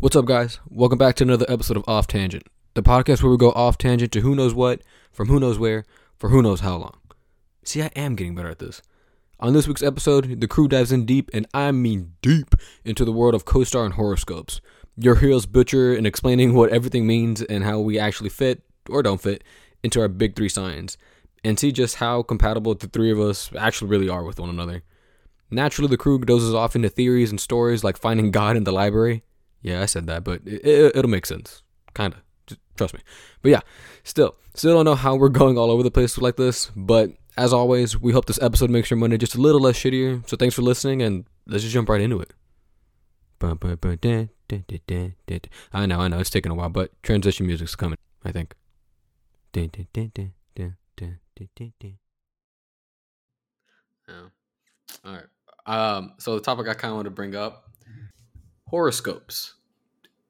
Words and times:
What's 0.00 0.16
up, 0.16 0.24
guys? 0.24 0.60
Welcome 0.70 0.96
back 0.96 1.16
to 1.16 1.24
another 1.24 1.44
episode 1.46 1.76
of 1.76 1.84
Off 1.86 2.06
Tangent, 2.06 2.44
the 2.72 2.82
podcast 2.82 3.22
where 3.22 3.30
we 3.30 3.36
go 3.36 3.52
off 3.52 3.76
tangent 3.76 4.10
to 4.12 4.22
who 4.22 4.34
knows 4.34 4.54
what, 4.54 4.80
from 5.12 5.28
who 5.28 5.38
knows 5.38 5.58
where, 5.58 5.84
for 6.16 6.30
who 6.30 6.40
knows 6.40 6.60
how 6.60 6.76
long. 6.76 6.96
See, 7.64 7.82
I 7.82 7.90
am 7.94 8.14
getting 8.14 8.34
better 8.34 8.48
at 8.48 8.60
this. 8.60 8.80
On 9.40 9.52
this 9.52 9.68
week's 9.68 9.82
episode, 9.82 10.40
the 10.40 10.48
crew 10.48 10.68
dives 10.68 10.90
in 10.90 11.04
deep, 11.04 11.28
and 11.34 11.46
I 11.52 11.70
mean 11.72 12.14
deep, 12.22 12.54
into 12.82 13.04
the 13.04 13.12
world 13.12 13.34
of 13.34 13.44
co-star 13.44 13.84
and 13.84 13.92
horoscopes. 13.92 14.62
Your 14.96 15.16
heroes 15.16 15.44
butcher 15.44 15.94
and 15.94 16.06
explaining 16.06 16.54
what 16.54 16.70
everything 16.70 17.06
means 17.06 17.42
and 17.42 17.62
how 17.62 17.78
we 17.80 17.98
actually 17.98 18.30
fit, 18.30 18.62
or 18.88 19.02
don't 19.02 19.20
fit, 19.20 19.44
into 19.82 20.00
our 20.00 20.08
big 20.08 20.34
three 20.34 20.48
signs, 20.48 20.96
and 21.44 21.60
see 21.60 21.72
just 21.72 21.96
how 21.96 22.22
compatible 22.22 22.74
the 22.74 22.88
three 22.88 23.12
of 23.12 23.20
us 23.20 23.50
actually 23.54 23.90
really 23.90 24.08
are 24.08 24.24
with 24.24 24.40
one 24.40 24.48
another. 24.48 24.82
Naturally, 25.50 25.90
the 25.90 25.98
crew 25.98 26.18
dozes 26.20 26.54
off 26.54 26.74
into 26.74 26.88
theories 26.88 27.30
and 27.30 27.38
stories 27.38 27.84
like 27.84 27.98
finding 27.98 28.30
God 28.30 28.56
in 28.56 28.64
the 28.64 28.72
library. 28.72 29.24
Yeah, 29.62 29.82
I 29.82 29.86
said 29.86 30.06
that, 30.06 30.24
but 30.24 30.42
it, 30.46 30.64
it, 30.64 30.96
it'll 30.96 31.10
make 31.10 31.26
sense. 31.26 31.62
Kinda. 31.94 32.18
Trust 32.76 32.94
me. 32.94 33.00
But 33.42 33.50
yeah, 33.50 33.60
still, 34.04 34.36
still 34.54 34.74
don't 34.74 34.84
know 34.86 34.94
how 34.94 35.14
we're 35.14 35.28
going 35.28 35.58
all 35.58 35.70
over 35.70 35.82
the 35.82 35.90
place 35.90 36.16
like 36.18 36.36
this, 36.36 36.70
but 36.74 37.10
as 37.36 37.52
always, 37.52 38.00
we 38.00 38.12
hope 38.12 38.26
this 38.26 38.40
episode 38.42 38.70
makes 38.70 38.90
your 38.90 38.96
Monday 38.98 39.18
just 39.18 39.34
a 39.34 39.40
little 39.40 39.60
less 39.60 39.76
shittier. 39.76 40.26
So 40.28 40.36
thanks 40.36 40.54
for 40.54 40.62
listening, 40.62 41.02
and 41.02 41.26
let's 41.46 41.62
just 41.62 41.74
jump 41.74 41.88
right 41.88 42.00
into 42.00 42.20
it. 42.20 42.32
I 45.72 45.86
know, 45.86 46.00
I 46.00 46.08
know, 46.08 46.18
it's 46.18 46.30
taking 46.30 46.50
a 46.52 46.54
while, 46.54 46.68
but 46.68 46.90
transition 47.02 47.46
music's 47.46 47.76
coming, 47.76 47.98
I 48.24 48.32
think. 48.32 48.54
Yeah. 54.08 54.14
All 55.04 55.12
right. 55.14 55.26
Um, 55.66 56.14
so 56.18 56.34
the 56.34 56.40
topic 56.40 56.66
I 56.68 56.74
kind 56.74 56.90
of 56.90 56.96
want 56.96 57.06
to 57.06 57.10
bring 57.10 57.36
up 57.36 57.69
horoscopes 58.70 59.54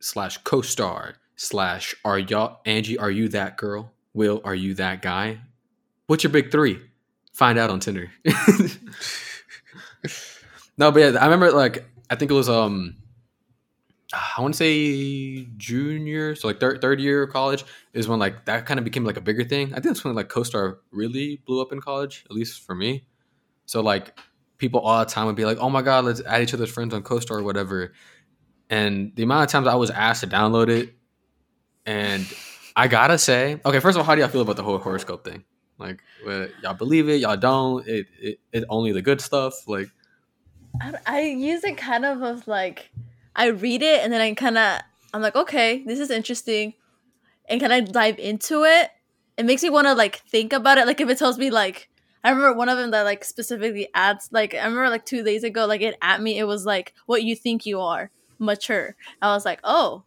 slash 0.01 0.39
co-star 0.39 1.15
slash 1.37 1.95
are 2.05 2.19
y'all 2.19 2.61
Angie 2.65 2.99
are 2.99 3.11
you 3.11 3.29
that 3.29 3.57
girl? 3.57 3.93
Will 4.15 4.41
are 4.45 4.55
you 4.55 4.75
that 4.75 5.03
guy? 5.03 5.41
What's 6.07 6.25
your 6.25 6.33
big 6.33 6.51
three? 6.51 6.81
Find 7.33 7.59
out 7.59 7.71
on 7.71 7.81
Tinder. 7.81 8.11
No 10.79 10.91
but 10.91 11.01
yeah 11.01 11.19
I 11.21 11.27
remember 11.27 11.53
like 11.53 11.85
I 12.09 12.15
think 12.15 12.31
it 12.31 12.35
was 12.35 12.49
um 12.49 12.97
I 14.15 14.41
want 14.41 14.55
to 14.55 14.59
say 14.59 15.47
junior 15.59 16.35
so 16.35 16.49
like 16.49 16.59
third 16.59 16.81
third 16.81 17.01
year 17.01 17.25
of 17.25 17.31
college 17.31 17.67
is 17.93 18.09
when 18.09 18.19
like 18.19 18.47
that 18.47 18.65
kind 18.65 18.79
of 18.79 18.85
became 18.85 19.05
like 19.05 19.19
a 19.19 19.21
bigger 19.21 19.45
thing. 19.45 19.73
I 19.73 19.75
think 19.75 19.85
that's 19.85 20.05
when 20.05 20.15
like 20.15 20.31
co-star 20.31 20.79
really 20.91 21.43
blew 21.45 21.61
up 21.61 21.71
in 21.73 21.83
college 21.83 22.25
at 22.31 22.35
least 22.35 22.63
for 22.65 22.75
me. 22.75 23.05
So 23.67 23.83
like 23.83 24.19
people 24.57 24.81
all 24.81 25.01
the 25.01 25.11
time 25.11 25.27
would 25.27 25.37
be 25.37 25.45
like 25.45 25.59
oh 25.59 25.69
my 25.69 25.83
god 25.83 26.07
let's 26.07 26.23
add 26.23 26.41
each 26.43 26.55
other's 26.55 26.71
friends 26.71 26.95
on 26.95 27.03
co-star 27.03 27.39
or 27.39 27.43
whatever 27.43 27.93
and 28.71 29.13
the 29.17 29.25
amount 29.25 29.43
of 29.43 29.51
times 29.51 29.67
I 29.67 29.75
was 29.75 29.91
asked 29.91 30.23
to 30.23 30.29
download 30.29 30.69
it, 30.69 30.95
and 31.85 32.25
I 32.77 32.87
gotta 32.87 33.19
say, 33.19 33.61
okay, 33.65 33.81
first 33.81 33.97
of 33.97 33.99
all, 33.99 34.05
how 34.05 34.15
do 34.15 34.21
y'all 34.21 34.31
feel 34.31 34.43
about 34.43 34.57
the 34.57 34.63
whole 34.63 34.79
horoscope 34.79 35.25
thing? 35.25 35.45
Like, 35.77 36.03
y'all 36.63 36.75
believe 36.75 37.09
it? 37.09 37.21
Y'all 37.21 37.37
don't? 37.37 37.87
It, 37.87 38.07
it, 38.21 38.41
it 38.53 38.65
only 38.69 38.93
the 38.93 39.03
good 39.03 39.21
stuff? 39.21 39.67
Like, 39.67 39.91
I, 40.81 40.95
I 41.05 41.21
use 41.23 41.65
it 41.65 41.77
kind 41.77 42.05
of 42.05 42.23
of 42.23 42.47
like, 42.47 42.91
I 43.35 43.47
read 43.47 43.83
it 43.83 44.05
and 44.05 44.13
then 44.13 44.21
I 44.21 44.33
kind 44.35 44.57
of, 44.57 44.81
I'm 45.13 45.21
like, 45.21 45.35
okay, 45.35 45.83
this 45.85 45.99
is 45.99 46.11
interesting, 46.11 46.75
and 47.49 47.61
can 47.61 47.73
I 47.73 47.81
dive 47.81 48.21
into 48.21 48.63
it? 48.63 48.91
It 49.37 49.47
makes 49.47 49.63
me 49.63 49.71
want 49.71 49.89
to 49.89 49.95
like 49.95 50.17
think 50.29 50.53
about 50.53 50.79
it. 50.79 50.87
Like, 50.87 51.01
if 51.01 51.09
it 51.09 51.19
tells 51.19 51.39
me 51.39 51.51
like, 51.51 51.89
I 52.23 52.31
remember 52.31 52.53
one 52.57 52.69
of 52.69 52.79
them 52.79 52.93
that 52.93 53.03
like 53.03 53.25
specifically 53.25 53.89
adds 53.95 54.29
like 54.31 54.55
I 54.55 54.65
remember 54.65 54.91
like 54.91 55.07
two 55.07 55.25
days 55.25 55.43
ago, 55.43 55.67
like 55.67 55.81
it 55.81 55.97
at 56.01 56.23
me, 56.23 56.39
it 56.39 56.45
was 56.45 56.67
like 56.67 56.95
what 57.07 57.25
you 57.25 57.35
think 57.35 57.67
you 57.67 57.81
are 57.81 58.11
mature. 58.41 58.97
I 59.23 59.35
was 59.35 59.45
like, 59.45 59.61
oh, 59.63 60.05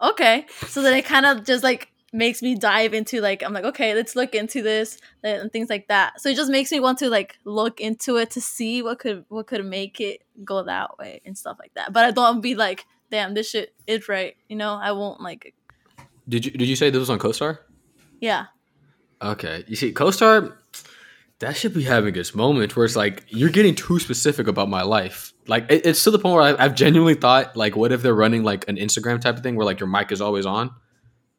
okay. 0.00 0.46
So 0.68 0.82
then 0.82 0.96
it 0.96 1.04
kind 1.04 1.26
of 1.26 1.44
just 1.44 1.62
like 1.62 1.92
makes 2.12 2.40
me 2.40 2.54
dive 2.54 2.94
into 2.94 3.20
like 3.20 3.42
I'm 3.42 3.52
like, 3.52 3.64
okay, 3.64 3.94
let's 3.94 4.16
look 4.16 4.34
into 4.34 4.62
this 4.62 4.98
and 5.22 5.52
things 5.52 5.68
like 5.68 5.88
that. 5.88 6.20
So 6.20 6.30
it 6.30 6.36
just 6.36 6.50
makes 6.50 6.72
me 6.72 6.80
want 6.80 6.98
to 6.98 7.10
like 7.10 7.38
look 7.44 7.80
into 7.80 8.16
it 8.16 8.30
to 8.32 8.40
see 8.40 8.82
what 8.82 8.98
could 8.98 9.24
what 9.28 9.46
could 9.46 9.64
make 9.64 10.00
it 10.00 10.22
go 10.44 10.62
that 10.64 10.98
way 10.98 11.20
and 11.24 11.36
stuff 11.36 11.58
like 11.58 11.74
that. 11.74 11.92
But 11.92 12.04
I 12.04 12.10
don't 12.10 12.40
be 12.40 12.54
like, 12.54 12.86
damn, 13.10 13.34
this 13.34 13.50
shit 13.50 13.74
is 13.86 14.08
right. 14.08 14.36
You 14.48 14.56
know, 14.56 14.74
I 14.74 14.92
won't 14.92 15.20
like. 15.20 15.54
Did 16.28 16.44
you 16.44 16.52
did 16.52 16.68
you 16.68 16.76
say 16.76 16.90
this 16.90 17.00
was 17.00 17.10
on 17.10 17.18
CoStar? 17.18 17.58
Yeah. 18.20 18.46
Okay. 19.22 19.64
You 19.66 19.76
see, 19.76 19.92
CoStar 19.92 20.54
that 21.40 21.56
should 21.56 21.74
be 21.74 21.82
having 21.82 22.16
its 22.16 22.34
moment 22.34 22.76
where 22.76 22.84
it's 22.84 22.96
like 22.96 23.24
you're 23.28 23.50
getting 23.50 23.74
too 23.74 23.98
specific 23.98 24.46
about 24.46 24.68
my 24.68 24.82
life. 24.82 25.32
Like 25.46 25.70
it, 25.70 25.84
it's 25.84 26.02
to 26.04 26.10
the 26.10 26.18
point 26.18 26.34
where 26.34 26.58
I, 26.58 26.62
have 26.62 26.74
genuinely 26.74 27.14
thought, 27.14 27.56
like, 27.56 27.76
what 27.76 27.92
if 27.92 28.02
they're 28.02 28.14
running 28.14 28.42
like 28.42 28.68
an 28.68 28.76
Instagram 28.76 29.20
type 29.20 29.36
of 29.36 29.42
thing 29.42 29.56
where 29.56 29.66
like 29.66 29.80
your 29.80 29.88
mic 29.88 30.12
is 30.12 30.20
always 30.20 30.46
on, 30.46 30.70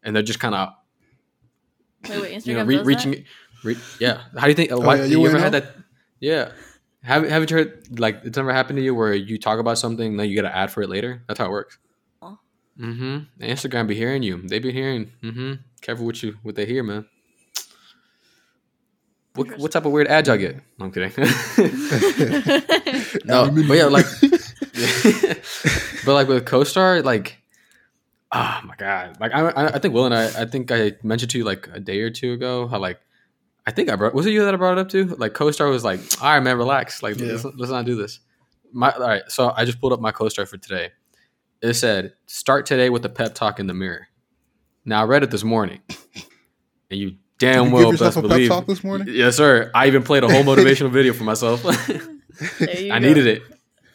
and 0.04 0.16
they're 0.16 0.24
just 0.24 0.40
kind 0.40 0.56
of 0.56 0.70
wait, 2.10 2.22
wait, 2.22 2.36
Instagram 2.38 2.46
you 2.46 2.54
know, 2.56 2.64
re- 2.64 2.84
reaching, 2.84 3.26
re- 3.64 3.78
yeah. 4.00 4.22
How 4.36 4.44
do 4.44 4.50
you 4.50 4.56
think? 4.56 4.72
Oh, 4.72 4.80
why, 4.80 4.98
yeah, 4.98 5.06
you, 5.06 5.22
you 5.22 5.28
ever 5.28 5.40
had 5.40 5.54
that? 5.54 5.76
Yeah. 6.20 6.52
Have, 7.04 7.28
haven't 7.30 7.52
you 7.52 7.58
heard 7.58 8.00
like 8.00 8.22
it's 8.24 8.38
never 8.38 8.52
happened 8.52 8.78
to 8.78 8.84
you 8.84 8.94
where 8.94 9.14
you 9.14 9.38
talk 9.40 9.60
about 9.60 9.78
something 9.78 10.12
and 10.12 10.20
then 10.20 10.28
you 10.30 10.36
get 10.36 10.46
an 10.46 10.52
ad 10.52 10.72
for 10.72 10.82
it 10.82 10.90
later? 10.90 11.24
That's 11.28 11.40
how 11.40 11.46
it 11.46 11.52
works. 11.52 11.78
Oh. 12.22 12.38
Mm-hmm. 12.80 13.44
Instagram 13.44 13.88
be 13.88 13.96
hearing 13.96 14.24
you. 14.24 14.42
They 14.42 14.60
be 14.60 14.72
hearing. 14.72 15.12
Mm-hmm. 15.24 15.54
Careful 15.82 16.06
what 16.06 16.22
you 16.22 16.38
what 16.44 16.56
they 16.56 16.66
hear, 16.66 16.84
man. 16.84 17.06
What, 19.38 19.58
what 19.60 19.72
type 19.72 19.86
of 19.86 19.92
weird 19.92 20.08
ads 20.08 20.28
I 20.30 20.38
get? 20.38 20.56
No, 20.80 20.86
I'm 20.86 20.92
kidding. 20.92 21.12
no, 23.26 23.52
but 23.52 23.78
yeah, 23.78 23.86
like, 23.86 24.06
but 26.06 26.14
like 26.14 26.28
with 26.28 26.46
CoStar, 26.46 27.04
like, 27.04 27.38
oh 28.32 28.60
my 28.64 28.76
god, 28.78 29.20
like 29.20 29.32
I, 29.34 29.68
I 29.68 29.80
think 29.80 29.94
Will 29.94 30.06
and 30.06 30.16
I, 30.16 30.42
I 30.42 30.46
think 30.46 30.72
I 30.72 30.94
mentioned 31.04 31.30
to 31.32 31.38
you 31.38 31.44
like 31.44 31.70
a 31.72 31.80
day 31.80 32.02
or 32.02 32.10
two 32.10 32.34
ago 32.34 32.68
how 32.68 32.80
like, 32.80 33.00
I 33.68 33.72
think 33.72 33.90
I 33.90 33.96
brought 33.96 34.16
was 34.16 34.26
it 34.26 34.32
you 34.32 34.44
that 34.44 34.56
I 34.56 34.58
brought 34.58 34.80
it 34.80 34.82
up 34.82 34.90
to? 34.90 35.06
Like 35.06 35.34
CoStar 35.34 35.70
was 35.70 35.84
like, 35.84 36.00
all 36.20 36.34
right, 36.34 36.40
man, 36.40 36.58
relax, 36.58 37.04
like 37.04 37.20
yeah. 37.20 37.34
let's, 37.34 37.46
let's 37.46 37.72
not 37.72 37.86
do 37.86 37.96
this. 37.96 38.20
My 38.74 38.92
all 38.92 39.02
right, 39.02 39.24
so 39.28 39.54
I 39.56 39.66
just 39.66 39.80
pulled 39.80 39.94
up 39.94 40.02
my 40.02 40.12
CoStar 40.12 40.48
for 40.48 40.58
today. 40.58 40.92
It 41.62 41.76
said, 41.76 42.14
start 42.26 42.66
today 42.66 42.90
with 42.90 43.06
a 43.06 43.10
pep 43.10 43.36
talk 43.36 43.60
in 43.60 43.68
the 43.68 43.74
mirror. 43.76 44.08
Now 44.84 45.02
I 45.02 45.06
read 45.06 45.22
it 45.22 45.30
this 45.30 45.44
morning, 45.44 45.82
and 46.90 47.00
you 47.00 47.18
damn 47.40 47.72
well 47.72 47.96
best 47.96 48.22
believe. 48.22 48.50
talk 48.50 48.66
this 48.66 48.84
morning? 48.84 49.08
Yes, 49.10 49.38
sir. 49.38 49.72
I 49.74 49.88
even 49.88 50.04
played 50.04 50.24
a 50.24 50.30
whole 50.30 50.44
motivational 50.56 50.92
video 50.92 51.14
for 51.14 51.24
myself. 51.24 51.66
I 52.62 52.88
go. 52.88 53.00
needed 53.00 53.28
it. 53.28 53.44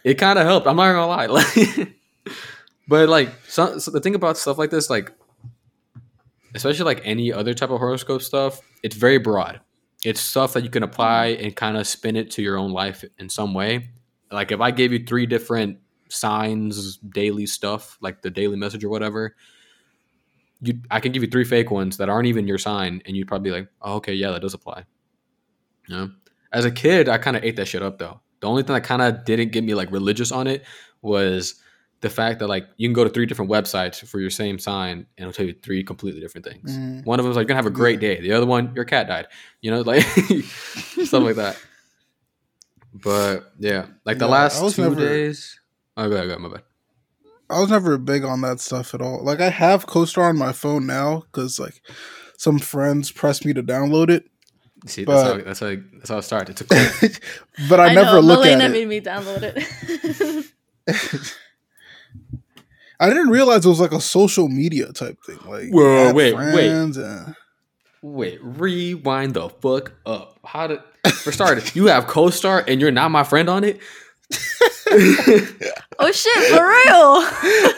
It 0.05 0.15
kind 0.15 0.39
of 0.39 0.47
helped. 0.47 0.67
I'm 0.67 0.77
not 0.77 0.93
gonna 0.93 1.07
lie. 1.07 1.27
Like, 2.25 2.39
but 2.89 3.09
like, 3.09 3.31
so, 3.49 3.79
so 3.79 3.91
the 3.91 4.01
thing 4.01 4.15
about 4.15 4.37
stuff 4.37 4.59
like 4.59 4.71
this, 4.71 4.91
like, 4.91 5.13
especially 6.55 6.85
like 6.85 7.01
any 7.05 7.33
other 7.33 7.55
type 7.55 7.71
of 7.71 7.79
horoscope 7.79 8.23
stuff, 8.23 8.61
it's 8.83 8.97
very 8.97 9.19
broad. 9.19 9.61
It's 10.05 10.21
stuff 10.21 10.55
that 10.55 10.65
you 10.65 10.71
can 10.71 10.83
apply 10.83 11.27
and 11.27 11.55
kind 11.55 11.77
of 11.77 11.87
spin 11.87 12.17
it 12.17 12.33
to 12.33 12.43
your 12.43 12.59
own 12.59 12.73
life 12.73 13.05
in 13.19 13.29
some 13.29 13.55
way. 13.55 13.91
Like 14.31 14.51
if 14.51 14.61
I 14.61 14.73
gave 14.73 14.93
you 14.93 15.05
three 15.07 15.27
different 15.27 15.79
signs, 16.09 16.99
daily 16.99 17.47
stuff, 17.47 17.97
like 18.01 18.23
the 18.23 18.31
daily 18.31 18.57
message 18.57 18.85
or 18.85 18.89
whatever, 18.89 19.37
you 20.63 20.81
I 20.91 21.01
can 21.01 21.13
give 21.13 21.23
you 21.23 21.29
three 21.29 21.45
fake 21.45 21.71
ones 21.71 21.97
that 21.99 22.09
aren't 22.09 22.27
even 22.27 22.47
your 22.47 22.59
sign, 22.59 23.03
and 23.05 23.17
you'd 23.17 23.29
probably 23.29 23.51
be 23.51 23.57
like, 23.57 23.69
oh, 23.83 23.95
okay, 23.97 24.15
yeah, 24.15 24.31
that 24.31 24.41
does 24.41 24.55
apply. 24.55 24.85
You 25.89 25.97
know? 25.97 26.11
As 26.53 26.65
a 26.65 26.71
kid, 26.71 27.09
I 27.09 27.19
kind 27.19 27.37
of 27.37 27.45
ate 27.45 27.57
that 27.57 27.67
shit 27.67 27.83
up 27.83 27.99
though. 27.99 28.21
The 28.41 28.49
only 28.49 28.63
thing 28.63 28.75
that 28.75 28.85
kind 28.85 29.03
of 29.03 29.25
didn't 29.25 29.53
get 29.53 29.65
me 29.65 29.75
like 29.75 29.91
religious 29.91 30.33
on 30.33 30.47
it 30.47 30.65
was 31.01 31.61
the 32.01 32.11
fact 32.11 32.41
that 32.41 32.49
like 32.49 32.67
you 32.77 32.89
can 32.89 32.93
go 32.93 33.05
to 33.05 33.11
three 33.11 33.27
different 33.27 33.51
websites 33.51 34.07
for 34.07 34.21
your 34.21 34.31
same 34.31 34.59
sign 34.59 35.07
and 35.17 35.29
it'll 35.29 35.33
tell 35.33 35.47
you 35.47 35.55
three 35.63 35.83
completely 35.83 36.21
different 36.21 36.45
things. 36.45 36.77
Mm. 36.77 37.05
One 37.07 37.19
of 37.19 37.25
them 37.25 37.31
is 37.31 37.37
like 37.37 37.45
you're 37.45 37.49
gonna 37.49 37.59
have 37.59 37.67
a 37.67 37.71
great 37.71 38.01
day. 38.01 38.21
The 38.21 38.33
other 38.33 38.47
one, 38.47 38.73
your 38.75 38.85
cat 38.85 39.09
died. 39.09 39.29
You 39.61 39.71
know, 39.71 39.81
like 39.83 40.03
stuff 40.03 41.23
like 41.23 41.37
that. 41.37 41.57
But 42.95 43.55
yeah, 43.59 43.87
like 44.05 44.19
the 44.19 44.27
yeah, 44.27 44.31
last 44.31 44.75
two 44.75 44.83
never... 44.83 44.97
days. 44.97 45.59
Oh, 45.97 46.11
go 46.11 46.15
ahead, 46.15 46.29
go 46.29 46.35
ahead, 46.35 46.41
my 46.43 46.51
bad. 46.51 46.63
I 47.53 47.61
was 47.61 47.71
never 47.71 47.99
big 47.99 48.25
on 48.25 48.41
that 48.43 48.61
stuff 48.61 48.95
at 48.95 49.03
all. 49.03 49.23
Like 49.23 49.41
I 49.41 49.51
have 49.51 49.87
CoStar 49.87 50.29
on 50.29 50.39
my 50.39 50.53
phone 50.53 50.87
now 50.87 51.21
because 51.21 51.59
like 51.59 51.81
some 52.37 52.59
friends 52.59 53.13
pressed 53.13 53.45
me 53.45 53.53
to 53.53 53.63
download 53.63 54.11
it. 54.11 54.25
See, 54.87 55.05
but, 55.05 55.23
that's 55.23 55.29
how 55.29 55.45
that's 55.45 55.61
how 55.61 55.77
that's 55.99 56.11
how 56.11 56.19
it 56.19 56.23
started. 56.23 56.61
It 56.61 56.67
took 56.67 56.69
but 57.69 57.79
I, 57.79 57.89
I 57.89 57.95
never 57.95 58.15
know, 58.15 58.21
looked 58.21 58.47
Melena 58.47 58.61
at 58.63 58.71
it. 58.71 58.73
made 58.73 58.89
me 58.89 59.01
download 59.01 59.43
it. 60.87 61.35
I 62.99 63.09
didn't 63.09 63.31
realize 63.31 63.65
it 63.65 63.69
was 63.69 63.81
like 63.81 63.93
a 63.93 64.01
social 64.01 64.49
media 64.49 64.93
type 64.93 65.19
thing. 65.25 65.39
Like, 65.47 65.71
whoa, 65.71 66.13
wait, 66.13 66.35
wait, 66.35 66.71
and... 66.71 67.35
wait, 68.01 68.39
rewind 68.43 69.35
the 69.35 69.49
fuck 69.49 69.93
up. 70.07 70.39
How 70.45 70.69
did 70.69 70.81
for 71.11 71.33
starters, 71.33 71.75
you 71.75 71.87
have 71.87 72.07
CoStar 72.07 72.65
and 72.67 72.81
you're 72.81 72.91
not 72.91 73.11
my 73.11 73.25
friend 73.25 73.49
on 73.49 73.65
it? 73.65 73.81
Oh 75.99 76.11
shit, 76.13 76.49
for 76.49 76.67
real? 76.67 77.19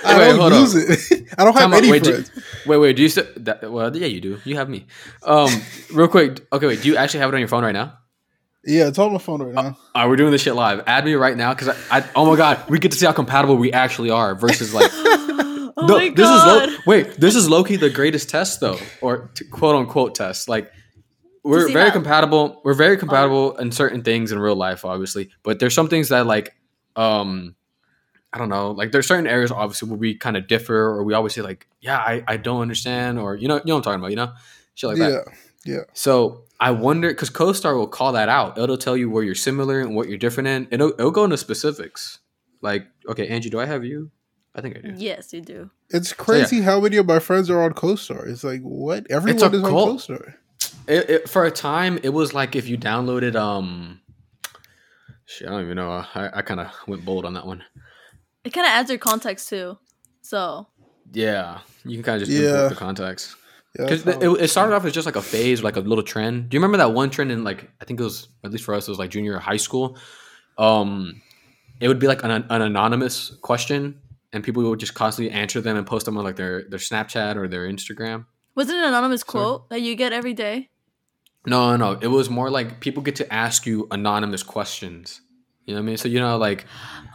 I 0.04 0.14
wait, 0.18 0.36
don't 0.36 0.52
use 0.60 0.74
on. 0.74 0.82
it. 1.18 1.28
I 1.38 1.44
don't 1.44 1.52
have 1.54 1.62
Time 1.70 1.72
any 1.74 1.90
wait, 1.90 2.04
friends. 2.04 2.28
Do, 2.30 2.42
wait, 2.66 2.76
wait. 2.78 2.96
Do 2.96 3.02
you 3.02 3.08
still? 3.08 3.26
That, 3.36 3.70
well, 3.70 3.94
yeah, 3.96 4.06
you 4.06 4.20
do. 4.20 4.38
You 4.44 4.56
have 4.56 4.68
me. 4.68 4.86
Um, 5.22 5.50
real 5.92 6.08
quick. 6.08 6.46
Okay, 6.52 6.66
wait. 6.66 6.82
Do 6.82 6.88
you 6.88 6.96
actually 6.96 7.20
have 7.20 7.30
it 7.30 7.34
on 7.34 7.40
your 7.40 7.48
phone 7.48 7.64
right 7.64 7.72
now? 7.72 7.98
Yeah, 8.66 8.88
it's 8.88 8.98
on 8.98 9.12
my 9.12 9.18
phone 9.18 9.42
right 9.42 9.52
now. 9.54 9.60
Uh, 9.60 9.64
all 9.64 10.02
right, 10.02 10.08
we're 10.08 10.16
doing 10.16 10.32
this 10.32 10.42
shit 10.42 10.54
live. 10.54 10.82
Add 10.86 11.04
me 11.04 11.14
right 11.14 11.36
now 11.36 11.52
because 11.52 11.68
I, 11.90 11.98
I, 11.98 12.04
Oh 12.16 12.24
my 12.26 12.36
god, 12.36 12.68
we 12.70 12.78
get 12.78 12.92
to 12.92 12.98
see 12.98 13.04
how 13.06 13.12
compatible 13.12 13.56
we 13.56 13.72
actually 13.72 14.10
are 14.10 14.34
versus 14.34 14.72
like. 14.74 14.90
Oh 15.76 15.86
no, 15.86 15.98
my 15.98 16.08
this 16.08 16.20
is 16.30 16.44
low. 16.46 16.66
God. 16.66 16.78
Wait, 16.86 17.14
this 17.14 17.34
is 17.34 17.50
low 17.50 17.64
key 17.64 17.74
the 17.74 17.90
greatest 17.90 18.30
test 18.30 18.60
though, 18.60 18.78
or 19.00 19.28
t- 19.34 19.44
quote 19.46 19.74
unquote 19.74 20.14
test. 20.14 20.48
Like 20.48 20.70
we're 21.44 21.68
very 21.72 21.84
that- 21.86 21.92
compatible. 21.92 22.60
We're 22.64 22.74
very 22.74 22.96
compatible 22.96 23.56
in 23.58 23.70
certain 23.72 24.02
things 24.02 24.32
in 24.32 24.38
real 24.38 24.56
life, 24.56 24.84
obviously. 24.84 25.30
But 25.42 25.58
there's 25.60 25.74
some 25.74 25.88
things 25.88 26.08
that 26.08 26.26
like, 26.26 26.54
um, 26.96 27.54
I 28.32 28.38
don't 28.38 28.48
know. 28.48 28.72
Like 28.72 28.90
there's 28.92 29.06
certain 29.06 29.26
areas 29.28 29.52
obviously 29.52 29.88
where 29.88 29.98
we 29.98 30.16
kind 30.16 30.36
of 30.36 30.48
differ, 30.48 30.74
or 30.76 31.04
we 31.04 31.14
always 31.14 31.34
say 31.34 31.42
like, 31.42 31.68
yeah, 31.80 31.98
I, 31.98 32.24
I 32.26 32.36
don't 32.36 32.60
understand, 32.62 33.18
or 33.18 33.36
you 33.36 33.46
know, 33.46 33.56
you 33.56 33.62
know 33.66 33.74
what 33.74 33.78
I'm 33.78 33.82
talking 33.82 34.00
about, 34.00 34.10
you 34.10 34.16
know, 34.16 34.32
shit 34.74 34.88
like 34.90 34.98
that. 34.98 35.10
yeah. 35.12 35.34
Yeah. 35.66 35.80
So 35.94 36.42
I 36.60 36.72
wonder 36.72 37.08
because 37.08 37.30
CoStar 37.30 37.74
will 37.74 37.86
call 37.86 38.12
that 38.12 38.28
out. 38.28 38.58
It'll 38.58 38.76
tell 38.76 38.96
you 38.98 39.08
where 39.08 39.22
you're 39.24 39.34
similar 39.34 39.80
and 39.80 39.96
what 39.96 40.08
you're 40.08 40.18
different 40.18 40.48
in. 40.48 40.68
It'll, 40.70 40.90
it'll 40.90 41.10
go 41.10 41.24
into 41.24 41.38
specifics. 41.38 42.18
Like, 42.60 42.86
okay, 43.08 43.28
Angie, 43.28 43.48
do 43.48 43.58
I 43.60 43.64
have 43.66 43.82
you? 43.84 44.10
I 44.54 44.60
think 44.60 44.76
I 44.76 44.80
do. 44.80 44.94
Yes, 44.96 45.32
you 45.32 45.40
do. 45.40 45.70
It's 45.90 46.12
crazy 46.12 46.60
how 46.60 46.80
many 46.80 46.96
of 46.98 47.06
my 47.06 47.18
friends 47.18 47.48
are 47.50 47.62
on 47.62 47.72
CoStar. 47.72 48.28
It's 48.28 48.44
like 48.44 48.60
what? 48.60 49.06
Everyone 49.10 49.42
a 49.42 49.56
is 49.56 49.62
on 49.62 49.70
cult. 49.70 50.00
CoStar. 50.00 50.34
It, 50.86 51.10
it, 51.10 51.28
for 51.28 51.44
a 51.44 51.50
time, 51.50 51.98
it 52.02 52.10
was 52.10 52.34
like 52.34 52.56
if 52.56 52.68
you 52.68 52.76
downloaded 52.76 53.36
um, 53.36 54.00
shit, 55.24 55.48
I 55.48 55.52
don't 55.52 55.64
even 55.64 55.76
know. 55.76 55.90
I, 56.14 56.30
I 56.34 56.42
kind 56.42 56.60
of 56.60 56.70
went 56.86 57.04
bold 57.04 57.24
on 57.24 57.34
that 57.34 57.46
one. 57.46 57.64
It 58.44 58.52
kind 58.52 58.66
of 58.66 58.70
adds 58.70 58.90
your 58.90 58.98
context 58.98 59.48
too. 59.48 59.78
So 60.20 60.66
Yeah, 61.12 61.60
you 61.84 61.94
can 61.96 62.02
kind 62.02 62.22
of 62.22 62.28
just 62.28 62.38
Yeah. 62.38 62.68
the 62.68 62.74
context 62.74 63.36
because 63.72 64.04
that's 64.04 64.22
it, 64.22 64.30
it 64.40 64.48
started 64.48 64.74
off 64.74 64.84
as 64.84 64.92
just 64.92 65.06
like 65.06 65.16
a 65.16 65.22
phase, 65.22 65.62
like 65.62 65.76
a 65.76 65.80
little 65.80 66.04
trend. 66.04 66.48
Do 66.50 66.54
you 66.54 66.60
remember 66.60 66.78
that 66.78 66.92
one 66.92 67.10
trend 67.10 67.32
in 67.32 67.44
like 67.44 67.70
I 67.80 67.84
think 67.84 67.98
it 67.98 68.04
was 68.04 68.28
at 68.44 68.52
least 68.52 68.64
for 68.64 68.74
us 68.74 68.86
it 68.86 68.90
was 68.90 68.98
like 68.98 69.10
junior 69.10 69.38
high 69.38 69.56
school. 69.56 69.96
Um, 70.58 71.22
it 71.80 71.88
would 71.88 71.98
be 71.98 72.06
like 72.06 72.22
an, 72.22 72.30
an 72.30 72.62
anonymous 72.62 73.34
question, 73.42 74.00
and 74.32 74.44
people 74.44 74.62
would 74.62 74.78
just 74.78 74.94
constantly 74.94 75.34
answer 75.34 75.60
them 75.60 75.76
and 75.76 75.86
post 75.86 76.06
them 76.06 76.16
on 76.16 76.24
like 76.24 76.36
their 76.36 76.64
their 76.68 76.78
Snapchat 76.78 77.36
or 77.36 77.48
their 77.48 77.66
Instagram. 77.66 78.26
Was 78.54 78.68
it 78.70 78.76
an 78.76 78.84
anonymous 78.84 79.22
Sorry. 79.22 79.30
quote 79.44 79.68
that 79.70 79.80
you 79.82 79.94
get 79.96 80.12
every 80.12 80.34
day? 80.34 80.70
No, 81.46 81.76
no, 81.76 81.92
no. 81.94 81.98
It 82.00 82.06
was 82.08 82.30
more 82.30 82.50
like 82.50 82.80
people 82.80 83.02
get 83.02 83.16
to 83.16 83.32
ask 83.32 83.66
you 83.66 83.86
anonymous 83.90 84.42
questions. 84.42 85.20
You 85.66 85.74
know 85.74 85.80
what 85.80 85.84
I 85.84 85.86
mean? 85.86 85.96
So 85.96 86.08
you 86.08 86.20
know, 86.20 86.36
like 86.36 86.66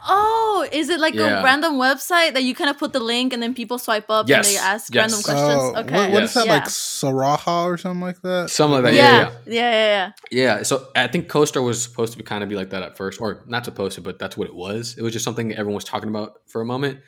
Oh, 0.08 0.68
is 0.72 0.90
it 0.90 1.00
like 1.00 1.14
Yeah. 1.14 1.42
a 1.42 1.44
random 1.44 1.74
website 1.74 2.34
that 2.34 2.44
you 2.44 2.56
kind 2.56 2.70
of 2.70 2.78
put 2.78 2.94
the 2.94 3.00
link 3.00 3.32
and 3.34 3.42
then 3.44 3.54
people 3.54 3.78
swipe 3.78 4.10
up 4.10 4.28
Yes, 4.28 4.48
and 4.48 4.56
they 4.56 4.60
ask 4.60 4.94
yes. 4.94 5.02
random 5.04 5.22
questions? 5.24 5.62
Oh, 5.62 5.76
okay. 5.82 5.96
what, 5.96 6.12
what 6.12 6.24
is 6.24 6.30
Yes. 6.30 6.34
that 6.36 6.46
Yeah. 6.48 6.54
like 6.54 6.70
Sarahah 6.70 7.64
or 7.66 7.78
something 7.78 8.02
like 8.02 8.22
that? 8.22 8.50
something 8.50 8.76
like 8.84 8.84
that. 8.86 8.94
yeah. 8.94 9.04
Yeah, 9.12 9.30
Yeah. 9.30 9.32
yeah, 9.46 9.72
yeah, 9.72 10.12
yeah, 10.32 10.58
yeah. 10.58 10.64
So 10.64 10.88
I 10.96 11.08
think 11.08 11.28
CoStar 11.30 11.64
was 11.64 11.82
supposed 11.84 12.12
to 12.14 12.18
be 12.18 12.24
kind 12.24 12.44
of 12.44 12.50
be 12.50 12.56
like 12.56 12.72
that 12.72 12.82
at 12.82 12.98
first, 12.98 13.22
or 13.22 13.44
not 13.48 13.66
supposed 13.66 13.96
to, 13.96 14.02
but 14.02 14.18
that's 14.20 14.36
what 14.38 14.48
it 14.48 14.56
was. 14.56 14.96
It 14.98 15.04
was 15.04 15.14
just 15.14 15.26
something 15.26 15.52
everyone 15.54 15.76
was 15.76 15.84
talking 15.84 16.10
about 16.10 16.42
for 16.48 16.62
a 16.62 16.66
moment, 16.66 17.00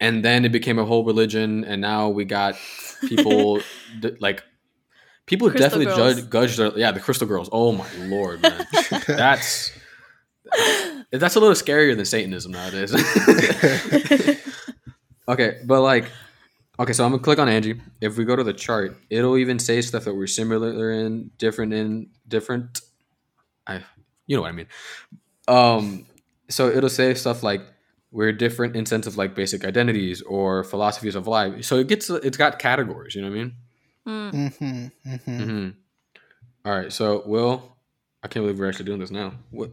and 0.00 0.24
then 0.24 0.44
it 0.44 0.52
became 0.52 0.78
a 0.78 0.84
whole 0.84 1.04
religion, 1.04 1.64
and 1.64 1.80
now 1.80 2.08
we 2.08 2.24
got 2.24 2.56
people 3.08 3.60
that, 4.00 4.20
like 4.20 4.42
people 5.26 5.50
Crystal 5.50 5.68
definitely 5.68 5.86
girls. 5.86 6.16
judge 6.16 6.30
judge 6.30 6.56
their 6.56 6.78
yeah 6.78 6.92
the 6.92 7.00
crystal 7.00 7.26
girls. 7.26 7.48
Oh 7.52 7.72
my 7.72 7.88
lord, 8.06 8.42
man, 8.42 8.66
that's 9.06 9.72
that's 11.10 11.36
a 11.36 11.40
little 11.40 11.54
scarier 11.54 11.96
than 11.96 12.04
Satanism 12.04 12.52
nowadays. 12.52 12.92
okay, 15.28 15.60
but 15.64 15.82
like, 15.82 16.10
okay, 16.78 16.92
so 16.92 17.04
I'm 17.04 17.12
gonna 17.12 17.22
click 17.22 17.38
on 17.38 17.48
Angie. 17.48 17.80
If 18.00 18.16
we 18.16 18.24
go 18.24 18.36
to 18.36 18.44
the 18.44 18.52
chart, 18.52 18.96
it'll 19.10 19.36
even 19.36 19.58
say 19.58 19.80
stuff 19.80 20.04
that 20.04 20.14
we're 20.14 20.26
similar 20.26 20.92
in, 20.92 21.30
different 21.38 21.72
in, 21.72 22.10
different. 22.26 22.80
I, 23.66 23.82
you 24.26 24.36
know 24.36 24.42
what 24.42 24.48
I 24.48 24.52
mean. 24.52 24.66
Um, 25.46 26.06
so 26.48 26.68
it'll 26.68 26.88
say 26.88 27.14
stuff 27.14 27.42
like 27.42 27.60
we're 28.10 28.32
different 28.32 28.74
in 28.76 28.86
sense 28.86 29.06
of 29.06 29.16
like 29.16 29.34
basic 29.34 29.64
identities 29.64 30.22
or 30.22 30.64
philosophies 30.64 31.14
of 31.14 31.26
life. 31.26 31.64
So 31.64 31.76
it 31.76 31.88
gets 31.88 32.08
it's 32.10 32.36
got 32.36 32.58
categories. 32.58 33.14
You 33.14 33.22
know 33.22 33.28
what 33.30 33.36
I 33.36 33.38
mean? 33.38 33.52
Mm. 34.06 34.32
Mm-hmm, 34.32 35.10
mm-hmm. 35.14 35.44
hmm 35.44 35.68
All 36.64 36.72
right, 36.78 36.92
so 36.92 37.22
Will, 37.26 37.76
I 38.22 38.28
can't 38.28 38.44
believe 38.44 38.58
we're 38.58 38.68
actually 38.68 38.86
doing 38.86 39.00
this 39.00 39.10
now. 39.10 39.32
What, 39.50 39.70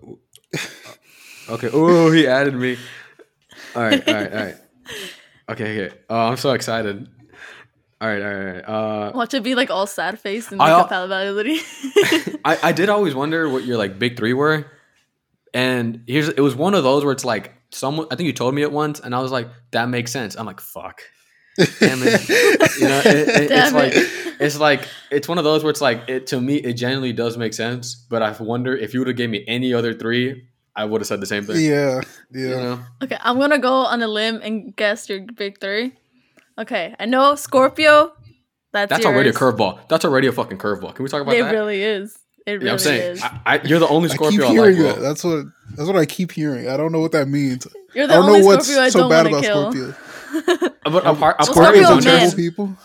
okay. 1.50 1.70
Oh, 1.72 2.12
he 2.12 2.28
added 2.28 2.54
me. 2.56 2.78
All 3.76 3.82
right, 3.84 4.06
all 4.08 4.14
right, 4.14 4.34
all 4.34 4.44
right. 4.44 4.56
Okay, 5.50 5.82
okay. 5.84 5.96
Oh, 6.10 6.28
I'm 6.28 6.38
so 6.38 6.52
excited. 6.52 7.08
All 8.02 8.10
right, 8.10 8.22
all 8.22 8.30
right, 8.34 8.66
all 8.66 9.00
right. 9.02 9.08
Uh, 9.08 9.12
Watch 9.16 9.34
it 9.34 9.44
be 9.44 9.56
like 9.56 9.72
all 9.72 9.88
sad 9.88 10.20
face 10.20 10.52
and 10.52 10.62
I 10.62 10.66
like 10.66 10.92
al- 10.92 11.08
compatibility. 11.08 11.60
I, 12.46 12.58
I 12.64 12.72
did 12.74 12.90
always 12.90 13.16
wonder 13.16 13.48
what 13.50 13.64
your 13.64 13.78
like 13.78 13.98
big 13.98 14.18
three 14.18 14.34
were, 14.34 14.66
and 15.54 16.04
here's 16.08 16.28
it 16.28 16.42
was 16.42 16.56
one 16.56 16.74
of 16.74 16.84
those 16.84 17.06
where 17.06 17.14
it's 17.14 17.24
like 17.24 17.54
someone 17.76 18.08
I 18.12 18.16
think 18.16 18.28
you 18.28 18.34
told 18.34 18.56
me 18.56 18.62
it 18.62 18.72
once, 18.72 19.00
and 19.00 19.14
I 19.16 19.20
was 19.20 19.32
like 19.32 19.48
that 19.72 19.90
makes 19.90 20.12
sense. 20.12 20.36
I'm 20.36 20.46
like 20.46 20.60
fuck, 20.62 21.02
damn 21.58 22.00
it, 22.02 22.28
you 22.80 22.88
know. 22.88 23.00
It, 23.06 23.28
it- 23.30 23.52
it's 23.52 23.74
like 23.74 23.94
it. 23.96 24.36
it's 24.40 24.60
like 24.60 24.88
it's 25.12 25.28
one 25.28 25.38
of 25.38 25.44
those 25.44 25.64
where 25.64 25.72
it's 25.72 25.82
like 25.82 26.04
it 26.10 26.28
to 26.28 26.42
me 26.42 26.56
it 26.56 26.74
genuinely 26.74 27.14
does 27.14 27.38
make 27.38 27.54
sense, 27.54 27.96
but 28.10 28.22
I 28.22 28.32
wonder 28.42 28.76
if 28.76 28.94
you 28.94 29.00
would 29.02 29.08
have 29.08 29.18
gave 29.18 29.30
me 29.30 29.44
any 29.48 29.74
other 29.74 29.94
three, 29.94 30.48
I 30.76 30.86
would 30.86 31.02
have 31.02 31.08
said 31.08 31.20
the 31.22 31.26
same 31.26 31.44
thing. 31.46 31.58
Yeah, 31.64 32.02
yeah. 32.32 32.42
You 32.42 32.50
know, 32.56 32.80
okay, 33.04 33.18
I'm 33.22 33.40
gonna 33.40 33.60
go 33.60 33.74
on 33.86 34.02
a 34.02 34.08
limb 34.08 34.42
and 34.44 34.76
guess 34.76 35.08
your 35.10 35.22
big 35.22 35.60
three. 35.62 35.94
Okay, 36.58 36.96
I 37.00 37.06
know 37.06 37.36
Scorpio. 37.36 38.12
That's 38.74 38.90
that's 38.90 39.04
yours. 39.06 39.14
already 39.14 39.30
a 39.30 39.34
curveball. 39.34 39.88
That's 39.88 40.04
already 40.04 40.28
a 40.28 40.34
fucking 40.34 40.58
curveball. 40.58 40.94
Can 40.96 41.04
we 41.04 41.10
talk 41.10 41.22
about 41.22 41.34
It 41.36 41.44
that? 41.44 41.52
really 41.54 41.82
is. 41.82 42.18
It 42.46 42.52
really 42.54 42.66
yeah, 42.68 42.72
I'm 42.74 42.80
saying 42.80 43.12
is. 43.14 43.24
I, 43.24 43.40
I, 43.46 43.62
you're 43.64 43.80
the 43.80 43.88
only 43.88 44.10
Scorpio 44.10 44.28
I 44.28 44.32
keep 44.32 44.42
Scorpio 44.42 44.64
I, 44.64 44.72
hearing 44.72 44.84
like. 44.88 44.96
that. 44.96 45.02
That's 45.02 45.24
what 45.24 45.46
that's 45.76 45.88
what 45.88 45.96
I 45.96 46.06
keep 46.06 46.32
hearing. 46.32 46.68
I 46.70 46.78
don't 46.78 46.92
know 46.92 47.00
what 47.00 47.12
that 47.14 47.28
means. 47.28 47.66
You're 47.94 48.04
I 48.04 48.08
the 48.08 48.14
don't 48.14 48.26
only 48.26 48.40
know 48.42 48.46
what's 48.46 48.68
Scorpio 48.68 48.84
I 48.84 48.90
so 48.90 49.00
don't 49.00 49.10
bad 49.10 49.28
about 49.28 49.44
kill. 49.44 49.72
Scorpio. 49.72 49.96
But 50.86 50.98
apart, 51.08 51.36
apart 51.40 51.46
Scorpio 51.46 51.84
from 51.88 51.96
men. 51.96 52.04
terrible 52.04 52.36
people. 52.36 52.78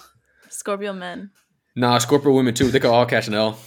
Scorpio 0.49 0.93
men. 0.95 1.31
Nah, 1.77 1.99
Scorpio 1.99 2.33
women 2.33 2.55
too. 2.55 2.71
They 2.71 2.81
could 2.81 2.91
all 2.91 3.05
catch 3.05 3.29
an 3.29 3.35
L. 3.35 3.59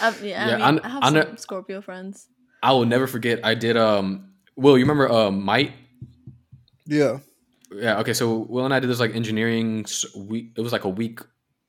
I've, 0.00 0.22
yeah, 0.24 0.48
Yeah, 0.48 0.52
I 0.52 0.52
mean, 0.56 0.62
I'm- 0.62 0.80
I 0.82 0.88
have 0.88 1.02
I'm 1.02 1.14
some 1.14 1.14
not- 1.30 1.40
Scorpio 1.40 1.80
friends. 1.80 2.28
I 2.62 2.72
will 2.72 2.86
never 2.86 3.06
forget. 3.06 3.40
I 3.44 3.54
did. 3.54 3.76
Um, 3.76 4.30
Will 4.56 4.78
you 4.78 4.84
remember? 4.84 5.10
Um, 5.10 5.42
Might. 5.42 5.72
Yeah. 6.86 7.18
Yeah. 7.72 7.98
Okay. 8.00 8.12
So 8.14 8.38
Will 8.48 8.64
and 8.64 8.72
I 8.72 8.80
did 8.80 8.88
this 8.88 9.00
like 9.00 9.14
engineering 9.14 9.80
s- 9.84 10.04
week. 10.16 10.52
It 10.56 10.60
was 10.60 10.72
like 10.72 10.84
a 10.84 10.88
week 10.88 11.20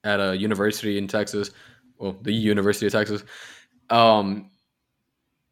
at 0.03 0.19
a 0.19 0.35
university 0.37 0.97
in 0.97 1.07
Texas. 1.07 1.51
Well, 1.97 2.17
the 2.21 2.33
University 2.33 2.85
of 2.85 2.91
Texas. 2.91 3.23
Um, 3.89 4.49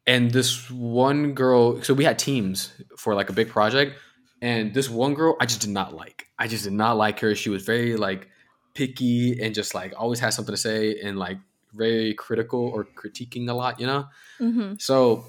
and 0.06 0.30
this 0.30 0.70
one 0.70 1.32
girl. 1.32 1.82
So 1.82 1.94
we 1.94 2.04
had 2.04 2.18
teams 2.18 2.72
for 2.96 3.14
like 3.14 3.30
a 3.30 3.32
big 3.32 3.48
project, 3.48 3.98
and 4.42 4.74
this 4.74 4.90
one 4.90 5.14
girl 5.14 5.36
I 5.40 5.46
just 5.46 5.60
did 5.60 5.70
not 5.70 5.94
like. 5.94 6.26
I 6.38 6.46
just 6.48 6.64
did 6.64 6.72
not 6.72 6.96
like 6.96 7.20
her. 7.20 7.34
She 7.34 7.50
was 7.50 7.64
very 7.64 7.96
like 7.96 8.28
picky 8.74 9.40
and 9.40 9.54
just 9.54 9.74
like 9.74 9.94
always 9.96 10.20
had 10.20 10.30
something 10.30 10.52
to 10.52 10.60
say 10.60 11.00
and 11.00 11.18
like 11.18 11.38
very 11.72 12.14
critical 12.14 12.60
or 12.60 12.84
critiquing 12.84 13.48
a 13.48 13.54
lot. 13.54 13.80
You 13.80 13.86
know. 13.86 14.06
hmm 14.38 14.74
So 14.78 15.24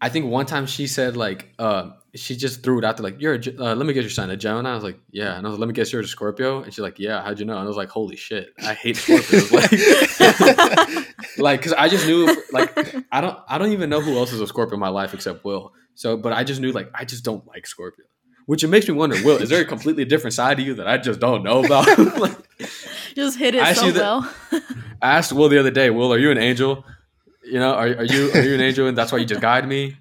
I 0.00 0.08
think 0.08 0.26
one 0.26 0.46
time 0.46 0.66
she 0.66 0.86
said 0.86 1.16
like 1.16 1.52
uh 1.58 1.90
she 2.14 2.36
just 2.36 2.62
threw 2.62 2.78
it 2.78 2.84
out 2.84 2.96
there 2.96 3.04
like 3.04 3.20
you're 3.20 3.34
a, 3.34 3.38
uh, 3.38 3.74
let 3.74 3.86
me 3.86 3.92
guess 3.92 4.02
your 4.02 4.10
sign 4.10 4.30
a 4.30 4.36
Gemini. 4.36 4.70
I 4.70 4.74
was 4.74 4.84
like 4.84 4.98
yeah, 5.10 5.36
and 5.36 5.46
I 5.46 5.50
was 5.50 5.58
like, 5.58 5.60
let 5.60 5.68
me 5.68 5.74
guess 5.74 5.92
you're 5.92 6.02
a 6.02 6.06
Scorpio, 6.06 6.62
and 6.62 6.72
she's 6.72 6.80
like 6.80 6.98
yeah, 6.98 7.22
how'd 7.22 7.38
you 7.38 7.44
know? 7.46 7.54
And 7.54 7.62
I 7.62 7.66
was 7.66 7.76
like 7.76 7.88
holy 7.88 8.16
shit, 8.16 8.52
I 8.62 8.74
hate 8.74 8.96
Scorpios. 8.96 9.52
like 10.98 11.18
like 11.38 11.60
because 11.60 11.72
I 11.72 11.88
just 11.88 12.06
knew 12.06 12.26
like 12.52 12.76
I 13.12 13.20
don't 13.20 13.38
I 13.48 13.58
don't 13.58 13.72
even 13.72 13.90
know 13.90 14.00
who 14.00 14.16
else 14.16 14.32
is 14.32 14.40
a 14.40 14.46
Scorpio 14.46 14.74
in 14.74 14.80
my 14.80 14.88
life 14.88 15.14
except 15.14 15.44
Will. 15.44 15.72
So 15.94 16.16
but 16.16 16.32
I 16.32 16.44
just 16.44 16.60
knew 16.60 16.72
like 16.72 16.90
I 16.94 17.04
just 17.04 17.24
don't 17.24 17.46
like 17.46 17.66
Scorpio. 17.66 18.04
Which 18.48 18.64
it 18.64 18.68
makes 18.68 18.88
me 18.88 18.94
wonder, 18.94 19.14
Will, 19.22 19.36
is 19.36 19.50
there 19.50 19.60
a 19.60 19.64
completely 19.66 20.06
different 20.06 20.32
side 20.32 20.56
to 20.56 20.62
you 20.62 20.72
that 20.76 20.88
I 20.88 20.96
just 20.96 21.20
don't 21.20 21.42
know 21.42 21.62
about? 21.62 21.86
like, 22.18 22.34
Just 23.14 23.36
hit 23.36 23.54
it 23.54 23.62
I 23.62 23.74
so 23.74 23.92
well. 23.92 24.34
I 25.02 25.18
asked 25.18 25.34
Will 25.34 25.50
the 25.50 25.58
other 25.58 25.70
day, 25.70 25.90
Will, 25.90 26.10
are 26.14 26.18
you 26.18 26.30
an 26.30 26.38
angel? 26.38 26.82
You 27.50 27.58
know, 27.58 27.72
are, 27.74 27.86
are 27.88 28.04
you 28.04 28.30
are 28.32 28.42
you 28.42 28.54
an 28.54 28.60
angel 28.60 28.86
and 28.86 28.96
that's 28.96 29.10
why 29.12 29.18
you 29.18 29.24
just 29.26 29.40
guide 29.40 29.66
me? 29.66 29.96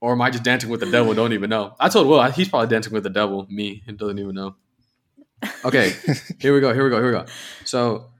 Or 0.00 0.12
am 0.12 0.20
I 0.22 0.30
just 0.30 0.44
dancing 0.44 0.70
with 0.70 0.80
the 0.80 0.90
devil? 0.90 1.14
Don't 1.14 1.32
even 1.32 1.48
know. 1.50 1.74
I 1.80 1.88
told 1.88 2.06
Will 2.06 2.22
he's 2.30 2.48
probably 2.48 2.68
dancing 2.68 2.92
with 2.92 3.02
the 3.02 3.10
devil. 3.10 3.46
Me, 3.48 3.82
he 3.86 3.92
doesn't 3.92 4.18
even 4.18 4.34
know. 4.34 4.56
Okay, 5.64 5.92
here 6.38 6.54
we 6.54 6.60
go. 6.60 6.72
Here 6.72 6.84
we 6.84 6.90
go. 6.90 6.96
Here 6.96 7.06
we 7.06 7.12
go. 7.12 7.26
So, 7.64 8.10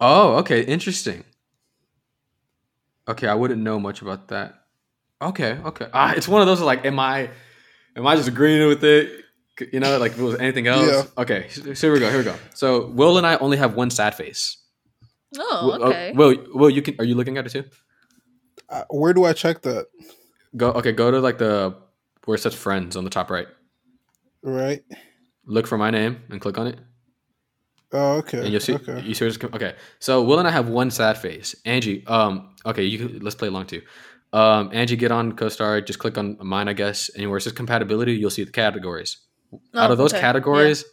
oh, 0.00 0.36
okay, 0.38 0.62
interesting. 0.62 1.24
Okay, 3.08 3.26
I 3.26 3.34
wouldn't 3.34 3.60
know 3.62 3.78
much 3.80 4.02
about 4.02 4.28
that. 4.28 4.54
Okay, 5.20 5.58
okay. 5.64 5.88
Ah, 5.92 6.12
it's 6.16 6.28
one 6.28 6.40
of 6.40 6.46
those 6.46 6.60
like, 6.60 6.84
am 6.84 6.98
I, 6.98 7.28
am 7.96 8.06
I 8.06 8.16
just 8.16 8.28
agreeing 8.28 8.66
with 8.68 8.84
it? 8.84 9.24
You 9.72 9.80
know, 9.80 9.98
like 9.98 10.12
if 10.12 10.18
it 10.18 10.22
was 10.22 10.38
anything 10.38 10.66
else. 10.66 10.86
Yeah. 10.88 11.22
Okay, 11.22 11.48
so 11.50 11.62
here 11.74 11.92
we 11.92 12.00
go. 12.00 12.08
Here 12.08 12.18
we 12.18 12.24
go. 12.24 12.34
So 12.54 12.86
Will 12.86 13.18
and 13.18 13.26
I 13.26 13.36
only 13.36 13.58
have 13.58 13.74
one 13.74 13.90
sad 13.90 14.14
face. 14.14 14.56
Oh, 15.38 15.66
Will- 15.66 15.84
uh, 15.84 15.88
okay. 15.88 16.12
Will, 16.12 16.36
Will, 16.54 16.70
you 16.70 16.80
can. 16.80 16.96
Are 16.98 17.04
you 17.04 17.14
looking 17.14 17.36
at 17.36 17.44
it 17.46 17.50
too? 17.50 17.64
Uh, 18.70 18.84
where 18.90 19.12
do 19.12 19.24
I 19.24 19.32
check 19.32 19.62
that? 19.62 19.86
Go. 20.56 20.70
Okay, 20.72 20.92
go 20.92 21.10
to 21.10 21.20
like 21.20 21.38
the 21.38 21.76
where 22.24 22.36
it 22.36 22.38
says 22.40 22.54
friends 22.54 22.96
on 22.96 23.04
the 23.04 23.10
top 23.10 23.30
right. 23.30 23.48
Right. 24.42 24.82
Look 25.44 25.66
for 25.66 25.76
my 25.76 25.90
name 25.90 26.22
and 26.30 26.40
click 26.40 26.56
on 26.58 26.66
it, 26.68 26.78
Oh, 27.92 28.18
okay. 28.18 28.38
and 28.38 28.48
you'll 28.48 28.60
see. 28.60 28.74
Okay. 28.74 29.00
You 29.02 29.14
see. 29.14 29.24
what's 29.24 29.42
Okay, 29.42 29.74
so 29.98 30.22
Will 30.22 30.38
and 30.38 30.46
I 30.46 30.50
have 30.52 30.68
one 30.68 30.90
sad 30.90 31.18
face. 31.18 31.54
Angie. 31.64 32.06
Um. 32.06 32.54
Okay. 32.64 32.84
You 32.84 32.98
can, 32.98 33.18
let's 33.20 33.34
play 33.34 33.48
along 33.48 33.66
too. 33.66 33.82
Um. 34.32 34.70
Angie, 34.72 34.96
get 34.96 35.10
on 35.10 35.32
CoStar. 35.32 35.84
Just 35.84 35.98
click 35.98 36.16
on 36.18 36.36
mine, 36.40 36.68
I 36.68 36.72
guess, 36.72 37.08
and 37.10 37.28
where 37.28 37.38
it 37.38 37.42
says 37.42 37.52
compatibility, 37.52 38.12
you'll 38.14 38.30
see 38.30 38.44
the 38.44 38.52
categories. 38.52 39.18
out 39.74 39.90
Oh, 39.90 39.92
of 39.92 39.98
those 39.98 40.12
okay. 40.12 40.20
categories, 40.20 40.84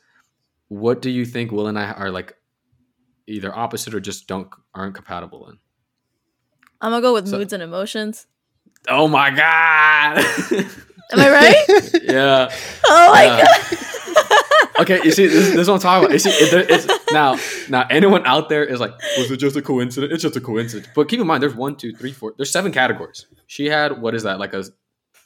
what 0.69 1.01
do 1.01 1.11
you 1.11 1.25
think 1.25 1.51
Will 1.51 1.67
and 1.67 1.77
I 1.77 1.91
are 1.91 2.09
like 2.09 2.33
either 3.27 3.55
opposite 3.55 3.93
or 3.93 3.99
just 3.99 4.27
don't 4.27 4.47
aren't 4.73 4.95
compatible 4.95 5.49
in? 5.49 5.59
I'm 6.81 6.91
gonna 6.91 7.01
go 7.01 7.13
with 7.13 7.27
So- 7.27 7.37
moods 7.37 7.53
and 7.53 7.63
emotions. 7.63 8.27
Oh 8.89 9.07
my 9.07 9.29
god! 9.31 10.17
Am 11.11 11.19
I 11.19 11.29
right? 11.29 11.65
yeah. 12.03 12.49
oh 12.85 13.11
my 13.13 13.23
Yeah. 13.25 13.45
god. 13.45 13.77
Okay, 14.79 14.99
you 15.03 15.11
see, 15.11 15.25
this, 15.25 15.47
this 15.49 15.55
is 15.61 15.67
what 15.67 15.73
I'm 15.75 15.79
talking 15.79 16.05
about. 16.05 16.13
You 16.13 16.19
see, 16.19 16.29
it, 16.29 16.69
it's, 16.69 17.11
now, 17.11 17.35
now, 17.67 17.87
anyone 17.89 18.23
out 18.27 18.47
there 18.47 18.63
is 18.63 18.79
like, 18.79 18.91
was 19.17 19.31
it 19.31 19.37
just 19.37 19.55
a 19.55 19.61
coincidence? 19.63 20.13
It's 20.13 20.21
just 20.21 20.35
a 20.35 20.39
coincidence. 20.41 20.87
But 20.93 21.09
keep 21.09 21.19
in 21.19 21.25
mind, 21.25 21.41
there's 21.41 21.55
one, 21.55 21.77
two, 21.77 21.93
three, 21.95 22.11
four. 22.11 22.35
There's 22.37 22.51
seven 22.51 22.71
categories. 22.71 23.25
She 23.47 23.65
had 23.65 23.99
what 23.99 24.13
is 24.13 24.21
that? 24.21 24.37
Like 24.37 24.53
a 24.53 24.65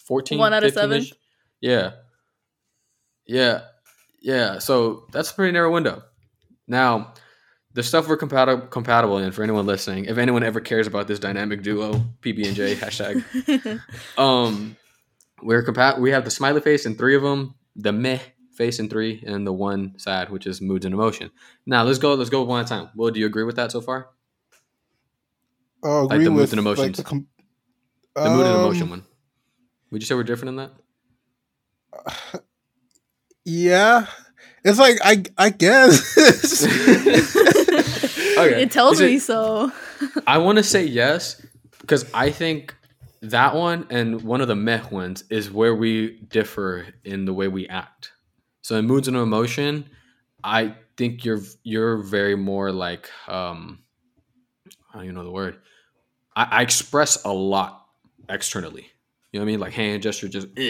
14, 0.07 0.39
One 0.39 0.53
out 0.53 0.63
of 0.63 0.71
seven. 0.73 1.05
Yeah, 1.59 1.91
yeah, 3.25 3.63
yeah. 4.21 4.59
So 4.59 5.05
that's 5.11 5.31
a 5.31 5.33
pretty 5.33 5.51
narrow 5.51 5.71
window. 5.73 6.01
Now, 6.65 7.13
the 7.73 7.83
stuff 7.83 8.07
we're 8.07 8.17
compatible 8.17 8.67
compatible 8.67 9.17
in 9.19 9.31
for 9.31 9.43
anyone 9.43 9.65
listening, 9.65 10.05
if 10.05 10.17
anyone 10.17 10.43
ever 10.43 10.59
cares 10.59 10.87
about 10.87 11.07
this 11.07 11.19
dynamic 11.19 11.61
duo, 11.63 11.93
PB 12.21 12.47
and 12.47 12.55
J 12.55 12.75
hashtag 12.83 13.81
um, 14.17 14.75
we're 15.41 15.63
compat. 15.63 15.99
We 15.99 16.11
have 16.11 16.23
the 16.25 16.31
smiley 16.31 16.61
face 16.61 16.85
in 16.85 16.95
three 16.95 17.15
of 17.15 17.21
them, 17.23 17.55
the 17.75 17.91
meh 17.91 18.19
face 18.53 18.79
in 18.79 18.89
three, 18.89 19.23
and 19.25 19.47
the 19.47 19.53
one 19.53 19.93
sad, 19.97 20.29
which 20.29 20.45
is 20.45 20.61
moods 20.61 20.85
and 20.85 20.93
emotion. 20.93 21.31
Now 21.65 21.83
let's 21.83 21.97
go. 21.99 22.13
Let's 22.15 22.29
go 22.29 22.43
one 22.43 22.59
at 22.61 22.65
a 22.65 22.69
time. 22.69 22.89
Will, 22.95 23.11
do 23.11 23.19
you 23.19 23.25
agree 23.25 23.43
with 23.43 23.55
that 23.55 23.71
so 23.71 23.81
far? 23.81 24.09
Uh, 25.83 26.03
Like 26.03 26.11
agree 26.15 26.25
the 26.25 26.31
moods 26.31 26.41
with 26.51 26.51
and 26.53 26.59
emotions. 26.59 26.87
Like 26.87 26.95
the 26.97 27.03
com- 27.03 27.27
The 28.15 28.29
mood 28.29 28.45
and 28.45 28.55
Um, 28.55 28.61
emotion 28.61 28.89
one. 28.89 29.03
Would 29.91 30.01
you 30.01 30.05
say 30.05 30.15
we're 30.15 30.23
different 30.23 30.49
in 30.49 30.55
that? 30.57 32.41
Yeah, 33.43 34.05
it's 34.63 34.77
like 34.77 34.99
I 35.03 35.23
I 35.35 35.49
guess. 35.49 35.97
Okay. 38.47 38.61
It 38.63 38.71
tells 38.71 38.99
it- 38.99 39.05
me 39.05 39.19
so. 39.19 39.71
I 40.27 40.37
want 40.39 40.57
to 40.57 40.63
say 40.63 40.83
yes 40.83 41.45
because 41.79 42.05
I 42.13 42.31
think 42.31 42.75
that 43.21 43.55
one 43.55 43.85
and 43.89 44.21
one 44.23 44.41
of 44.41 44.47
the 44.47 44.55
meh 44.55 44.81
ones 44.89 45.23
is 45.29 45.51
where 45.51 45.75
we 45.75 46.21
differ 46.29 46.87
in 47.03 47.25
the 47.25 47.33
way 47.33 47.47
we 47.47 47.67
act. 47.67 48.11
So 48.61 48.75
in 48.77 48.85
moods 48.85 49.07
and 49.07 49.15
emotion, 49.17 49.89
I 50.43 50.75
think 50.97 51.23
you're 51.25 51.41
you're 51.63 51.97
very 51.97 52.35
more 52.35 52.71
like 52.71 53.09
um 53.27 53.79
I 54.91 54.95
don't 54.97 55.03
even 55.05 55.15
know 55.15 55.23
the 55.23 55.31
word. 55.31 55.59
I, 56.35 56.43
I 56.43 56.61
express 56.61 57.23
a 57.23 57.31
lot 57.31 57.85
externally. 58.29 58.87
You 59.31 59.39
know 59.39 59.45
what 59.45 59.49
I 59.49 59.51
mean? 59.53 59.59
Like 59.59 59.73
hand 59.73 60.03
gesture, 60.03 60.27
just 60.27 60.47
eh, 60.57 60.61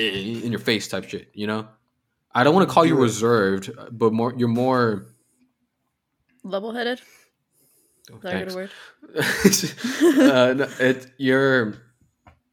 in 0.43 0.51
your 0.51 0.59
face 0.59 0.87
type 0.87 1.05
shit. 1.09 1.29
You 1.33 1.47
know. 1.47 1.67
I 2.33 2.43
don't 2.45 2.55
want 2.55 2.67
to 2.67 2.73
call 2.73 2.85
you 2.85 2.95
reserved, 2.95 3.71
but 3.91 4.13
more 4.13 4.33
you're 4.37 4.47
more. 4.47 5.05
Level 6.43 6.71
headed. 6.73 7.01
Oh, 8.13 8.17
Is 8.17 8.21
that 8.23 8.41
a 8.41 8.45
good 8.45 8.55
word? 8.55 8.71
uh, 10.31 10.53
no, 10.53 10.69
it 10.79 11.07
you're 11.17 11.75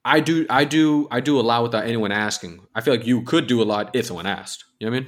I 0.04 0.20
do 0.20 0.46
I 0.48 0.64
do 0.64 1.06
I 1.10 1.20
do 1.20 1.38
a 1.38 1.42
lot 1.42 1.62
without 1.62 1.84
anyone 1.84 2.12
asking. 2.12 2.66
I 2.74 2.80
feel 2.80 2.94
like 2.94 3.06
you 3.06 3.22
could 3.22 3.46
do 3.46 3.62
a 3.62 3.64
lot 3.64 3.94
if 3.94 4.06
someone 4.06 4.26
asked. 4.26 4.64
You 4.78 4.90
know 4.90 4.96
what 4.96 5.04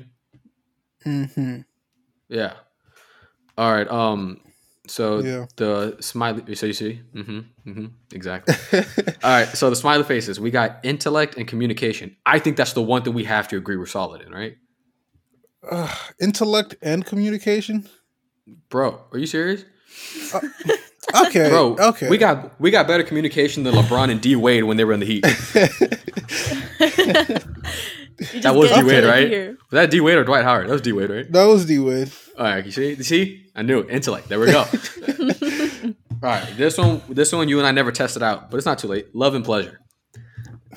I 1.05 1.11
mean? 1.13 1.35
hmm 1.39 1.61
Yeah. 2.29 2.55
All 3.57 3.73
right. 3.73 3.89
Um. 3.91 4.41
So 4.87 5.21
Yeah. 5.21 5.47
the 5.57 5.97
smiley. 6.01 6.55
So 6.55 6.67
you 6.67 6.73
see. 6.73 7.01
Mm-hmm. 7.15 7.71
Mm-hmm. 7.71 7.87
Exactly. 8.13 8.55
All 9.23 9.31
right. 9.31 9.49
So 9.49 9.71
the 9.71 9.77
smiley 9.77 10.05
faces. 10.05 10.41
We 10.41 10.51
got 10.51 10.81
intellect 10.83 11.37
and 11.37 11.47
communication. 11.47 12.17
I 12.27 12.39
think 12.39 12.57
that's 12.57 12.73
the 12.73 12.83
one 12.83 13.03
that 13.05 13.13
we 13.13 13.25
have 13.25 13.49
to 13.49 13.57
agree 13.57 13.77
we're 13.77 13.87
solid 13.87 14.23
in, 14.23 14.33
right? 14.33 14.57
uh, 15.71 15.95
intellect 16.21 16.75
and 16.83 17.05
communication. 17.05 17.89
Bro, 18.69 19.05
are 19.13 19.19
you 19.19 19.27
serious? 19.27 19.65
Uh, 20.33 20.41
okay, 21.27 21.49
Bro, 21.49 21.77
okay. 21.79 22.09
We 22.09 22.19
got 22.19 22.59
we 22.61 22.71
got 22.71 22.87
better 22.87 23.03
communication 23.03 23.65
than 23.65 23.75
LeBron 23.75 24.11
and 24.11 24.21
D 24.21 24.37
Wade 24.37 24.65
when 24.65 24.77
they 24.77 24.85
were 24.85 24.93
in 24.93 25.01
the 25.01 25.07
Heat. 25.07 25.25
That 28.43 28.55
was 28.55 28.71
D 28.71 28.83
Wade, 28.83 29.05
right? 29.05 29.29
here. 29.29 29.51
Was 29.71 29.73
that 29.73 29.91
D 29.91 30.01
Wade 30.01 30.19
or 30.19 30.25
Dwight 30.25 30.45
Howard? 30.45 30.69
That 30.69 30.73
was 30.73 30.83
D 30.83 30.93
Wade, 30.93 31.11
right? 31.11 31.33
that 31.33 31.45
was 31.47 31.65
D 31.65 31.79
Wade. 31.79 32.13
All 32.39 32.45
right, 32.45 32.65
you 32.65 32.71
see, 32.71 32.91
you 32.91 33.03
see, 33.03 33.47
I 33.57 33.63
knew 33.63 33.81
it. 33.81 33.89
Intellect. 33.89 34.29
There 34.29 34.39
we 34.39 34.47
go. 34.47 34.61
All 36.23 36.29
right, 36.29 36.47
this 36.57 36.77
one, 36.77 37.01
this 37.09 37.33
one, 37.33 37.49
you 37.49 37.59
and 37.59 37.67
I 37.67 37.71
never 37.71 37.93
tested 37.93 38.23
out, 38.23 38.51
but 38.51 38.59
it's 38.59 38.67
not 38.67 38.79
too 38.79 38.89
late. 38.89 39.15
Love 39.15 39.35
and 39.35 39.43
pleasure. 39.43 39.81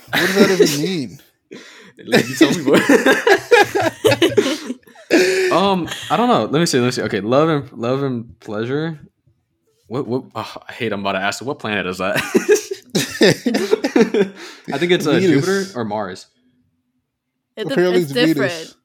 What 0.09 0.19
does 0.21 0.35
that 0.35 0.61
even 0.61 0.81
mean? 0.83 1.19
You 1.95 2.35
tell 2.35 2.49
me, 2.49 2.63
boy. 2.63 2.79
Um, 5.51 5.87
I 6.09 6.17
don't 6.17 6.27
know. 6.27 6.45
Let 6.45 6.59
me 6.59 6.65
see. 6.65 6.79
Let 6.79 6.85
me 6.85 6.91
see. 6.91 7.01
Okay, 7.03 7.21
love 7.21 7.49
and 7.49 7.71
love 7.73 8.03
and 8.03 8.39
pleasure. 8.39 8.99
What? 9.87 10.07
What? 10.07 10.25
Oh, 10.35 10.55
I 10.67 10.71
hate. 10.73 10.91
I'm 10.93 11.01
about 11.01 11.13
to 11.13 11.19
ask. 11.19 11.43
What 11.43 11.59
planet 11.59 11.85
is 11.85 11.99
that? 11.99 12.17
I 14.73 14.77
think 14.77 14.91
it's 14.91 15.07
uh, 15.07 15.19
Jupiter 15.19 15.65
or 15.75 15.85
Mars. 15.85 16.27
It, 17.55 17.71
Apparently 17.71 18.01
it's 18.01 18.11
it's 18.11 18.13
different. 18.13 18.51
Venus. 18.51 18.75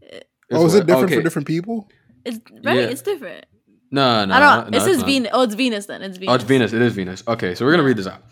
It's 0.00 0.24
oh, 0.52 0.66
is 0.66 0.74
it 0.74 0.86
different 0.86 1.06
Okay. 1.06 1.16
for 1.16 1.22
different 1.22 1.46
people? 1.46 1.88
It's 2.24 2.38
right. 2.64 2.76
Yeah. 2.76 2.82
It's 2.86 3.02
different. 3.02 3.46
No, 3.90 4.24
no. 4.24 4.34
I 4.34 4.40
don't. 4.40 4.70
no, 4.70 4.76
it 4.76 4.76
it's 4.76 4.84
says 4.84 4.98
not. 4.98 5.06
Venus. 5.06 5.30
Oh, 5.32 5.42
it's 5.42 5.54
Venus 5.54 5.86
then. 5.86 6.02
It's 6.02 6.18
Venus. 6.18 6.32
Oh, 6.32 6.34
it's 6.36 6.44
Venus. 6.44 6.72
It 6.72 6.82
is 6.82 6.94
Venus. 6.94 7.22
Okay, 7.26 7.54
so 7.54 7.64
we're 7.64 7.72
gonna 7.72 7.82
read 7.84 7.96
this 7.96 8.06
out. 8.06 8.22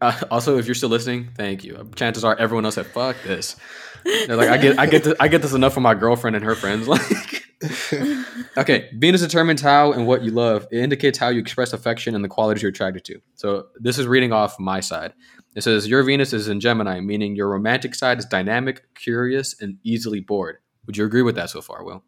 Uh, 0.00 0.20
also, 0.30 0.58
if 0.58 0.66
you're 0.66 0.74
still 0.74 0.88
listening, 0.88 1.30
thank 1.36 1.64
you. 1.64 1.90
Chances 1.94 2.24
are 2.24 2.36
everyone 2.36 2.64
else 2.64 2.76
said, 2.76 2.86
"Fuck 2.86 3.16
this." 3.24 3.56
They're 4.04 4.36
like, 4.36 4.48
I 4.48 4.56
get, 4.56 4.78
I 4.78 4.86
get, 4.86 5.04
this, 5.04 5.14
I 5.18 5.28
get 5.28 5.42
this 5.42 5.52
enough 5.52 5.74
from 5.74 5.82
my 5.82 5.94
girlfriend 5.94 6.36
and 6.36 6.44
her 6.44 6.54
friends. 6.54 6.88
Like, 6.96 7.46
okay, 8.58 8.90
Venus 8.94 9.22
determines 9.22 9.62
how 9.62 9.92
and 9.92 10.06
what 10.06 10.22
you 10.22 10.30
love. 10.30 10.66
It 10.70 10.78
indicates 10.78 11.16
how 11.16 11.28
you 11.30 11.40
express 11.40 11.72
affection 11.72 12.14
and 12.14 12.22
the 12.22 12.28
qualities 12.28 12.62
you're 12.62 12.70
attracted 12.70 13.04
to. 13.06 13.20
So 13.34 13.68
this 13.80 13.98
is 13.98 14.06
reading 14.06 14.30
off 14.30 14.60
my 14.60 14.80
side. 14.80 15.14
It 15.54 15.62
says 15.62 15.88
your 15.88 16.02
Venus 16.02 16.34
is 16.34 16.48
in 16.48 16.60
Gemini, 16.60 17.00
meaning 17.00 17.34
your 17.34 17.48
romantic 17.48 17.94
side 17.94 18.18
is 18.18 18.26
dynamic, 18.26 18.82
curious, 18.94 19.58
and 19.58 19.78
easily 19.82 20.20
bored. 20.20 20.58
Would 20.84 20.98
you 20.98 21.06
agree 21.06 21.22
with 21.22 21.34
that 21.36 21.48
so 21.48 21.62
far, 21.62 21.82
Will? 21.82 22.04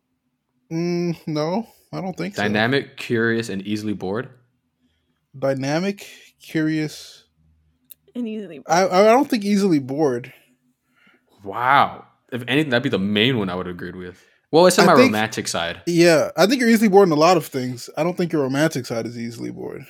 Mm, 0.71 1.17
no, 1.27 1.67
I 1.93 2.03
don't 2.03 2.17
think 2.17 2.37
so. 2.37 2.43
Dynamic, 2.43 2.99
curious, 2.99 3.49
and 3.49 3.63
easily 3.63 3.95
bored. 3.95 4.29
Dynamic, 5.37 6.07
curious. 6.43 7.18
And 8.19 8.29
easily. 8.29 8.61
I 8.67 8.85
I 8.87 9.03
don't 9.05 9.29
think 9.29 9.45
easily 9.45 9.79
bored. 9.79 10.33
Wow. 11.45 12.05
If 12.33 12.43
anything, 12.47 12.71
that'd 12.71 12.83
be 12.83 12.89
the 12.89 12.99
main 12.99 13.39
one 13.39 13.49
I 13.49 13.55
would 13.55 13.67
have 13.67 13.75
agreed 13.77 13.97
with. 13.97 14.23
Well, 14.51 14.67
it's 14.67 14.79
on 14.79 14.89
I 14.89 14.93
my 14.93 14.97
think- 14.97 15.13
romantic 15.13 15.49
side. 15.49 15.83
Yeah, 15.87 16.31
I 16.37 16.47
think 16.47 16.61
you're 16.61 16.71
easily 16.71 16.89
bored 16.89 17.09
in 17.09 17.13
a 17.13 17.17
lot 17.17 17.37
of 17.37 17.47
things. 17.47 17.89
I 17.97 18.03
don't 18.03 18.17
think 18.17 18.33
your 18.33 18.43
romantic 18.43 18.87
side 18.87 19.07
is 19.07 19.19
easily 19.19 19.51
bored. 19.51 19.85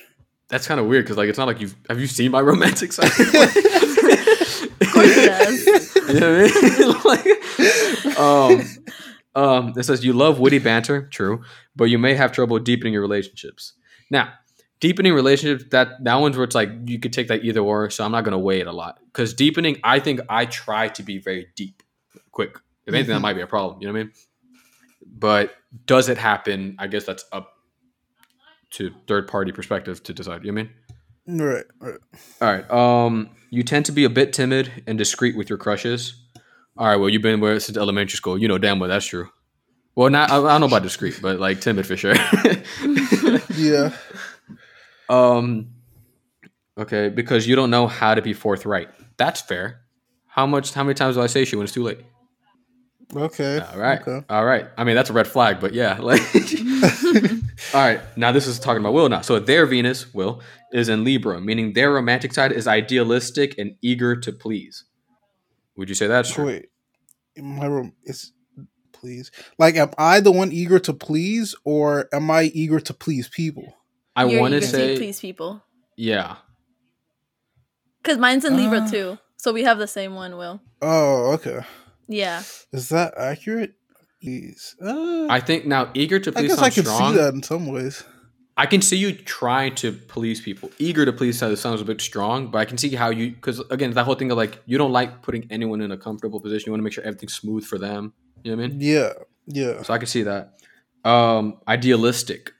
That's 0.49 0.67
kind 0.67 0.79
of 0.79 0.87
weird 0.87 1.05
because, 1.05 1.17
like, 1.17 1.29
it's 1.29 1.37
not 1.37 1.47
like 1.47 1.61
you've 1.61 1.75
have 1.89 1.99
you 1.99 2.07
seen 2.07 2.31
my 2.31 2.41
romantic 2.41 2.91
side? 2.91 3.11
Of 4.81 4.93
course 4.93 5.17
it 5.17 5.27
does. 5.27 5.95
you 6.13 6.19
know 6.19 6.41
what 6.41 6.51
I 6.55 8.09
mean? 8.09 8.09
like, 8.09 8.17
um, 8.19 8.61
um, 9.35 9.73
it 9.77 9.83
says 9.83 10.03
you 10.05 10.13
love 10.13 10.39
witty 10.39 10.59
banter, 10.59 11.07
true, 11.07 11.43
but 11.75 11.85
you 11.85 11.97
may 11.99 12.13
have 12.15 12.31
trouble 12.31 12.57
deepening 12.59 12.93
your 12.93 13.01
relationships. 13.01 13.73
Now, 14.09 14.33
deepening 14.79 15.13
relationships 15.13 15.65
that 15.71 16.03
that 16.03 16.15
one's 16.15 16.37
where 16.37 16.43
it's 16.45 16.55
like 16.55 16.69
you 16.85 16.99
could 16.99 17.13
take 17.13 17.27
that 17.27 17.43
either 17.43 17.59
or. 17.61 17.89
So 17.89 18.03
I'm 18.05 18.11
not 18.11 18.23
gonna 18.23 18.39
weigh 18.39 18.59
it 18.61 18.67
a 18.67 18.71
lot 18.71 18.99
because 19.07 19.33
deepening, 19.33 19.79
I 19.83 19.99
think 19.99 20.21
I 20.29 20.45
try 20.45 20.87
to 20.89 21.03
be 21.03 21.17
very 21.19 21.47
deep, 21.55 21.83
quick. 22.31 22.55
If 22.85 22.93
anything, 22.93 23.13
that 23.13 23.19
Mhm. 23.19 23.21
might 23.23 23.33
be 23.33 23.41
a 23.41 23.47
problem. 23.47 23.81
You 23.81 23.87
know 23.87 23.93
what 23.93 23.99
I 23.99 24.03
mean? 24.03 24.13
But 25.05 25.53
does 25.85 26.09
it 26.09 26.17
happen? 26.17 26.75
I 26.79 26.87
guess 26.87 27.03
that's 27.05 27.25
up 27.31 27.53
to 28.71 28.91
third 29.07 29.27
party 29.27 29.51
perspective 29.51 30.01
to 30.03 30.13
decide. 30.13 30.43
You 30.45 30.51
know 30.51 30.61
what 30.61 30.69
I 31.27 31.33
mean? 31.33 31.41
Right, 31.45 31.65
right. 31.79 31.99
All 32.41 32.51
right. 32.53 32.71
Um, 32.71 33.29
you 33.51 33.61
tend 33.63 33.85
to 33.87 33.91
be 33.91 34.03
a 34.03 34.09
bit 34.09 34.33
timid 34.33 34.83
and 34.87 34.97
discreet 34.97 35.35
with 35.37 35.49
your 35.49 35.57
crushes. 35.57 36.15
All 36.77 36.87
right. 36.87 36.95
Well, 36.95 37.09
you've 37.09 37.21
been 37.21 37.39
with 37.39 37.61
since 37.63 37.77
elementary 37.77 38.15
school. 38.17 38.37
You 38.37 38.47
know 38.47 38.57
damn 38.57 38.79
well 38.79 38.89
that's 38.89 39.05
true. 39.05 39.29
Well, 39.95 40.09
not 40.09 40.31
I, 40.31 40.37
I 40.37 40.51
don't 40.53 40.61
know 40.61 40.67
about 40.67 40.83
discreet, 40.83 41.19
but 41.21 41.39
like 41.39 41.59
timid 41.61 41.85
for 41.85 41.97
sure. 41.97 42.15
Yeah. 43.55 43.91
Um. 45.09 45.69
Okay, 46.77 47.09
because 47.09 47.45
you 47.45 47.57
don't 47.57 47.69
know 47.69 47.87
how 47.87 48.15
to 48.15 48.21
be 48.21 48.33
forthright. 48.33 48.89
That's 49.17 49.41
fair. 49.41 49.81
How 50.27 50.45
much? 50.45 50.73
How 50.73 50.83
many 50.83 50.93
times 50.93 51.15
do 51.15 51.21
I 51.21 51.27
say 51.27 51.43
shit 51.43 51.57
when 51.57 51.65
it's 51.65 51.73
too 51.73 51.83
late? 51.83 51.99
Okay. 53.15 53.59
All 53.59 53.79
right. 53.79 54.01
Okay. 54.01 54.25
All 54.29 54.45
right. 54.45 54.67
I 54.77 54.83
mean, 54.83 54.95
that's 54.95 55.09
a 55.09 55.13
red 55.13 55.27
flag, 55.27 55.59
but 55.59 55.73
yeah. 55.73 55.97
Like, 56.09 56.21
all 57.73 57.81
right. 57.81 57.99
Now 58.15 58.31
this 58.31 58.47
is 58.47 58.59
talking 58.59 58.79
about 58.79 58.93
Will 58.93 59.09
now. 59.09 59.21
So 59.21 59.39
their 59.39 59.65
Venus, 59.65 60.13
Will, 60.13 60.41
is 60.71 60.89
in 60.89 61.03
Libra, 61.03 61.41
meaning 61.41 61.73
their 61.73 61.91
romantic 61.91 62.33
side 62.33 62.51
is 62.51 62.67
idealistic 62.67 63.57
and 63.57 63.75
eager 63.81 64.15
to 64.15 64.31
please. 64.31 64.85
Would 65.75 65.89
you 65.89 65.95
say 65.95 66.07
that's 66.07 66.31
true? 66.31 66.45
wait, 66.45 66.69
in 67.35 67.45
my 67.45 67.65
room 67.65 67.93
is 68.03 68.31
please. 68.91 69.31
Like, 69.57 69.75
am 69.75 69.91
I 69.97 70.19
the 70.19 70.31
one 70.31 70.51
eager 70.51 70.79
to 70.79 70.93
please, 70.93 71.55
or 71.63 72.07
am 72.13 72.29
I 72.29 72.43
eager 72.43 72.79
to 72.79 72.93
please 72.93 73.27
people? 73.27 73.75
I 74.19 74.25
You're 74.25 74.41
want 74.41 74.51
to 74.53 74.57
eager 74.57 74.67
say, 74.67 74.97
please 74.97 75.19
people. 75.19 75.63
yeah. 75.97 76.37
Because 78.01 78.17
mine's 78.17 78.45
in 78.45 78.55
Libra 78.55 78.81
Ah. 78.85 78.89
too, 78.89 79.17
so 79.37 79.51
we 79.51 79.63
have 79.63 79.77
the 79.77 79.87
same 79.87 80.15
one. 80.15 80.37
Will. 80.37 80.61
Oh, 80.81 81.33
okay. 81.33 81.59
Yeah. 82.07 82.43
Is 82.71 82.89
that 82.89 83.13
accurate? 83.17 83.73
Please. 84.21 84.75
Uh, 84.81 85.27
I 85.29 85.39
think 85.39 85.65
now 85.65 85.89
eager 85.93 86.19
to 86.19 86.31
please. 86.31 86.37
I 86.37 86.41
please 86.41 86.55
guess 86.55 86.59
I 86.63 86.69
can 86.69 86.85
strong. 86.85 87.11
see 87.13 87.17
that 87.19 87.33
in 87.33 87.43
some 87.43 87.67
ways. 87.67 88.03
I 88.57 88.65
can 88.65 88.81
see 88.81 88.97
you 88.97 89.13
trying 89.13 89.75
to 89.75 89.91
please 89.93 90.41
people. 90.41 90.69
Eager 90.79 91.05
to 91.05 91.13
please 91.13 91.37
sounds 91.39 91.59
sounds 91.61 91.81
a 91.81 91.85
bit 91.85 92.01
strong, 92.01 92.51
but 92.51 92.57
I 92.59 92.65
can 92.65 92.77
see 92.77 92.89
how 92.95 93.09
you 93.09 93.31
because 93.31 93.59
again 93.69 93.91
that 93.93 94.03
whole 94.05 94.15
thing 94.15 94.31
of 94.31 94.37
like 94.37 94.61
you 94.65 94.77
don't 94.77 94.91
like 94.91 95.21
putting 95.21 95.47
anyone 95.49 95.79
in 95.81 95.91
a 95.91 95.97
comfortable 95.97 96.39
position. 96.41 96.67
You 96.67 96.71
want 96.73 96.79
to 96.81 96.83
make 96.83 96.93
sure 96.93 97.03
everything's 97.05 97.33
smooth 97.33 97.63
for 97.63 97.77
them. 97.77 98.13
You 98.43 98.51
know 98.51 98.57
what 98.57 98.65
I 98.65 98.67
mean? 98.69 98.81
Yeah, 98.81 99.13
yeah. 99.47 99.81
So 99.83 99.93
I 99.93 99.97
can 99.97 100.07
see 100.07 100.23
that. 100.23 100.53
Um, 101.05 101.59
idealistic. 101.67 102.51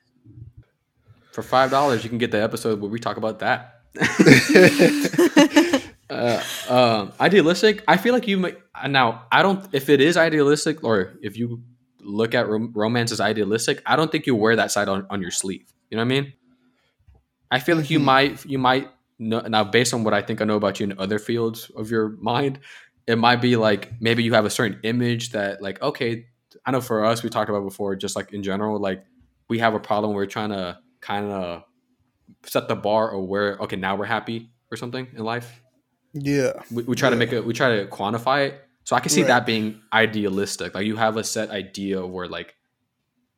For 1.32 1.42
five 1.42 1.70
dollars, 1.70 2.02
you 2.02 2.08
can 2.10 2.18
get 2.18 2.30
the 2.30 2.42
episode 2.42 2.80
where 2.80 2.90
we 2.90 2.98
talk 2.98 3.16
about 3.16 3.38
that. 3.40 3.76
uh, 6.10 6.42
um, 6.68 7.12
idealistic. 7.20 7.82
I 7.86 7.96
feel 7.96 8.14
like 8.14 8.26
you 8.26 8.36
might 8.38 8.58
now. 8.88 9.26
I 9.30 9.42
don't. 9.42 9.64
If 9.72 9.88
it 9.88 10.00
is 10.00 10.16
idealistic, 10.16 10.82
or 10.84 11.12
if 11.22 11.36
you 11.36 11.62
look 12.00 12.34
at 12.34 12.48
rom- 12.48 12.72
romance 12.74 13.12
as 13.12 13.20
idealistic, 13.20 13.82
I 13.86 13.96
don't 13.96 14.10
think 14.10 14.26
you 14.26 14.34
wear 14.34 14.56
that 14.56 14.72
side 14.72 14.88
on, 14.88 15.06
on 15.10 15.20
your 15.20 15.30
sleeve. 15.30 15.72
You 15.90 15.96
know 15.96 16.02
what 16.02 16.06
I 16.14 16.20
mean? 16.20 16.32
I 17.50 17.58
feel 17.58 17.76
like 17.76 17.90
you 17.90 17.98
Mhm. 18.00 18.04
might. 18.04 18.46
You 18.46 18.58
might 18.58 18.88
know, 19.18 19.40
now, 19.40 19.64
based 19.64 19.94
on 19.94 20.02
what 20.04 20.14
I 20.14 20.22
think 20.22 20.40
I 20.40 20.44
know 20.44 20.56
about 20.56 20.80
you 20.80 20.84
in 20.84 20.98
other 20.98 21.18
fields 21.18 21.70
of 21.76 21.90
your 21.90 22.10
mind, 22.20 22.60
it 23.06 23.16
might 23.18 23.40
be 23.40 23.56
like 23.56 23.92
maybe 24.00 24.22
you 24.22 24.34
have 24.34 24.44
a 24.46 24.50
certain 24.50 24.80
image 24.82 25.30
that 25.30 25.62
like 25.62 25.80
okay. 25.82 26.26
I 26.66 26.72
know 26.72 26.80
for 26.80 27.04
us, 27.04 27.22
we 27.22 27.30
talked 27.30 27.48
about 27.48 27.62
before, 27.62 27.94
just 27.94 28.16
like 28.16 28.32
in 28.32 28.42
general, 28.42 28.80
like 28.80 29.04
we 29.48 29.60
have 29.60 29.74
a 29.74 29.80
problem. 29.80 30.14
We're 30.14 30.26
trying 30.26 30.50
to 30.50 30.78
kind 31.00 31.26
of 31.30 31.62
set 32.44 32.68
the 32.68 32.76
bar 32.76 33.10
or 33.10 33.26
where 33.26 33.56
okay 33.58 33.76
now 33.76 33.96
we're 33.96 34.04
happy 34.06 34.50
or 34.70 34.76
something 34.76 35.06
in 35.16 35.24
life 35.24 35.60
Yeah. 36.14 36.52
we, 36.70 36.82
we 36.84 36.96
try 36.96 37.10
to 37.10 37.16
make 37.16 37.32
it 37.32 37.44
we 37.44 37.52
try 37.52 37.76
to 37.78 37.86
quantify 37.86 38.48
it 38.48 38.60
so 38.84 38.94
i 38.96 39.00
can 39.00 39.10
see 39.10 39.22
Right. 39.22 39.28
that 39.28 39.46
being 39.46 39.80
idealistic 39.92 40.74
like 40.74 40.86
you 40.86 40.96
have 40.96 41.16
a 41.16 41.24
set 41.24 41.50
idea 41.50 42.06
where 42.06 42.28
like 42.28 42.54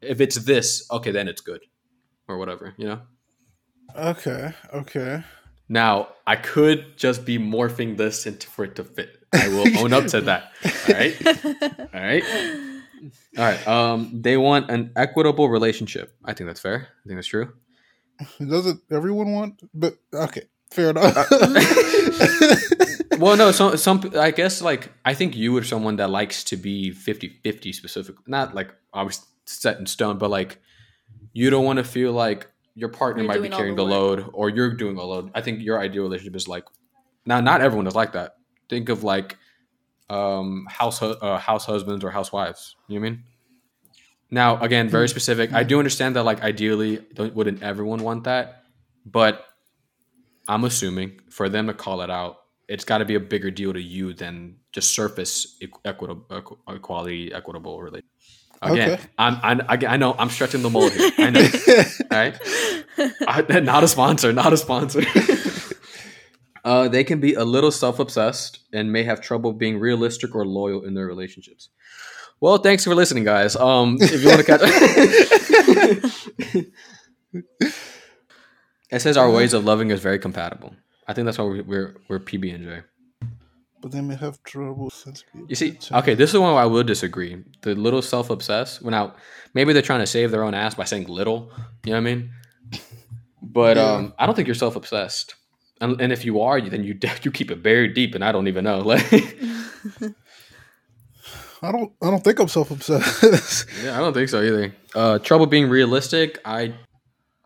if 0.00 0.20
it's 0.20 0.36
this 0.36 0.86
okay 0.90 1.10
then 1.10 1.26
it's 1.28 1.40
good 1.40 1.60
or 2.28 2.38
whatever 2.38 2.74
you 2.76 2.86
know 2.86 3.00
Okay. 3.96 4.52
Okay. 4.72 5.22
now 5.68 6.08
i 6.26 6.36
could 6.36 6.96
just 6.96 7.24
be 7.24 7.38
morphing 7.38 7.96
this 7.96 8.26
into 8.26 8.46
for 8.48 8.64
it 8.64 8.76
to 8.76 8.84
fit 8.84 9.10
i 9.32 9.48
will 9.48 9.68
own 9.78 9.92
up 9.92 10.06
to 10.08 10.20
that 10.22 10.52
all 10.88 10.94
right 10.94 11.14
all 11.94 12.00
right 12.00 12.24
all 13.38 13.44
right 13.44 13.66
um 13.68 14.10
they 14.22 14.36
want 14.36 14.70
an 14.70 14.92
equitable 14.96 15.48
relationship. 15.48 16.16
I 16.24 16.32
think 16.34 16.48
that's 16.48 16.60
fair. 16.60 16.88
I 17.04 17.08
think 17.08 17.18
that's 17.18 17.28
true. 17.28 17.52
Doesn't 18.38 18.80
everyone 18.90 19.32
want? 19.32 19.62
But 19.74 19.94
okay, 20.12 20.42
fair 20.70 20.90
enough. 20.90 21.14
well 23.18 23.36
no 23.36 23.52
some 23.52 23.76
some 23.76 24.00
i 24.18 24.30
guess 24.30 24.62
like 24.62 24.90
i 25.04 25.12
think 25.12 25.36
you 25.36 25.56
are 25.56 25.62
someone 25.62 25.96
that 25.96 26.08
likes 26.08 26.42
to 26.42 26.56
be 26.56 26.90
50-50 26.90 27.74
specific 27.74 28.16
not 28.26 28.54
like 28.54 28.74
obviously 28.92 29.26
set 29.44 29.78
in 29.78 29.86
stone 29.86 30.16
but 30.16 30.30
like 30.30 30.60
you 31.32 31.50
don't 31.50 31.64
want 31.64 31.76
to 31.76 31.84
feel 31.84 32.12
like 32.12 32.48
your 32.74 32.88
partner 32.88 33.22
You're 33.22 33.32
might 33.32 33.42
be 33.42 33.48
carrying 33.48 33.76
the, 33.76 33.84
the 33.84 33.90
load 33.90 34.30
or 34.32 34.48
you're 34.48 34.74
doing 34.74 34.96
a 34.96 35.02
load. 35.02 35.30
I 35.34 35.40
think 35.40 35.60
your 35.62 35.80
ideal 35.80 36.02
relationship 36.02 36.36
is 36.36 36.48
like 36.48 36.64
now 37.26 37.40
not 37.40 37.60
everyone 37.60 37.86
is 37.86 37.94
like 37.94 38.12
that. 38.12 38.36
Think 38.68 38.88
of 38.88 39.04
like 39.04 39.36
um 40.10 40.66
house 40.68 41.02
uh, 41.02 41.38
house 41.38 41.64
husbands 41.64 42.04
or 42.04 42.10
housewives. 42.10 42.76
You 42.88 42.96
know 42.96 43.02
what 43.02 43.06
i 43.06 43.10
mean? 43.10 43.24
Now 44.30 44.60
again 44.60 44.88
very 44.88 45.08
specific. 45.08 45.52
I 45.52 45.62
do 45.62 45.78
understand 45.78 46.16
that 46.16 46.24
like 46.24 46.42
ideally 46.42 46.98
don't, 47.14 47.34
wouldn't 47.34 47.62
everyone 47.62 48.02
want 48.02 48.24
that? 48.24 48.64
But 49.04 49.44
i'm 50.48 50.64
assuming 50.64 51.20
for 51.30 51.48
them 51.48 51.66
to 51.66 51.74
call 51.74 52.00
it 52.00 52.10
out 52.10 52.38
it's 52.68 52.84
got 52.84 52.98
to 52.98 53.04
be 53.04 53.14
a 53.14 53.20
bigger 53.20 53.50
deal 53.50 53.72
to 53.72 53.80
you 53.80 54.12
than 54.12 54.56
just 54.72 54.94
surface 54.94 55.56
equ- 55.62 55.80
equitable 55.84 56.58
equality 56.68 57.32
equitable 57.32 57.80
relationship 57.80 58.10
again 58.62 58.90
Okay. 58.92 59.02
I'm, 59.18 59.38
I'm 59.42 59.60
I, 59.68 59.94
I 59.94 59.96
know 59.96 60.14
i'm 60.18 60.30
stretching 60.30 60.62
the 60.62 60.70
mold 60.70 60.92
here. 60.92 61.10
I 61.18 61.30
know. 61.30 61.40
All 62.10 62.18
right? 62.18 62.38
I, 63.26 63.60
not 63.60 63.82
a 63.82 63.88
sponsor, 63.88 64.32
not 64.32 64.52
a 64.52 64.56
sponsor. 64.56 65.02
uh, 66.64 66.88
they 66.88 67.04
can 67.04 67.20
be 67.20 67.34
a 67.34 67.44
little 67.44 67.70
self 67.70 67.98
obsessed 67.98 68.60
and 68.72 68.92
may 68.92 69.02
have 69.04 69.20
trouble 69.20 69.52
being 69.52 69.78
realistic 69.78 70.34
or 70.34 70.46
loyal 70.46 70.84
in 70.84 70.94
their 70.94 71.06
relationships. 71.06 71.68
Well, 72.40 72.58
thanks 72.58 72.84
for 72.84 72.94
listening, 72.94 73.24
guys. 73.24 73.54
Um, 73.56 73.98
if 74.00 74.22
you 74.22 74.28
want 74.28 74.40
to 74.40 74.46
catch, 74.46 74.60
it 78.90 79.00
says 79.00 79.16
our 79.16 79.30
ways 79.30 79.54
of 79.54 79.64
loving 79.64 79.90
is 79.90 80.00
very 80.00 80.18
compatible. 80.18 80.74
I 81.06 81.14
think 81.14 81.24
that's 81.26 81.38
why 81.38 81.44
we're 81.44 81.62
we're, 81.62 81.96
we're 82.08 82.18
PB 82.20 82.54
and 82.54 82.64
J. 82.64 82.80
but 83.80 83.92
they 83.92 84.00
may 84.00 84.16
have 84.16 84.42
trouble 84.44 84.90
since. 84.90 85.24
You 85.48 85.54
see, 85.54 85.78
okay, 85.92 86.14
this 86.14 86.32
is 86.32 86.38
one 86.38 86.52
where 86.54 86.62
I 86.62 86.66
will 86.66 86.84
disagree. 86.84 87.42
The 87.62 87.74
little 87.74 88.02
self 88.02 88.30
obsessed. 88.30 88.82
Well, 88.82 88.90
now 88.90 89.14
maybe 89.54 89.72
they're 89.72 89.82
trying 89.82 90.00
to 90.00 90.06
save 90.06 90.30
their 90.30 90.44
own 90.44 90.54
ass 90.54 90.74
by 90.74 90.84
saying 90.84 91.06
little. 91.08 91.50
You 91.84 91.92
know 91.92 92.00
what 92.00 92.08
I 92.08 92.14
mean? 92.14 92.30
But 93.40 93.76
Yeah. 93.76 93.92
um, 93.92 94.14
I 94.18 94.26
don't 94.26 94.34
think 94.34 94.48
you're 94.48 94.54
self 94.54 94.76
obsessed. 94.76 95.34
And, 95.82 96.00
and 96.00 96.12
if 96.12 96.24
you 96.24 96.40
are, 96.40 96.60
then 96.60 96.84
you 96.84 96.96
you 97.22 97.30
keep 97.32 97.50
it 97.50 97.62
buried 97.62 97.94
deep, 97.94 98.14
and 98.14 98.24
I 98.24 98.32
don't 98.32 98.48
even 98.48 98.64
know. 98.64 98.80
Like, 98.92 99.12
I 101.64 101.70
don't. 101.70 101.92
I 102.02 102.10
don't 102.10 102.22
think 102.24 102.38
I'm 102.40 102.48
self 102.48 102.70
obsessed. 102.70 103.66
yeah, 103.84 103.96
I 103.96 104.00
don't 104.00 104.14
think 104.14 104.28
so 104.28 104.42
either. 104.42 104.74
Uh, 104.94 105.18
trouble 105.18 105.46
being 105.46 105.68
realistic. 105.68 106.38
I 106.44 106.74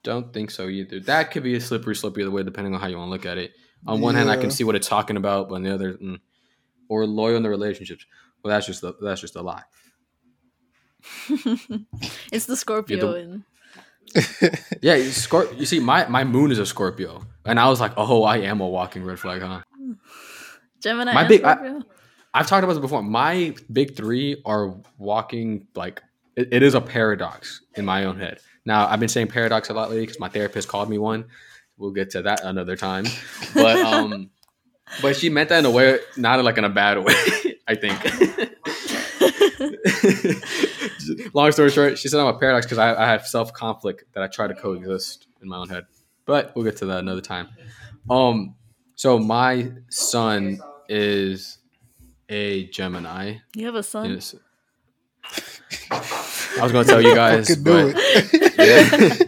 don't 0.05 0.33
think 0.33 0.51
so 0.51 0.69
either. 0.69 1.01
That 1.01 1.31
could 1.31 1.43
be 1.43 1.55
a 1.55 1.61
slippery 1.61 1.95
slope 1.97 2.19
either 2.19 2.31
way, 2.31 2.43
depending 2.43 2.75
on 2.75 2.81
how 2.81 2.87
you 2.87 2.97
want 2.97 3.09
to 3.09 3.11
look 3.13 3.27
at 3.27 3.37
it. 3.39 3.53
On 3.87 4.01
one 4.01 4.15
hand, 4.15 4.31
I 4.31 4.37
can 4.37 4.51
see 4.51 4.65
what 4.65 4.75
it's 4.75 4.89
talking 4.89 5.17
about, 5.17 5.49
but 5.49 5.57
on 5.57 5.63
the 5.63 5.73
other, 5.75 5.95
mm, 5.95 6.19
or 6.89 7.07
loyal 7.07 7.37
in 7.37 7.43
the 7.43 7.51
relationships. 7.51 8.05
Well, 8.43 8.55
that's 8.55 8.67
just 8.67 8.83
a, 8.83 8.95
that's 9.01 9.21
just 9.21 9.37
a 9.37 9.43
lie. 9.43 9.63
it's 12.33 12.47
the 12.47 12.57
Scorpio. 12.57 13.13
the- 13.13 13.19
and 13.19 13.45
Yeah, 14.83 14.95
you 14.97 15.11
see, 15.67 15.81
my 15.81 16.07
my 16.09 16.25
moon 16.25 16.51
is 16.51 16.59
a 16.59 16.67
Scorpio, 16.67 17.23
and 17.45 17.59
I 17.59 17.69
was 17.69 17.81
like, 17.81 17.93
oh, 17.97 18.23
I 18.25 18.39
am 18.39 18.61
a 18.61 18.67
walking 18.67 19.05
red 19.05 19.19
flag, 19.19 19.43
huh? 19.43 19.63
Gemini 20.81 21.13
My 21.13 21.25
big- 21.25 21.45
I- 21.45 21.55
Scorpio. 21.55 21.83
I've 22.35 22.47
talked 22.47 22.65
about 22.65 22.75
this 22.75 22.81
before. 22.83 23.03
My 23.03 23.55
big 23.73 23.97
three 23.97 24.43
are 24.45 24.75
walking 24.99 25.67
like 25.75 26.03
it, 26.37 26.49
it 26.53 26.63
is 26.63 26.75
a 26.75 26.81
paradox 26.83 27.63
in 27.77 27.85
my 27.87 28.05
own 28.05 28.19
head. 28.19 28.41
Now 28.67 28.87
I've 28.87 29.01
been 29.01 29.09
saying 29.09 29.29
paradox 29.29 29.71
a 29.71 29.73
lot 29.73 29.89
lately 29.89 30.03
because 30.05 30.21
my 30.21 30.29
therapist 30.29 30.69
called 30.69 30.91
me 30.91 30.99
one. 30.99 31.25
We'll 31.79 31.93
get 31.93 32.11
to 32.11 32.23
that 32.23 32.45
another 32.45 32.77
time, 32.77 33.07
but 33.55 33.77
um, 33.79 34.31
but 35.03 35.17
she 35.17 35.31
meant 35.31 35.49
that 35.49 35.61
in 35.61 35.65
a 35.65 35.71
way, 35.71 35.99
not 36.17 36.43
like 36.45 36.59
in 36.59 36.65
a 36.65 36.71
bad 36.71 36.99
way. 37.03 37.15
I 37.69 37.75
think. 37.75 37.99
Long 41.35 41.53
story 41.53 41.71
short, 41.71 41.99
she 41.99 42.09
said 42.09 42.21
I'm 42.21 42.27
a 42.35 42.39
paradox 42.39 42.67
because 42.67 42.79
I, 42.79 42.95
I 42.95 43.07
have 43.09 43.27
self 43.27 43.53
conflict 43.53 44.05
that 44.15 44.23
I 44.23 44.27
try 44.29 44.47
to 44.47 44.55
coexist 44.55 45.27
in 45.43 45.49
my 45.49 45.57
own 45.59 45.69
head. 45.69 45.85
But 46.25 46.55
we'll 46.55 46.65
get 46.65 46.77
to 46.79 46.87
that 46.87 46.99
another 46.99 47.21
time. 47.21 47.49
Um, 48.11 48.55
so 48.95 49.19
my 49.19 49.71
sun 49.91 50.61
is 50.89 51.59
a 52.29 52.67
Gemini. 52.69 53.37
you 53.55 53.67
have 53.67 53.75
a 53.77 53.83
son. 53.83 54.11
Yes. 54.15 54.35
I 55.91 56.63
was 56.63 56.73
going 56.73 56.85
to 56.85 56.91
tell 56.91 57.03
you 57.03 57.15
guys, 57.25 57.49
do 57.49 57.63
but 57.63 57.95
it. 57.97 59.27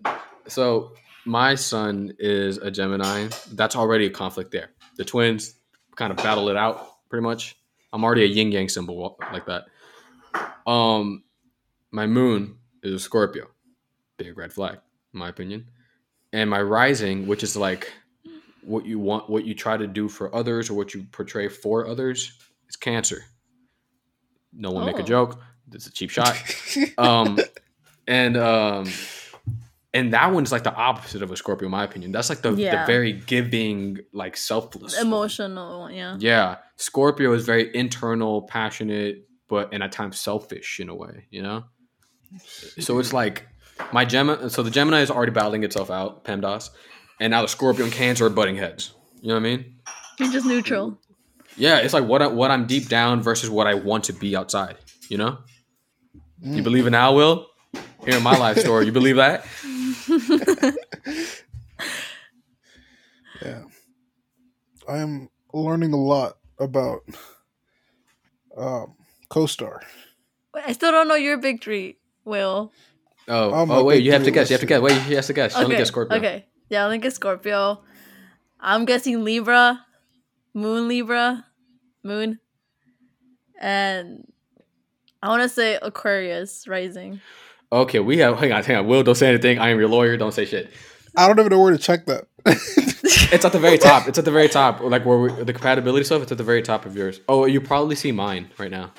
yeah. 0.00 0.10
so 0.48 0.92
my 1.24 1.54
sun 1.54 2.12
is 2.18 2.58
a 2.58 2.70
Gemini. 2.70 3.28
That's 3.52 3.76
already 3.76 4.06
a 4.06 4.10
conflict 4.10 4.50
there. 4.52 4.70
The 4.96 5.04
twins 5.04 5.54
kind 5.96 6.10
of 6.10 6.18
battle 6.18 6.48
it 6.48 6.56
out 6.56 7.08
pretty 7.08 7.22
much. 7.22 7.56
I'm 7.92 8.04
already 8.04 8.24
a 8.24 8.26
yin 8.26 8.52
yang 8.52 8.68
symbol 8.68 9.16
like 9.32 9.46
that. 9.46 9.64
Um, 10.66 11.24
my 11.90 12.06
moon 12.06 12.56
is 12.82 12.92
a 12.94 12.98
Scorpio, 12.98 13.46
big 14.18 14.36
red 14.36 14.52
flag, 14.52 14.78
in 15.14 15.18
my 15.20 15.28
opinion. 15.28 15.66
And 16.32 16.50
my 16.50 16.60
rising, 16.60 17.26
which 17.26 17.42
is 17.42 17.56
like 17.56 17.92
what 18.62 18.84
you 18.84 18.98
want, 18.98 19.30
what 19.30 19.44
you 19.44 19.54
try 19.54 19.76
to 19.76 19.86
do 19.86 20.08
for 20.08 20.34
others, 20.34 20.68
or 20.70 20.74
what 20.74 20.92
you 20.94 21.06
portray 21.12 21.48
for 21.48 21.86
others, 21.86 22.32
is 22.68 22.76
Cancer. 22.76 23.22
No 24.52 24.70
one 24.72 24.86
make 24.86 24.98
a 24.98 25.02
Oh. 25.02 25.06
joke. 25.06 25.40
Is 25.72 25.86
a 25.86 25.92
cheap 25.92 26.10
shot. 26.10 26.36
Um, 26.98 27.38
and 28.06 28.36
um, 28.36 28.86
and 29.92 30.12
that 30.12 30.32
one's 30.32 30.52
like 30.52 30.62
the 30.62 30.74
opposite 30.74 31.22
of 31.22 31.30
a 31.32 31.36
Scorpio, 31.36 31.66
in 31.66 31.72
my 31.72 31.84
opinion. 31.84 32.12
That's 32.12 32.28
like 32.28 32.42
the, 32.42 32.50
the 32.52 32.84
very 32.86 33.12
giving, 33.12 33.98
like 34.12 34.36
selfless. 34.36 35.00
Emotional 35.00 35.80
one, 35.80 35.94
yeah. 35.94 36.16
Yeah, 36.18 36.56
Scorpio 36.76 37.32
is 37.32 37.44
very 37.46 37.74
internal, 37.74 38.42
passionate, 38.42 39.26
but 39.48 39.72
and 39.72 39.82
at 39.82 39.92
times 39.92 40.18
selfish 40.18 40.80
in 40.80 40.88
a 40.88 40.94
way. 40.94 41.26
You 41.30 41.42
know, 41.42 41.64
so 42.38 42.98
it's 42.98 43.12
like 43.12 43.46
my 43.92 44.04
Gemini. 44.04 44.48
So 44.48 44.62
the 44.62 44.70
Gemini 44.70 45.00
is 45.00 45.10
already 45.10 45.32
battling 45.32 45.64
itself 45.64 45.90
out, 45.90 46.24
PEMDAS, 46.24 46.70
and 47.20 47.30
now 47.30 47.42
the 47.42 47.48
Scorpio 47.48 47.84
and 47.84 47.92
Cancer 47.92 48.26
are 48.26 48.30
butting 48.30 48.56
heads. 48.56 48.94
You 49.20 49.28
know 49.28 49.34
what 49.34 49.40
I 49.40 49.56
mean? 49.56 49.74
You're 50.18 50.32
just 50.32 50.46
neutral. 50.46 50.98
Yeah, 51.56 51.78
it's 51.78 51.94
like 51.94 52.04
what 52.04 52.22
I, 52.22 52.26
what 52.26 52.50
I'm 52.50 52.66
deep 52.66 52.88
down 52.88 53.22
versus 53.22 53.48
what 53.48 53.66
I 53.66 53.74
want 53.74 54.04
to 54.04 54.12
be 54.12 54.36
outside. 54.36 54.76
You 55.08 55.18
know? 55.18 55.38
You 56.42 56.62
believe 56.62 56.86
in 56.86 56.94
Al 56.94 57.14
Will? 57.14 57.46
Here 58.04 58.16
in 58.16 58.22
my 58.22 58.36
life 58.36 58.58
story, 58.58 58.84
you 58.86 58.92
believe 58.92 59.16
that? 59.16 59.46
Yeah. 63.42 63.64
I 64.88 64.98
am 64.98 65.28
learning 65.52 65.92
a 65.92 65.96
lot 65.96 66.38
about 66.58 67.02
Um, 68.56 68.94
co-star. 69.28 69.82
I 70.54 70.72
still 70.72 70.90
don't 70.92 71.08
know 71.08 71.14
your 71.14 71.36
big 71.38 71.62
three, 71.62 71.98
Will. 72.24 72.72
Oh, 73.28 73.50
Oh, 73.52 73.66
my 73.66 73.76
oh 73.76 73.84
wait, 73.84 74.02
you 74.04 74.12
have 74.12 74.24
to 74.24 74.30
guess. 74.30 74.48
You 74.50 74.54
have 74.54 74.60
to 74.60 74.66
guess. 74.66 74.80
Wait, 74.80 74.94
you 75.08 75.16
have 75.16 75.26
to 75.26 75.32
guess. 75.32 75.52
She 75.52 75.58
only 75.58 75.74
Okay. 75.74 75.80
guess 75.82 75.88
Scorpio. 75.88 76.16
Okay. 76.18 76.46
Yeah, 76.70 76.82
I 76.82 76.84
only 76.86 76.98
guess 76.98 77.14
Scorpio. 77.14 77.82
I'm 78.60 78.84
guessing 78.84 79.24
Libra, 79.24 79.84
Moon 80.54 80.88
Libra, 80.88 81.44
Moon, 82.02 82.38
and 83.60 84.24
I 85.22 85.28
want 85.28 85.42
to 85.42 85.48
say 85.48 85.78
Aquarius 85.82 86.66
rising. 86.68 87.20
Okay, 87.72 87.98
we 88.00 88.18
have. 88.18 88.38
Hang 88.38 88.52
on, 88.52 88.62
hang 88.62 88.76
on. 88.76 88.86
Will, 88.86 89.02
don't 89.02 89.14
say 89.14 89.28
anything. 89.28 89.58
I 89.58 89.70
am 89.70 89.78
your 89.78 89.88
lawyer. 89.88 90.16
Don't 90.16 90.32
say 90.32 90.44
shit. 90.44 90.70
I 91.16 91.26
don't 91.26 91.38
even 91.38 91.50
know 91.50 91.60
where 91.60 91.72
to 91.72 91.78
check 91.78 92.06
that. 92.06 92.26
It's 93.32 93.44
at 93.44 93.50
the 93.52 93.58
very 93.58 93.76
top. 93.76 94.06
It's 94.06 94.18
at 94.18 94.24
the 94.24 94.30
very 94.30 94.48
top. 94.48 94.80
Like 94.80 95.04
where 95.04 95.18
we, 95.18 95.32
the 95.42 95.52
compatibility 95.52 96.04
stuff. 96.04 96.22
It's 96.22 96.30
at 96.30 96.38
the 96.38 96.44
very 96.44 96.62
top 96.62 96.86
of 96.86 96.94
yours. 96.96 97.20
Oh, 97.28 97.44
you 97.44 97.60
probably 97.60 97.96
see 97.96 98.12
mine 98.12 98.50
right 98.56 98.70
now. 98.70 98.92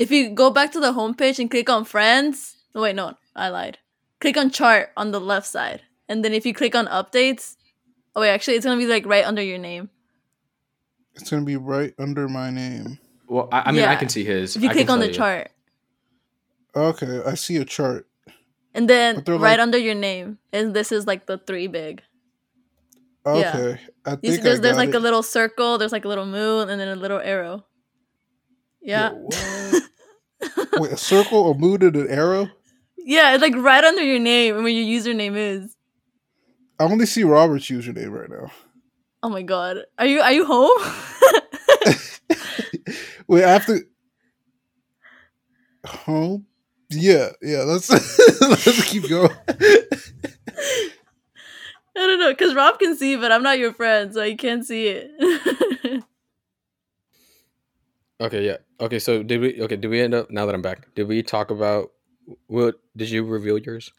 If 0.00 0.10
you 0.10 0.30
go 0.30 0.48
back 0.50 0.72
to 0.72 0.80
the 0.80 0.92
homepage 0.96 1.38
and 1.38 1.50
click 1.50 1.68
on 1.68 1.84
friends, 1.84 2.56
no, 2.74 2.80
wait, 2.80 2.96
no, 2.96 3.14
I 3.36 3.50
lied. 3.50 3.76
Click 4.18 4.36
on 4.38 4.48
chart 4.50 4.90
on 4.96 5.10
the 5.12 5.20
left 5.20 5.46
side, 5.46 5.82
and 6.08 6.24
then 6.24 6.32
if 6.32 6.46
you 6.46 6.54
click 6.54 6.74
on 6.74 6.86
updates, 6.88 7.56
oh 8.16 8.22
wait, 8.22 8.30
actually, 8.30 8.56
it's 8.56 8.64
gonna 8.64 8.80
be 8.80 8.86
like 8.86 9.04
right 9.04 9.24
under 9.24 9.42
your 9.42 9.58
name. 9.58 9.90
it's 11.14 11.28
gonna 11.30 11.44
be 11.44 11.56
right 11.56 11.92
under 11.98 12.28
my 12.28 12.48
name. 12.50 12.98
Well, 13.28 13.48
I, 13.52 13.62
I 13.66 13.72
mean, 13.72 13.84
I 13.84 13.96
can 13.96 14.08
see 14.08 14.24
his. 14.24 14.56
If 14.56 14.62
you 14.62 14.70
I 14.70 14.72
click 14.72 14.88
on 14.88 15.00
the 15.00 15.08
you. 15.08 15.12
chart, 15.14 15.50
Okay, 16.74 17.20
I 17.26 17.34
see 17.34 17.56
a 17.58 17.64
chart. 17.64 18.06
and 18.72 18.88
then 18.88 19.16
right 19.26 19.38
like- 19.38 19.58
under 19.60 19.76
your 19.78 19.94
name, 19.94 20.38
and 20.52 20.72
this 20.72 20.92
is 20.92 21.06
like 21.06 21.26
the 21.26 21.36
three 21.38 21.66
big. 21.68 22.02
Yeah. 23.26 23.32
Okay, 23.52 23.80
I 24.06 24.10
think 24.16 24.24
You 24.24 24.32
see, 24.32 24.40
I 24.40 24.42
there's 24.44 24.60
there's 24.60 24.76
got 24.76 24.80
like 24.80 24.88
it. 24.90 24.94
a 24.94 25.00
little 25.00 25.22
circle, 25.22 25.76
there's 25.76 25.92
like 25.92 26.06
a 26.06 26.08
little 26.08 26.24
moon, 26.26 26.70
and 26.70 26.80
then 26.80 26.88
a 26.88 26.96
little 26.96 27.20
arrow. 27.20 27.64
Yeah, 28.82 29.10
Yo. 29.12 29.28
Wait, 30.78 30.92
a 30.92 30.96
circle, 30.96 31.50
a 31.50 31.54
moon, 31.54 31.82
and 31.82 31.96
an 31.96 32.08
arrow. 32.08 32.48
yeah, 32.96 33.34
it's 33.34 33.42
like 33.42 33.54
right 33.56 33.84
under 33.84 34.02
your 34.02 34.18
name 34.18 34.54
and 34.54 34.64
where 34.64 34.72
your 34.72 35.00
username 35.00 35.36
is. 35.36 35.76
I 36.78 36.84
only 36.84 37.04
see 37.06 37.24
Robert's 37.24 37.66
username 37.66 38.10
right 38.10 38.30
now. 38.30 38.50
Oh 39.22 39.28
my 39.28 39.42
god, 39.42 39.78
are 39.98 40.06
you 40.06 40.20
are 40.20 40.32
you 40.32 40.46
home? 40.46 40.70
Wait, 43.28 43.44
I 43.44 43.50
have 43.52 43.66
to. 43.66 43.80
Home. 45.86 46.46
Yeah, 46.88 47.30
yeah. 47.42 47.62
Let's 47.64 47.90
let's 48.40 48.90
keep 48.90 49.06
going. 49.08 49.30
I 51.96 52.06
don't 52.06 52.18
know, 52.18 52.34
cause 52.34 52.54
Rob 52.54 52.78
can 52.78 52.96
see, 52.96 53.16
but 53.16 53.30
I'm 53.30 53.42
not 53.42 53.58
your 53.58 53.74
friend, 53.74 54.14
so 54.14 54.24
he 54.24 54.36
can't 54.36 54.64
see 54.64 54.86
it. 54.88 55.10
Okay, 58.20 58.44
yeah. 58.44 58.56
Okay, 58.80 58.98
so 58.98 59.22
did 59.22 59.40
we? 59.40 59.60
Okay, 59.62 59.76
did 59.76 59.88
we 59.88 60.00
end 60.00 60.14
up? 60.14 60.30
Now 60.30 60.46
that 60.46 60.54
I'm 60.54 60.62
back, 60.62 60.94
did 60.94 61.08
we 61.08 61.22
talk 61.22 61.50
about? 61.50 61.90
What 62.46 62.76
did 62.96 63.10
you 63.10 63.24
reveal 63.24 63.58
yours? 63.58 63.92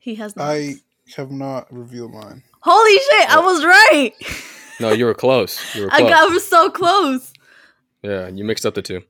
he 0.00 0.14
has 0.16 0.34
not. 0.36 0.48
I 0.48 0.74
have 1.16 1.30
not 1.30 1.72
revealed 1.72 2.12
mine. 2.12 2.42
Holy 2.60 2.92
shit, 2.98 3.30
I 3.30 3.40
was 3.40 3.64
right. 3.64 4.12
No, 4.80 4.92
you 4.92 5.06
were 5.06 5.14
close. 5.14 5.74
You 5.74 5.82
were 5.82 5.88
I 5.92 6.02
got 6.02 6.12
I 6.12 6.32
was 6.32 6.46
so 6.46 6.70
close. 6.70 7.32
yeah, 8.02 8.28
you 8.28 8.44
mixed 8.44 8.64
up 8.64 8.74
the 8.74 8.82
two. 8.82 9.02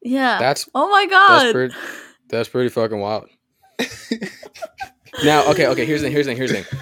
Yeah. 0.00 0.38
That's 0.38 0.66
oh 0.74 0.88
my 0.88 1.04
that's 1.04 1.44
god. 1.44 1.52
pretty. 1.52 1.74
That's 2.30 2.48
pretty 2.48 2.70
fucking 2.70 2.98
wild. 2.98 3.28
now, 5.22 5.44
okay, 5.50 5.66
okay. 5.66 5.84
Here's 5.84 6.00
the 6.00 6.06
thing. 6.06 6.12
Here's 6.14 6.24
the 6.26 6.30
thing. 6.30 6.36
Here's 6.38 6.52
the 6.52 6.62
thing. 6.62 6.80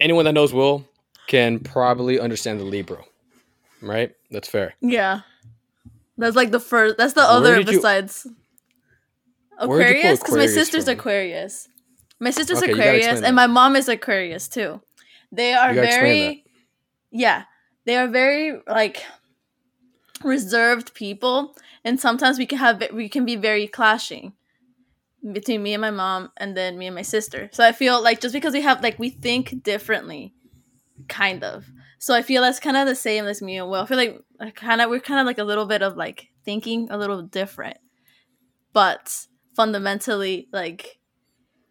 Anyone 0.00 0.26
that 0.26 0.32
knows 0.34 0.52
Will 0.52 0.84
can 1.26 1.60
probably 1.60 2.20
understand 2.20 2.60
the 2.60 2.64
Libra, 2.64 3.02
right? 3.80 4.12
That's 4.30 4.48
fair. 4.48 4.74
yeah. 4.82 5.20
That's 6.16 6.36
like 6.36 6.50
the 6.50 6.60
first. 6.60 6.96
That's 6.96 7.14
the 7.14 7.20
Where 7.22 7.30
other 7.30 7.58
you- 7.60 7.64
besides 7.66 8.26
Aquarius, 9.58 10.20
because 10.20 10.36
my 10.36 10.46
sister's 10.46 10.84
from? 10.84 10.94
Aquarius. 10.94 11.68
My 12.20 12.30
sister's 12.30 12.58
Okay, 12.62 12.72
Aquarius, 12.72 13.20
and 13.22 13.36
my 13.36 13.46
mom 13.46 13.76
is 13.76 13.88
Aquarius 13.88 14.48
too. 14.48 14.80
They 15.32 15.52
are 15.52 15.70
You 15.70 15.74
gotta 15.76 15.86
explain 15.88 16.02
very, 16.02 16.44
yeah, 17.10 17.44
they 17.84 17.96
are 17.96 18.08
very 18.08 18.60
like 18.66 19.02
reserved 20.22 20.94
people, 20.94 21.56
and 21.84 22.00
sometimes 22.00 22.38
we 22.38 22.46
can 22.46 22.58
have 22.58 22.82
we 22.92 23.08
can 23.08 23.24
be 23.24 23.36
very 23.36 23.66
clashing 23.66 24.32
between 25.32 25.62
me 25.62 25.74
and 25.74 25.80
my 25.80 25.90
mom, 25.90 26.30
and 26.36 26.56
then 26.56 26.78
me 26.78 26.86
and 26.86 26.94
my 26.94 27.02
sister. 27.02 27.48
So 27.52 27.64
I 27.66 27.72
feel 27.72 28.02
like 28.02 28.20
just 28.20 28.32
because 28.32 28.52
we 28.54 28.60
have 28.62 28.82
like 28.82 28.98
we 28.98 29.10
think 29.10 29.62
differently, 29.62 30.34
kind 31.08 31.42
of. 31.44 31.66
So 31.98 32.14
I 32.14 32.22
feel 32.22 32.42
that's 32.42 32.60
kind 32.60 32.76
of 32.76 32.86
the 32.86 32.94
same 32.94 33.26
as 33.26 33.40
me 33.42 33.56
and 33.58 33.68
Will. 33.70 33.80
I 33.82 33.86
feel 33.86 33.96
like 33.96 34.20
kind 34.50 34.80
of 34.80 34.90
we're 34.90 35.00
kind 35.00 35.20
of 35.20 35.26
like 35.26 35.38
a 35.38 35.44
little 35.44 35.66
bit 35.66 35.82
of 35.82 35.96
like 35.96 36.28
thinking 36.44 36.88
a 36.90 36.98
little 36.98 37.22
different, 37.22 37.78
but 38.72 39.26
fundamentally 39.56 40.48
like 40.52 40.98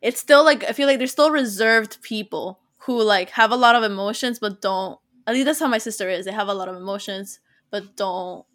it's 0.02 0.20
still 0.20 0.44
like 0.44 0.64
I 0.64 0.74
feel 0.74 0.88
like 0.88 0.98
there's 0.98 1.12
still 1.12 1.32
reserved 1.32 2.02
people 2.02 2.60
who 2.86 3.02
like 3.02 3.32
have 3.32 3.52
a 3.52 3.56
lot 3.56 3.76
of 3.76 3.84
emotions 3.84 4.40
but 4.40 4.62
don't. 4.62 5.00
At 5.26 5.34
least 5.34 5.46
that's 5.46 5.60
how 5.60 5.68
my 5.68 5.78
sister 5.78 6.10
is. 6.10 6.26
They 6.26 6.32
have 6.32 6.50
a 6.50 6.54
lot 6.54 6.68
of 6.68 6.76
emotions 6.76 7.40
but 7.72 7.96
don't 7.96 8.46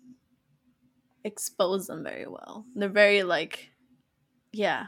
expose 1.24 1.86
them 1.86 2.04
very 2.04 2.26
well. 2.26 2.66
They're 2.74 2.88
very 2.88 3.22
like, 3.22 3.70
yeah, 4.52 4.86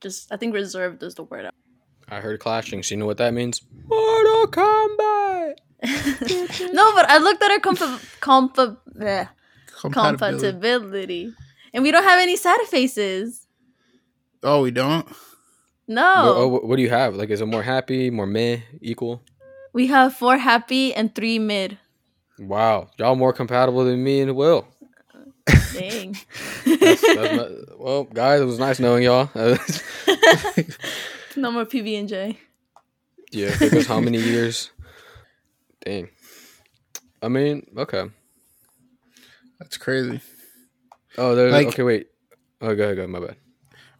just 0.00 0.32
I 0.32 0.36
think 0.36 0.54
reserved 0.54 1.02
is 1.02 1.14
the 1.14 1.24
word. 1.24 1.50
I 2.08 2.20
heard 2.20 2.40
clashing. 2.40 2.82
So 2.82 2.94
you 2.94 3.00
know 3.00 3.06
what 3.06 3.18
that 3.18 3.34
means? 3.34 3.62
Mortal 3.86 4.46
Kombat. 4.46 5.56
No, 5.82 6.92
but 6.94 7.08
I 7.08 7.18
looked 7.18 7.42
at 7.42 7.50
our 7.50 7.58
compa- 7.60 8.18
compa- 8.20 8.76
bleh, 8.96 9.28
Compatibility. 9.80 10.50
compatibility, 10.50 11.32
and 11.72 11.82
we 11.84 11.90
don't 11.90 12.04
have 12.04 12.20
any 12.20 12.36
sad 12.36 12.60
faces. 12.62 13.46
Oh, 14.42 14.62
we 14.62 14.70
don't. 14.70 15.06
No, 15.86 16.02
What, 16.02 16.36
oh, 16.36 16.48
what 16.68 16.76
do 16.76 16.82
you 16.82 16.90
have? 16.90 17.16
Like, 17.16 17.30
is 17.30 17.40
it 17.40 17.46
more 17.46 17.62
happy, 17.62 18.10
more 18.10 18.26
meh, 18.26 18.58
equal? 18.80 19.22
we 19.72 19.86
have 19.88 20.14
four 20.14 20.38
happy 20.38 20.94
and 20.94 21.14
three 21.14 21.38
mid. 21.38 21.78
Wow, 22.38 22.88
y'all 22.98 23.16
more 23.16 23.32
compatible 23.32 23.84
than 23.84 24.02
me 24.02 24.20
and 24.20 24.34
Will. 24.36 24.66
Dang. 25.72 26.16
That's, 26.64 27.00
that's 27.00 27.36
not, 27.36 27.78
well, 27.80 28.04
guys, 28.04 28.40
it 28.40 28.44
was 28.44 28.58
nice 28.58 28.78
knowing 28.80 29.04
y'all. 29.04 29.30
no 31.36 31.50
more 31.52 31.64
PB 31.64 31.98
and 32.00 32.08
J. 32.08 32.38
yeah, 33.30 33.54
it 33.60 33.70
took 33.70 33.86
how 33.86 34.00
many 34.00 34.18
years? 34.18 34.70
Dang. 35.84 36.08
I 37.22 37.28
mean, 37.28 37.66
okay. 37.76 38.04
That's 39.58 39.76
crazy. 39.76 40.20
Oh, 41.16 41.34
there's 41.34 41.52
Like- 41.52 41.68
okay. 41.68 41.82
Wait. 41.82 42.08
Oh, 42.60 42.74
go 42.74 42.84
ahead, 42.84 42.96
go. 42.96 43.02
ahead, 43.04 43.10
My 43.10 43.20
bad. 43.20 43.36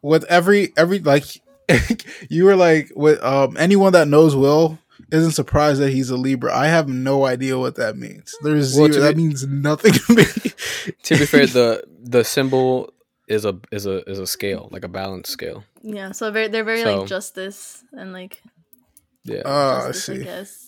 With 0.03 0.25
every 0.25 0.73
every 0.77 1.01
like, 1.01 1.25
you 2.29 2.45
were 2.45 2.57
like 2.57 2.93
with 2.95 3.23
um 3.23 3.57
anyone 3.57 3.93
that 3.93 4.09
knows 4.09 4.37
Will 4.37 4.79
isn't 5.13 5.33
surprised 5.33 5.81
that 5.81 5.91
he's 5.91 6.11
a 6.11 6.17
Libra. 6.17 6.55
I 6.55 6.67
have 6.67 6.89
no 6.89 7.25
idea 7.27 7.59
what 7.59 7.77
that 7.77 7.97
means. 7.97 8.35
There's 8.43 8.75
Well, 8.77 8.87
zero. 8.87 8.95
to 8.95 9.01
that 9.01 9.17
be- 9.17 9.23
means 9.23 9.47
nothing 9.47 9.93
to 9.93 10.15
me. 10.15 10.25
To 11.05 11.19
be 11.19 11.27
fair, 11.27 11.47
the 11.47 11.83
the 12.03 12.25
symbol 12.25 12.93
is 13.27 13.45
a 13.45 13.59
is 13.73 13.87
a 13.87 14.09
is 14.11 14.19
a 14.19 14.27
scale, 14.27 14.69
like 14.71 14.85
a 14.85 14.89
balance 14.89 15.29
scale. 15.29 15.65
Yeah, 15.83 16.13
so 16.13 16.31
very, 16.31 16.49
they're 16.49 16.65
very 16.65 16.83
So- 16.83 17.01
like 17.01 17.09
justice 17.09 17.83
and 17.93 18.13
like 18.13 18.41
Yeah. 19.25 19.43
Oh, 19.45 19.51
I 19.51 19.87
justice, 19.89 20.09
I, 20.09 20.15
see. 20.19 20.25
guess. 20.25 20.68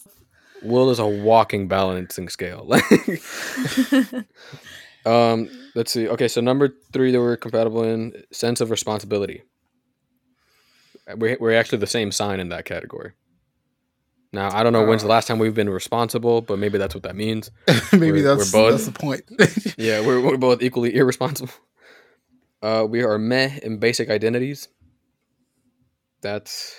Will 0.63 0.91
is 0.91 0.99
a 0.99 1.07
walking 1.07 1.69
balancing 1.69 2.29
scale. 2.29 2.65
Like, 2.69 2.85
um, 5.07 5.49
let's 5.75 5.93
see. 5.93 6.09
Okay, 6.09 6.29
so 6.29 6.41
number 6.41 6.71
three 6.93 7.11
that 7.13 7.21
we're 7.21 7.37
compatible 7.37 7.83
in 7.85 8.13
sense 8.33 8.61
of 8.61 8.71
responsibility. 8.71 9.43
We're 11.17 11.37
we're 11.41 11.55
actually 11.59 11.79
the 11.79 11.87
same 11.87 12.13
sign 12.13 12.41
in 12.41 12.51
that 12.51 12.65
category. 12.67 13.13
Now 14.33 14.55
I 14.57 14.63
don't 14.63 14.73
know 14.73 14.85
when's 14.85 15.03
the 15.03 15.09
Oh. 15.09 15.11
last 15.11 15.27
time 15.27 15.39
we've 15.39 15.55
been 15.55 15.71
responsible, 15.71 16.41
but 16.43 16.59
maybe 16.59 16.79
that's 16.79 16.95
what 16.95 17.03
that 17.05 17.17
means. 17.17 17.51
Maybe 17.93 18.13
We're- 18.13 18.23
that's 18.23 18.53
we're 18.53 18.71
both- 18.71 18.73
that's 18.73 18.87
the 18.87 18.93
point. 18.93 19.23
Yeah, 19.77 20.07
we're 20.07 20.21
we're 20.21 20.37
both 20.37 20.63
equally 20.63 20.95
irresponsible. 20.95 21.53
Uh, 22.63 22.87
we 22.89 23.03
are 23.03 23.19
meh 23.19 23.59
in 23.63 23.79
basic 23.79 24.11
identities. 24.11 24.69
That's. 26.21 26.77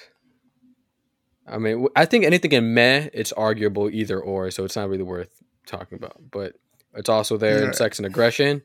I 1.52 1.58
mean, 1.58 1.88
I 1.96 2.06
think 2.06 2.24
anything 2.24 2.54
in 2.54 2.74
meh, 2.74 3.10
it's 3.14 3.34
arguable 3.34 3.90
either 3.90 4.20
or, 4.20 4.50
so 4.52 4.64
it's 4.64 4.78
not 4.78 4.90
really 4.90 5.04
worth 5.04 5.30
talking 5.66 5.98
about. 5.98 6.18
But 6.32 6.54
it's 6.94 7.10
also 7.10 7.38
there 7.38 7.64
in 7.66 7.74
sex 7.74 8.00
and 8.00 8.06
aggression, 8.06 8.64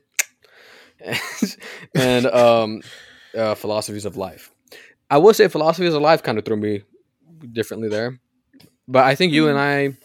and 1.95 2.25
um, 2.27 2.81
uh, 3.37 3.55
philosophies 3.55 4.05
of 4.05 4.15
life. 4.15 4.51
I 5.09 5.17
will 5.17 5.33
say 5.33 5.47
philosophies 5.49 5.93
of 5.93 6.01
life 6.01 6.23
kind 6.23 6.37
of 6.37 6.45
threw 6.45 6.55
me 6.55 6.83
differently 7.51 7.89
there, 7.89 8.19
but 8.87 9.03
I 9.03 9.15
think 9.15 9.33
you 9.33 9.49
and 9.49 9.59
I, 9.59 9.97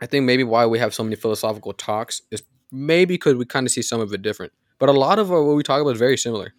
I 0.00 0.06
think 0.06 0.24
maybe 0.24 0.42
why 0.42 0.66
we 0.66 0.78
have 0.78 0.94
so 0.94 1.04
many 1.04 1.16
philosophical 1.16 1.74
talks 1.74 2.22
is 2.30 2.42
maybe 2.72 3.14
because 3.14 3.34
we 3.34 3.44
kind 3.44 3.66
of 3.66 3.72
see 3.72 3.82
some 3.82 4.00
of 4.00 4.12
it 4.12 4.22
different. 4.22 4.52
But 4.78 4.88
a 4.88 4.92
lot 4.92 5.18
of 5.18 5.30
what 5.30 5.42
we 5.42 5.62
talk 5.62 5.80
about 5.80 5.90
is 5.90 5.98
very 5.98 6.16
similar. 6.16 6.54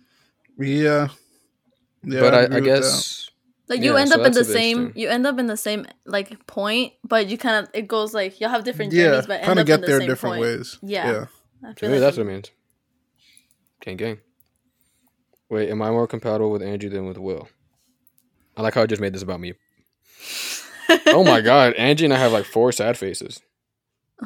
yeah. 0.60 1.10
Yeah. 2.04 2.22
but 2.22 2.34
I 2.34 2.43
I, 2.43 2.58
I 2.58 2.60
guess 2.60 3.30
Like 3.69 3.82
you 3.82 3.93
Yeah, 3.95 4.01
end 4.01 4.10
so 4.10 4.19
up 4.21 4.25
in 4.27 4.34
the 4.34 4.45
same 4.45 4.93
you 4.95 5.10
end 5.10 5.27
up 5.27 5.39
in 5.39 5.47
the 5.47 5.58
same 5.58 5.86
like 6.06 6.45
point, 6.47 6.93
but 7.03 7.27
you 7.27 7.38
kind 7.38 7.65
of 7.65 7.69
it 7.73 7.88
goes 7.88 8.13
like 8.13 8.39
you'll 8.39 8.49
have 8.49 8.63
different 8.63 8.91
that. 8.91 8.97
yeah, 8.97 9.03
journeys, 9.10 9.27
but 9.27 9.34
end 9.41 9.45
kind 9.45 9.60
up 9.60 9.63
of 9.63 9.67
get 9.67 9.75
in 9.75 9.82
the 9.82 9.88
there 9.88 9.99
same 9.99 10.08
different 10.08 10.36
point. 10.36 10.41
ways. 10.41 10.80
Yeah. 10.82 11.12
yeah. 11.12 11.25
I 11.63 11.73
to 11.73 11.80
feel 11.80 11.89
me 11.89 11.95
like 11.95 12.01
that's 12.01 12.17
what 12.17 12.27
it 12.27 12.30
means. 12.30 12.51
Gang 13.82 13.97
gang. 13.97 14.19
Wait, 15.49 15.69
am 15.69 15.82
I 15.82 15.89
more 15.91 16.08
compatible 16.08 16.51
with 16.51 16.62
Angie 16.62 16.89
than 16.89 17.06
with 17.08 17.17
Will? 17.17 17.47
I 18.56 18.62
like 18.62 18.73
how 18.73 18.82
I 18.82 18.86
just 18.86 19.01
made 19.01 19.13
this 19.13 19.21
about 19.21 19.39
me. 19.39 19.53
oh 21.08 21.23
my 21.23 21.41
god, 21.41 21.73
Angie 21.73 22.06
and 22.06 22.13
I 22.13 22.17
have 22.17 22.32
like 22.32 22.45
four 22.45 22.71
sad 22.71 22.97
faces. 22.97 23.41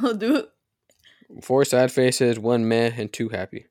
Oh, 0.02 0.14
dude. 0.14 0.46
Four 1.42 1.66
sad 1.66 1.92
faces, 1.92 2.40
one 2.40 2.68
meh, 2.68 2.92
and 2.98 3.12
two 3.12 3.30
happy. 3.30 3.68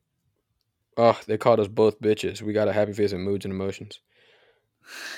Oh, 0.97 1.19
they 1.27 1.37
called 1.37 1.59
us 1.59 1.67
both 1.67 1.99
bitches. 2.01 2.41
We 2.41 2.53
got 2.53 2.67
a 2.67 2.73
happy 2.73 2.93
face 2.93 3.11
and 3.11 3.23
moods 3.23 3.45
and 3.45 3.53
emotions. 3.53 3.99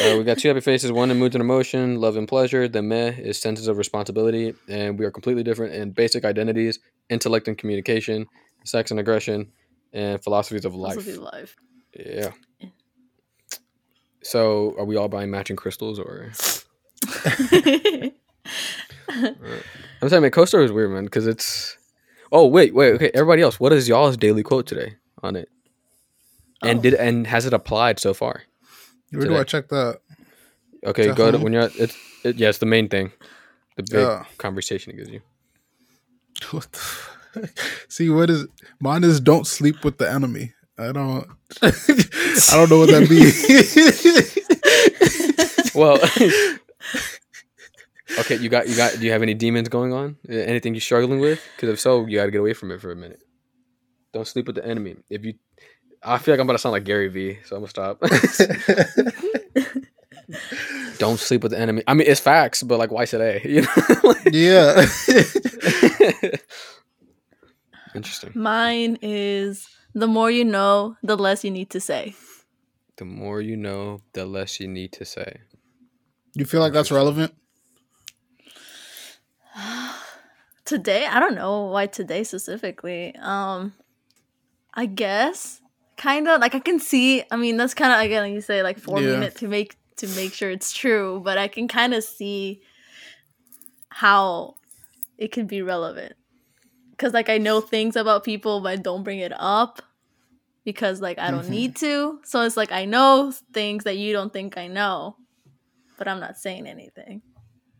Uh, 0.00 0.16
we 0.16 0.24
got 0.24 0.38
two 0.38 0.48
happy 0.48 0.60
faces, 0.60 0.90
one 0.90 1.10
in 1.10 1.18
moods 1.18 1.34
and 1.34 1.42
emotion, 1.42 2.00
love 2.00 2.16
and 2.16 2.26
pleasure. 2.26 2.66
The 2.66 2.80
meh 2.80 3.10
is 3.10 3.38
senses 3.38 3.68
of 3.68 3.76
responsibility, 3.76 4.54
and 4.66 4.98
we 4.98 5.04
are 5.04 5.10
completely 5.10 5.42
different 5.42 5.74
in 5.74 5.90
basic 5.90 6.24
identities, 6.24 6.78
intellect 7.10 7.46
and 7.46 7.58
communication, 7.58 8.26
sex 8.64 8.90
and 8.90 8.98
aggression, 8.98 9.52
and 9.92 10.22
philosophies 10.24 10.64
of 10.64 10.74
life. 10.74 10.94
Philosophy 10.94 11.16
of 11.16 11.22
life. 11.22 11.56
Yeah. 11.94 12.30
So, 14.22 14.74
are 14.78 14.86
we 14.86 14.96
all 14.96 15.08
buying 15.08 15.30
matching 15.30 15.56
crystals, 15.56 15.98
or 15.98 16.32
I'm 19.08 20.08
saying, 20.08 20.22
man, 20.22 20.30
CoStar 20.30 20.64
is 20.64 20.72
weird, 20.72 20.90
man, 20.90 21.04
because 21.04 21.26
it's. 21.26 21.76
Oh 22.30 22.46
wait, 22.46 22.74
wait, 22.74 22.94
okay. 22.94 23.10
Everybody 23.12 23.42
else, 23.42 23.60
what 23.60 23.74
is 23.74 23.88
y'all's 23.88 24.16
daily 24.16 24.42
quote 24.42 24.66
today 24.66 24.96
on 25.22 25.36
it? 25.36 25.50
And 26.62 26.78
Oh. 26.78 26.82
did 26.82 26.94
and 26.94 27.26
has 27.26 27.46
it 27.46 27.52
applied 27.52 27.98
so 28.00 28.14
far? 28.14 28.42
Where 29.10 29.22
do 29.24 29.28
Today. 29.32 29.40
I 29.40 29.44
check 29.44 29.68
that? 29.68 30.00
Okay, 30.84 31.08
To 31.08 31.12
go 31.14 31.30
to 31.30 31.38
when 31.38 31.52
you're 31.52 31.62
at 31.62 31.76
it's 31.76 31.96
it, 32.24 32.36
yeah, 32.38 32.48
it's 32.48 32.58
the 32.58 32.66
main 32.66 32.88
thing, 32.88 33.12
the 33.76 33.82
big 33.82 34.06
Yeah. 34.06 34.24
conversation 34.38 34.92
it 34.92 34.96
gives 34.96 35.10
you. 35.10 35.20
What? 36.50 36.68
See 37.88 38.10
what 38.10 38.28
is 38.30 38.46
mine 38.80 39.04
is 39.04 39.18
don't 39.20 39.46
sleep 39.46 39.84
with 39.84 39.96
the 39.98 40.10
enemy. 40.10 40.52
I 40.78 40.92
don't 40.92 41.26
I 41.62 42.56
don't 42.56 42.68
know 42.70 42.78
what 42.78 42.90
that 42.90 43.08
means. 43.08 44.42
Well, 45.74 45.96
okay, 48.18 48.36
you 48.36 48.50
got 48.50 48.68
you 48.68 48.76
got. 48.76 48.92
Do 48.98 49.06
you 49.06 49.12
have 49.12 49.22
any 49.22 49.32
demons 49.34 49.68
going 49.70 49.92
on? 49.94 50.16
Anything 50.28 50.74
you're 50.74 50.82
struggling 50.82 51.18
with? 51.20 51.40
Because 51.56 51.70
if 51.70 51.80
so, 51.80 52.04
you 52.06 52.18
got 52.18 52.26
to 52.26 52.30
get 52.30 52.40
away 52.40 52.52
from 52.52 52.70
it 52.72 52.80
for 52.82 52.92
a 52.92 52.96
minute. 52.96 53.22
Don't 54.12 54.26
sleep 54.26 54.46
with 54.46 54.56
the 54.56 54.66
enemy. 54.66 54.96
If 55.08 55.24
you, 55.24 55.32
I 56.04 56.18
feel 56.18 56.32
like 56.32 56.40
I'm 56.40 56.46
about 56.46 56.54
to 56.54 56.58
sound 56.58 56.72
like 56.72 56.82
Gary 56.84 57.08
Vee, 57.08 57.38
so 57.44 57.56
I'm 57.56 57.62
gonna 57.62 57.70
stop. 57.70 58.00
Don't 60.98 61.18
sleep 61.18 61.42
with 61.42 61.52
the 61.52 61.58
enemy. 61.58 61.82
I 61.86 61.94
mean, 61.94 62.08
it's 62.08 62.20
facts, 62.20 62.62
but 62.62 62.78
like, 62.78 62.90
why 62.90 63.04
today? 63.04 63.40
You 63.44 63.62
know. 63.62 64.14
yeah. 64.30 64.86
Interesting. 67.94 68.32
Mine 68.34 68.98
is 69.02 69.68
the 69.94 70.06
more 70.06 70.30
you 70.30 70.44
know, 70.44 70.96
the 71.02 71.16
less 71.16 71.44
you 71.44 71.50
need 71.50 71.70
to 71.70 71.80
say. 71.80 72.14
The 72.96 73.04
more 73.04 73.40
you 73.40 73.56
know, 73.56 74.00
the 74.12 74.26
less 74.26 74.60
you 74.60 74.68
need 74.68 74.92
to 74.92 75.04
say. 75.04 75.40
you 76.34 76.44
feel 76.44 76.60
like 76.60 76.72
that's 76.72 76.90
relevant? 76.90 77.34
Today, 80.64 81.06
I 81.06 81.20
don't 81.20 81.34
know 81.34 81.66
why 81.66 81.86
today 81.86 82.24
specifically. 82.24 83.14
Um, 83.16 83.74
I 84.72 84.86
guess 84.86 85.60
kind 86.02 86.26
of 86.28 86.40
like 86.40 86.54
I 86.54 86.58
can 86.58 86.80
see. 86.80 87.22
I 87.30 87.36
mean, 87.36 87.56
that's 87.56 87.74
kind 87.74 87.92
of 87.92 88.00
again 88.00 88.22
like 88.24 88.34
you 88.34 88.40
say 88.40 88.62
like 88.62 88.78
forming 88.78 89.08
Yeah. 89.22 89.22
it 89.28 89.36
to 89.36 89.48
make 89.48 89.76
to 89.98 90.06
make 90.08 90.32
sure 90.34 90.50
it's 90.50 90.72
true, 90.72 91.20
but 91.24 91.38
I 91.38 91.48
can 91.48 91.68
kind 91.68 91.94
of 91.94 92.02
see 92.02 92.60
how 93.90 94.54
it 95.18 95.32
can 95.32 95.46
be 95.46 95.62
relevant 95.62 96.14
because 96.90 97.12
like 97.12 97.28
I 97.28 97.38
know 97.38 97.60
things 97.60 97.94
about 97.96 98.24
people, 98.24 98.60
but 98.60 98.70
I 98.72 98.76
don't 98.76 99.04
bring 99.04 99.20
it 99.20 99.32
up 99.36 99.82
because 100.64 101.00
like 101.00 101.18
I 101.18 101.30
don't 101.30 101.46
Mhm. 101.46 101.50
need 101.50 101.76
to. 101.76 102.20
So 102.24 102.42
it's 102.42 102.56
like 102.56 102.72
I 102.72 102.84
know 102.84 103.32
things 103.52 103.84
that 103.84 103.96
you 103.96 104.12
don't 104.12 104.32
think 104.32 104.56
I 104.56 104.66
know, 104.66 105.16
but 105.98 106.08
I'm 106.08 106.20
not 106.20 106.36
saying 106.38 106.66
anything. 106.66 107.22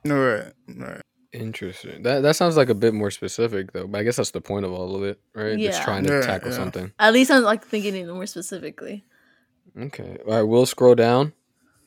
All 0.09 0.13
right. 0.17 0.53
All 0.69 0.75
right. 0.87 1.01
Interesting. 1.33 2.03
That 2.03 2.21
that 2.23 2.37
sounds 2.37 2.57
like 2.59 2.68
a 2.68 2.75
bit 2.75 2.92
more 2.92 3.11
specific 3.11 3.73
though. 3.73 3.87
But 3.87 3.99
I 3.99 4.03
guess 4.03 4.16
that's 4.16 4.33
the 4.33 4.40
point 4.42 4.66
of 4.66 4.73
all 4.73 4.95
of 4.97 5.03
it, 5.03 5.18
right? 5.35 5.53
It's 5.59 5.79
Yeah. 5.79 5.85
trying 5.85 6.05
to 6.05 6.12
Yeah, 6.14 6.21
tackle 6.21 6.51
yeah. 6.51 6.57
something. 6.57 6.92
At 6.99 7.12
least 7.14 7.31
I'm 7.31 7.42
like 7.42 7.64
thinking 7.64 7.97
it 7.97 8.07
more 8.07 8.27
specifically. 8.27 9.05
Okay. 9.79 10.18
All 10.27 10.35
right. 10.35 10.42
We'll 10.42 10.66
scroll 10.66 10.95
down. 10.95 11.33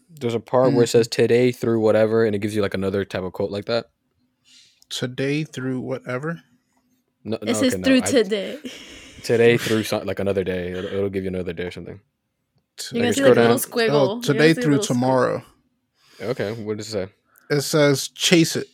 There's 0.10 0.34
a 0.34 0.40
part 0.40 0.74
where 0.74 0.84
it 0.84 0.88
Mhm. 0.88 0.92
says 0.92 1.08
today 1.08 1.52
through 1.52 1.80
whatever, 1.80 2.26
and 2.26 2.34
it 2.36 2.40
gives 2.40 2.56
you 2.56 2.62
like 2.64 2.74
another 2.74 3.06
type 3.06 3.22
of 3.24 3.34
quote 3.34 3.52
like 3.52 3.66
that. 3.66 3.90
Today 4.90 5.44
through 5.44 5.80
whatever. 5.82 6.42
No, 7.24 7.38
It 7.42 7.56
says 7.56 7.74
okay, 7.74 7.82
no, 7.82 7.84
through 7.86 7.98
I- 7.98 8.12
today. 8.12 8.60
today 9.24 9.58
through 9.58 9.84
some, 9.84 10.06
like 10.06 10.20
another 10.20 10.44
day. 10.44 10.72
It'll, 10.72 10.86
it'll 10.86 11.10
give 11.10 11.24
you 11.24 11.30
another 11.30 11.54
day 11.54 11.64
or 11.66 11.72
something. 11.72 12.00
You're 12.92 13.02
gonna 13.04 13.14
see 13.14 13.22
scroll 13.22 13.30
like 13.36 13.38
a 13.38 13.42
little 13.42 13.58
down. 13.58 13.70
squiggle. 13.90 14.18
Oh, 14.18 14.22
today 14.22 14.54
through 14.54 14.64
little 14.78 14.80
squiggle. 14.84 14.88
tomorrow. 14.88 15.44
Okay. 16.22 16.52
What 16.54 16.78
does 16.78 16.88
it 16.88 16.92
say? 16.92 17.08
It 17.50 17.62
says 17.62 18.08
chase 18.10 18.56
it. 18.56 18.68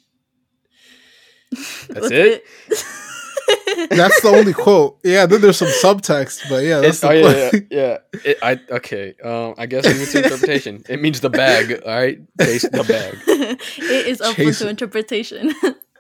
That's 1.52 1.88
That's 1.90 2.12
it? 2.12 2.44
That's 3.90 4.22
the 4.22 4.30
only 4.30 4.54
quote. 4.54 5.00
Yeah, 5.04 5.26
then 5.26 5.42
there's 5.42 5.58
some 5.58 5.68
subtext, 5.84 6.48
but 6.50 6.64
yeah, 6.64 6.80
that's 6.80 6.98
It's, 6.98 7.04
oh 7.04 7.10
the 7.10 7.16
yeah, 7.20 7.50
quote. 7.50 7.64
yeah. 7.70 7.98
yeah. 8.14 8.22
It, 8.32 8.38
I 8.42 8.60
okay. 8.78 9.14
Um, 9.24 9.56
I 9.58 9.66
guess 9.66 9.86
it's 9.86 10.14
interpretation. 10.16 10.84
It 10.88 11.02
means 11.02 11.20
the 11.22 11.30
bag. 11.30 11.82
All 11.86 11.94
right, 11.94 12.20
taste 12.40 12.72
the 12.72 12.84
bag. 12.84 13.18
it 13.28 14.08
is 14.08 14.22
open 14.22 14.36
Chase 14.46 14.60
to 14.60 14.68
it. 14.68 14.70
interpretation. 14.70 15.54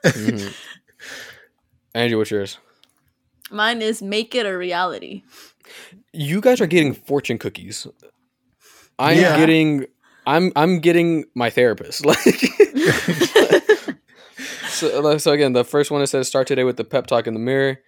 Mhm. 0.03 0.53
Angie, 1.93 2.15
what's 2.15 2.31
yours? 2.31 2.57
Mine 3.51 3.81
is 3.81 4.01
make 4.01 4.33
it 4.35 4.45
a 4.45 4.57
reality. 4.57 5.23
You 6.13 6.39
guys 6.41 6.61
are 6.61 6.67
getting 6.67 6.93
fortune 6.93 7.37
cookies. 7.37 7.85
I'm 8.97 9.17
Yeah. 9.17 9.37
getting. 9.37 9.87
I'm 10.25 10.51
I'm 10.55 10.79
getting 10.79 11.25
my 11.35 11.49
therapist. 11.49 12.05
Like. 12.05 12.17
So, 14.81 15.17
so 15.17 15.31
again, 15.31 15.53
the 15.53 15.63
first 15.63 15.91
one 15.91 16.01
it 16.01 16.07
says 16.07 16.27
start 16.27 16.47
today 16.47 16.63
with 16.63 16.77
the 16.77 16.83
pep 16.83 17.07
talk 17.07 17.27
in 17.27 17.33
the 17.33 17.39
mirror, 17.39 17.79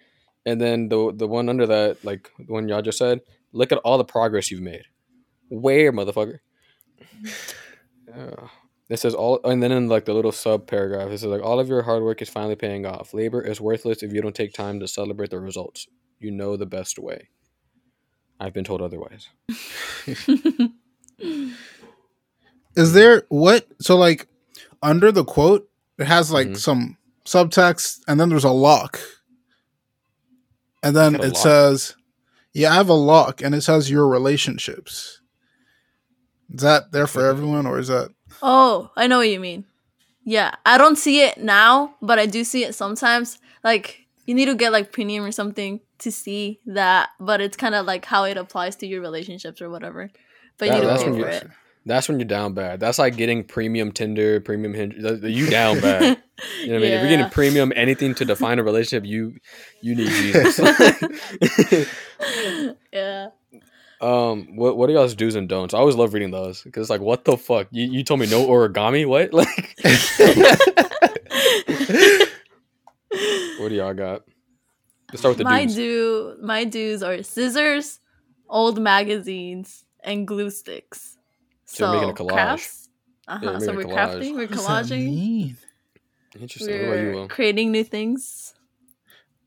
and 0.46 0.60
then 0.60 0.88
the 0.88 1.12
the 1.14 1.26
one 1.26 1.48
under 1.48 1.66
that, 1.66 2.04
like 2.04 2.30
the 2.38 2.52
one 2.52 2.68
y'all 2.68 2.82
just 2.82 2.98
said, 2.98 3.20
look 3.52 3.72
at 3.72 3.78
all 3.78 3.98
the 3.98 4.04
progress 4.04 4.50
you've 4.50 4.62
made. 4.62 4.84
Where, 5.48 5.92
motherfucker? 5.92 6.38
Yeah. 8.08 8.30
It 8.90 8.98
says 8.98 9.14
all, 9.14 9.40
and 9.44 9.62
then 9.62 9.72
in 9.72 9.88
like 9.88 10.04
the 10.04 10.12
little 10.12 10.30
sub 10.30 10.66
paragraph, 10.66 11.08
it 11.08 11.16
says 11.16 11.30
like 11.30 11.42
all 11.42 11.58
of 11.58 11.68
your 11.68 11.80
hard 11.80 12.02
work 12.02 12.20
is 12.20 12.28
finally 12.28 12.54
paying 12.54 12.84
off. 12.84 13.14
Labor 13.14 13.40
is 13.40 13.58
worthless 13.58 14.02
if 14.02 14.12
you 14.12 14.20
don't 14.20 14.34
take 14.34 14.52
time 14.52 14.78
to 14.80 14.86
celebrate 14.86 15.30
the 15.30 15.40
results. 15.40 15.86
You 16.18 16.30
know 16.30 16.58
the 16.58 16.66
best 16.66 16.98
way. 16.98 17.30
I've 18.38 18.52
been 18.52 18.62
told 18.62 18.82
otherwise. 18.82 19.30
Is 22.76 22.92
there 22.92 23.22
what? 23.30 23.66
So 23.80 23.96
like 23.96 24.28
under 24.82 25.10
the 25.10 25.24
quote, 25.24 25.66
it 25.98 26.06
has 26.06 26.30
like 26.30 26.48
Mhm. 26.48 26.58
some 26.58 26.96
subtext, 27.24 28.00
and 28.08 28.18
then 28.20 28.28
there's 28.28 28.44
a 28.44 28.50
lock, 28.50 29.00
and 30.82 30.94
then 30.94 31.14
it 31.14 31.20
lock? 31.22 31.36
says, 31.36 31.94
"Yeah, 32.52 32.72
I 32.72 32.74
have 32.74 32.88
a 32.88 32.92
lock," 32.94 33.42
and 33.42 33.54
it 33.54 33.62
says 33.62 33.90
your 33.90 34.06
relationships. 34.08 35.20
Is 36.52 36.60
that 36.60 36.92
there 36.92 37.06
for 37.06 37.26
everyone, 37.26 37.66
or 37.66 37.78
is 37.78 37.88
that? 37.88 38.10
oh, 38.42 38.90
I 38.96 39.06
know 39.06 39.18
what 39.18 39.28
you 39.30 39.40
mean. 39.40 39.64
Yeah, 40.24 40.54
I 40.66 40.76
don't 40.78 40.96
see 40.96 41.22
it 41.22 41.38
now, 41.38 41.94
but 42.02 42.18
I 42.18 42.26
do 42.26 42.44
see 42.44 42.64
it 42.64 42.74
sometimes. 42.74 43.38
Like 43.62 44.00
you 44.26 44.34
need 44.34 44.46
to 44.46 44.54
get 44.54 44.72
like 44.72 44.90
premium 44.92 45.24
or 45.24 45.32
something 45.32 45.80
to 45.98 46.10
see 46.10 46.60
that, 46.66 47.10
but 47.20 47.40
it's 47.40 47.56
kind 47.56 47.74
of 47.74 47.86
like 47.86 48.04
how 48.06 48.24
it 48.24 48.36
applies 48.36 48.74
to 48.76 48.86
your 48.86 49.00
relationships 49.00 49.60
or 49.62 49.70
whatever. 49.70 50.10
But 50.58 50.68
That- 50.68 50.74
you 50.76 50.80
need 50.82 50.88
that's 50.88 51.02
to 51.04 51.10
pay 51.12 51.20
for 51.20 51.28
it. 51.28 51.50
That's 51.86 52.08
when 52.08 52.18
you're 52.18 52.26
down 52.26 52.54
bad. 52.54 52.80
That's 52.80 52.98
like 52.98 53.16
getting 53.16 53.44
premium 53.44 53.92
Tinder, 53.92 54.40
premium 54.40 54.72
Hinge. 54.72 54.94
You 54.96 55.50
down 55.50 55.80
bad. 55.80 56.22
You 56.60 56.68
know 56.68 56.74
what 56.74 56.78
I 56.78 56.80
mean? 56.80 56.92
If 56.92 57.00
you're 57.00 57.10
getting 57.10 57.30
premium 57.30 57.72
anything 57.76 58.14
to 58.16 58.24
define 58.24 58.58
a 58.58 58.62
relationship, 58.62 59.04
you 59.06 59.36
you 59.82 59.94
need 59.94 60.08
Jesus. 60.08 60.58
yeah. 62.92 63.28
um, 64.00 64.56
what 64.56 64.76
what 64.78 64.88
are 64.88 64.94
y'all's 64.94 65.14
do's 65.14 65.34
and 65.34 65.48
don'ts? 65.48 65.74
I 65.74 65.78
always 65.78 65.94
love 65.94 66.14
reading 66.14 66.30
those 66.30 66.62
because 66.62 66.82
it's 66.82 66.90
like, 66.90 67.02
what 67.02 67.26
the 67.26 67.36
fuck? 67.36 67.68
You, 67.70 67.84
you 67.84 68.02
told 68.02 68.20
me 68.20 68.30
no 68.30 68.46
origami? 68.46 69.06
What? 69.06 69.32
Like, 73.14 73.60
what 73.60 73.68
do 73.68 73.74
y'all 73.76 73.94
got? 73.94 74.22
Let's 75.10 75.20
start 75.20 75.32
with 75.32 75.38
the 75.38 75.44
my 75.44 75.62
dudes. 75.62 75.76
do 75.76 76.36
my 76.42 76.64
dues 76.64 77.02
are 77.02 77.22
scissors, 77.22 78.00
old 78.48 78.80
magazines, 78.80 79.84
and 80.02 80.26
glue 80.26 80.50
sticks. 80.50 81.16
So 81.74 81.84
So, 81.86 81.92
you're 81.92 82.00
making 82.08 82.10
a 82.10 82.14
collage. 82.14 82.32
crafts. 82.32 82.88
Uh 83.26 83.38
you're 83.42 83.52
huh. 83.52 83.60
so 83.60 83.74
we're 83.74 83.84
collage. 83.84 83.94
crafting, 83.94 84.34
we're 84.34 84.40
What 84.46 84.50
does 84.50 84.66
that 84.66 84.84
collaging, 84.94 85.04
mean? 85.06 85.56
Interesting. 86.40 86.78
What 86.88 86.88
about 86.98 87.04
you, 87.04 87.14
we're 87.16 87.28
creating 87.28 87.72
new 87.72 87.84
things. 87.84 88.54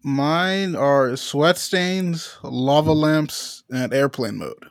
Mine 0.03 0.75
are 0.75 1.15
sweat 1.15 1.57
stains, 1.57 2.37
lava 2.43 2.93
lamps, 2.93 3.63
and 3.69 3.93
airplane 3.93 4.37
mode. 4.37 4.65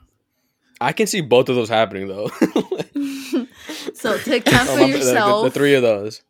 I 0.80 0.92
can 0.92 1.06
see 1.06 1.20
both 1.20 1.48
of 1.48 1.56
those 1.56 1.68
happening 1.68 2.08
though. 2.08 2.28
so 3.94 4.18
take 4.24 4.44
time 4.44 4.66
Oh, 4.68 4.74
for 4.76 4.80
my- 4.80 4.86
the- 4.86 4.92
the- 4.92 4.98
yourself. 4.98 5.44
The, 5.44 5.50
three 5.50 5.74
of 5.74 5.82
those. 5.82 6.22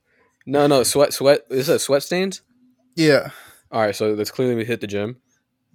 No, 0.47 0.67
no, 0.67 0.83
sweat, 0.85 1.12
sweat. 1.12 1.41
Is 1.51 1.69
it 1.69 1.81
sweat 1.81 2.03
stains? 2.05 2.43
Yeah, 2.95 3.31
All 3.73 3.81
right, 3.83 3.95
so 3.95 4.15
that's 4.17 4.31
clearly 4.31 4.55
we 4.55 4.65
hit 4.65 4.81
the 4.81 4.87
gym. 4.87 5.17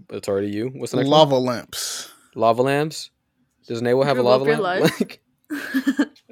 but 0.08 0.18
it's 0.18 0.28
already 0.30 0.50
you. 0.50 0.70
What's 0.70 0.92
the 0.92 0.98
next 0.98 1.10
Lava 1.10 1.36
lamps. 1.38 2.10
Lava 2.36 2.62
lamps. 2.64 3.12
Does 3.68 3.82
Nawa 3.82 4.06
have 4.06 4.18
a 4.18 4.24
lava 4.24 4.46
lamp? 4.46 4.62
Like, 5.00 5.22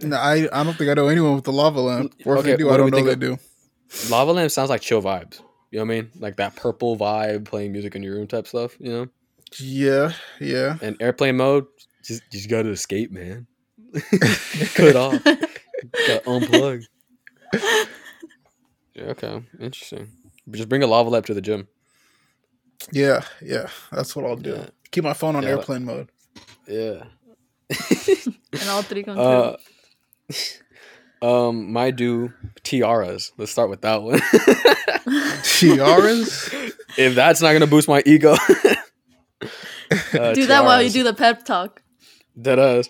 No, 0.02 0.16
I, 0.16 0.48
I 0.54 0.64
don't 0.64 0.78
think 0.78 0.90
I 0.90 0.94
know 0.94 1.08
anyone 1.10 1.36
with 1.36 1.44
the 1.44 1.52
lava 1.52 1.82
lamp. 1.82 2.14
Or 2.26 2.36
if 2.36 2.40
Okay, 2.40 2.52
they 2.52 2.58
do, 2.58 2.70
I 2.70 2.74
do 2.74 2.78
don't 2.78 2.92
know 2.92 3.04
they 3.04 3.16
do. 3.16 3.38
lava 4.10 4.32
lamp 4.32 4.50
sounds 4.52 4.70
like 4.70 4.82
chill 4.82 5.02
vibes. 5.02 5.42
You 5.72 5.80
know 5.80 5.86
what 5.86 5.94
I 5.94 6.02
mean? 6.02 6.12
Like 6.20 6.38
that 6.38 6.56
purple 6.56 6.98
vibe, 6.98 7.46
playing 7.46 7.72
music 7.74 7.96
in 7.96 8.04
your 8.04 8.16
room 8.16 8.28
type 8.28 8.48
stuff. 8.48 8.78
You 8.80 8.92
know. 8.92 9.08
Yeah, 9.60 10.14
yeah. 10.40 10.78
And 10.82 10.96
airplane 11.02 11.38
mode, 11.38 11.66
just 12.04 12.24
you 12.32 12.40
just 12.40 12.50
gotta 12.50 12.70
escape, 12.70 13.12
man. 13.12 13.46
Cut 13.94 14.88
it 14.88 14.96
off. 14.96 15.22
Gotta 15.24 16.22
unplug. 16.26 16.84
Yeah, 18.96 19.04
okay, 19.12 19.42
interesting. 19.60 20.12
Just 20.52 20.68
bring 20.68 20.84
a 20.84 20.88
lava 20.88 21.10
lamp 21.10 21.26
to 21.28 21.34
the 21.34 21.42
gym. 21.42 21.68
Yeah, 22.92 23.24
yeah. 23.42 23.68
That's 23.92 24.14
what 24.16 24.26
I'll 24.26 24.36
do. 24.36 24.52
Yeah. 24.52 24.66
Keep 24.92 25.04
my 25.06 25.14
phone 25.14 25.36
on 25.38 25.44
Yeah. 25.44 25.50
airplane 25.50 25.86
mode. 25.86 26.10
Yeah. 26.68 27.04
And 27.70 28.70
all 28.70 28.82
three 28.82 29.04
come 29.04 29.16
true. 30.30 31.24
Uh, 31.24 31.48
um, 31.48 31.72
my 31.72 31.92
do 31.92 32.34
tiaras. 32.64 33.32
Let's 33.38 33.52
start 33.52 33.70
with 33.70 33.82
that 33.82 34.02
one. 34.02 34.20
Tiaras? 35.44 36.54
if 36.98 37.16
that's 37.16 37.42
not 37.42 37.54
gonna 37.54 37.68
boost 37.68 37.88
my 37.88 38.02
ego, 38.06 38.34
uh, 40.14 40.34
do 40.34 40.46
that 40.48 40.64
while 40.64 40.82
you 40.82 40.90
do 40.90 41.04
the 41.04 41.14
pep 41.14 41.44
talk. 41.46 41.82
That 42.38 42.56
does. 42.56 42.90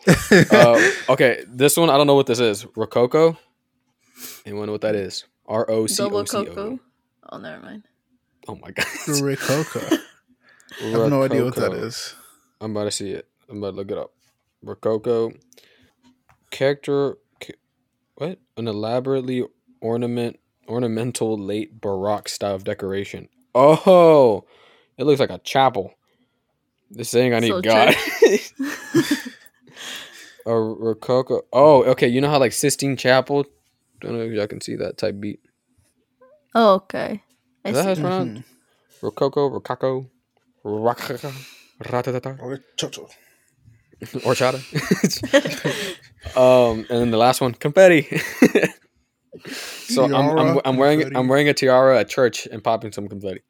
Uh, 0.51 0.91
okay, 1.09 1.43
this 1.47 1.75
one 1.75 1.89
I 1.89 1.97
don't 1.97 2.07
know 2.07 2.15
what 2.15 2.27
this 2.27 2.39
is. 2.39 2.65
Rococo. 2.75 3.37
Anyone 4.45 4.67
know 4.67 4.73
what 4.73 4.81
that 4.81 4.95
is? 4.95 5.25
R 5.47 5.69
O 5.69 5.87
C 5.87 6.03
Double 6.03 6.19
O 6.19 6.25
C 6.25 6.37
O. 6.37 6.45
cocoa. 6.45 6.79
Oh, 7.31 7.37
never 7.37 7.61
mind. 7.63 7.83
Oh 8.47 8.55
my 8.55 8.71
god. 8.71 8.85
Rococo. 9.07 9.97
I 10.81 10.85
have 10.85 11.09
no 11.09 11.23
idea 11.23 11.43
what 11.43 11.55
that 11.55 11.73
is. 11.73 12.13
I'm 12.61 12.71
about 12.71 12.85
to 12.85 12.91
see 12.91 13.11
it. 13.11 13.27
I'm 13.49 13.57
about 13.57 13.71
to 13.71 13.77
look 13.77 13.91
it 13.91 13.97
up. 13.97 14.11
Rococo. 14.61 15.31
Character. 16.51 17.17
What? 18.15 18.39
An 18.57 18.67
elaborately 18.67 19.45
ornament 19.81 20.39
ornamental 20.67 21.37
late 21.37 21.81
Baroque 21.81 22.29
style 22.29 22.55
of 22.55 22.63
decoration. 22.63 23.27
Oh, 23.55 24.45
it 24.97 25.05
looks 25.05 25.19
like 25.19 25.31
a 25.31 25.39
chapel. 25.39 25.93
This 26.91 27.09
saying 27.09 27.33
I 27.33 27.39
need 27.39 27.49
So 27.49 27.61
God. 27.61 27.89
a 30.45 30.53
Rococo. 30.53 31.41
Oh, 31.53 31.83
okay. 31.83 32.07
You 32.07 32.21
know 32.21 32.29
how 32.29 32.39
like 32.39 32.53
Sistine 32.53 32.97
Chapel. 32.97 33.45
Don't 34.01 34.13
know 34.13 34.21
if 34.21 34.31
y'all 34.33 34.47
can 34.47 34.61
see 34.61 34.75
that 34.77 34.97
type 34.97 35.19
beat. 35.19 35.39
Oh, 36.55 36.75
okay. 36.75 37.21
I 37.65 37.69
Is 37.69 37.75
that 37.75 37.83
how 37.83 37.89
it's 37.91 37.99
see. 37.99 38.01
pronounced? 38.01 38.33
Mm-hmm. 38.33 39.05
Rococo, 39.05 39.47
Rococo, 39.49 40.09
Rococo, 40.65 41.31
Ratatata. 41.83 42.39
Rococo. 44.01 44.19
horchata. 44.25 45.97
um, 46.37 46.79
and 46.89 46.99
then 46.99 47.11
the 47.11 47.17
last 47.17 47.41
one, 47.41 47.53
confetti. 47.53 48.03
so 49.47 50.05
I'm, 50.05 50.13
I'm 50.13 50.61
I'm 50.65 50.77
wearing 50.77 50.99
confetti. 50.99 51.15
I'm 51.17 51.27
wearing 51.27 51.49
a 51.49 51.53
tiara 51.53 51.99
at 51.99 52.09
church 52.09 52.47
and 52.51 52.63
popping 52.63 52.91
some 52.91 53.07
confetti. 53.07 53.41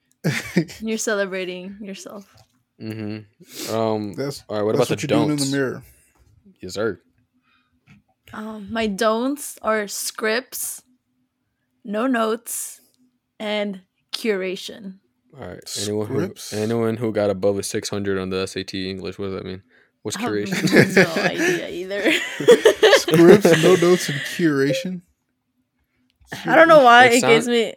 You're 0.81 0.97
celebrating 0.97 1.77
yourself. 1.81 2.35
Mm-hmm. 2.81 3.75
Um. 3.75 4.13
That's, 4.13 4.43
All 4.49 4.57
right. 4.57 4.63
What 4.63 4.75
that's 4.77 4.89
about 4.89 5.01
what 5.01 5.01
the 5.01 5.07
you're 5.07 5.19
doing 5.19 5.31
in 5.31 5.37
don'ts? 5.37 5.51
the 5.51 5.57
mirror. 5.57 5.83
Yes, 6.61 6.73
sir. 6.73 6.99
Um, 8.33 8.67
my 8.71 8.87
don'ts 8.87 9.57
are 9.61 9.87
scripts, 9.87 10.83
no 11.83 12.05
notes, 12.05 12.81
and 13.39 13.81
curation. 14.11 14.99
All 15.39 15.47
right. 15.47 15.77
Anyone 15.81 16.07
Scripts? 16.07 16.51
who 16.51 16.57
anyone 16.57 16.97
who 16.97 17.11
got 17.11 17.29
above 17.29 17.57
a 17.57 17.63
600 17.63 18.19
on 18.19 18.29
the 18.29 18.45
SAT 18.45 18.73
English, 18.73 19.17
what 19.17 19.25
does 19.25 19.35
that 19.35 19.45
mean? 19.45 19.63
What's 20.03 20.17
I 20.17 20.21
have 20.21 20.31
curation? 20.31 20.95
no 21.17 21.23
idea 21.23 21.69
either. 21.69 22.11
Scripts, 22.99 23.63
no 23.63 23.75
notes, 23.81 24.09
and 24.09 24.19
curation. 24.35 25.01
I 26.45 26.55
don't 26.55 26.67
know 26.67 26.83
why 26.83 27.05
It 27.07 27.13
it, 27.15 27.21
gives 27.21 27.45
sound- 27.45 27.57
me 27.57 27.73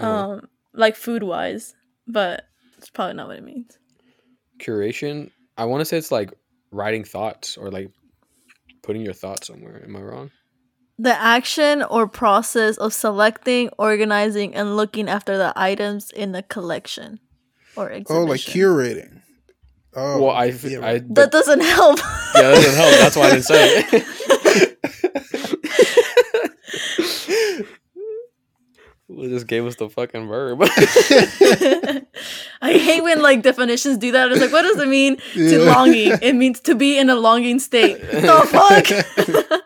Uh, 0.00 0.06
um 0.34 0.48
like 0.74 0.94
food 0.96 1.22
wise, 1.22 1.74
but 2.06 2.44
it's 2.78 2.90
probably 2.90 3.14
not 3.14 3.28
what 3.28 3.36
it 3.38 3.44
means. 3.44 3.78
curation. 4.60 5.30
I 5.56 5.64
want 5.64 5.80
to 5.80 5.84
say 5.86 5.96
it's 5.96 6.12
like 6.12 6.32
writing 6.70 7.02
thoughts 7.04 7.56
or 7.56 7.70
like 7.70 7.90
putting 8.82 9.02
your 9.02 9.14
thoughts 9.14 9.46
somewhere. 9.46 9.82
Am 9.82 9.96
I 9.96 10.00
wrong? 10.02 10.30
The 10.98 11.14
action 11.18 11.82
or 11.82 12.06
process 12.08 12.76
of 12.78 12.92
selecting, 12.94 13.70
organizing, 13.78 14.54
and 14.54 14.76
looking 14.76 15.08
after 15.08 15.36
the 15.36 15.52
items 15.56 16.10
in 16.10 16.34
a 16.34 16.42
collection 16.42 17.20
or 17.74 17.90
exhibition. 17.90 18.22
Oh, 18.22 18.24
like 18.24 18.40
curating. 18.40 19.20
Oh, 19.98 20.20
well, 20.24 20.30
I, 20.36 20.44
yeah, 20.46 20.80
I 20.86 20.98
That 20.98 21.08
but, 21.14 21.32
doesn't 21.32 21.60
help. 21.62 21.98
yeah, 22.34 22.42
that 22.42 22.54
doesn't 22.54 22.74
help. 22.76 22.90
That's 23.00 23.16
why 23.16 23.22
I 23.22 23.30
didn't 23.30 23.44
say 23.44 23.84
it. 23.88 24.86
well, 29.08 29.28
just 29.28 29.46
gave 29.46 29.64
us 29.64 29.76
the 29.76 29.88
fucking 29.88 30.26
verb. 30.26 30.58
I 32.62 32.72
hate 32.72 33.02
when 33.02 33.22
like 33.22 33.42
definitions 33.42 33.98
do 33.98 34.12
that. 34.12 34.30
It's 34.32 34.40
like, 34.40 34.52
what 34.52 34.62
does 34.62 34.78
it 34.78 34.88
mean 34.88 35.16
to 35.34 35.64
Yeah. 35.64 35.72
longing? 35.72 36.12
It 36.22 36.34
means 36.34 36.60
to 36.60 36.74
be 36.74 36.98
in 36.98 37.08
a 37.08 37.14
longing 37.14 37.58
state. 37.58 38.00
the 38.00 38.42
fuck? 38.50 39.62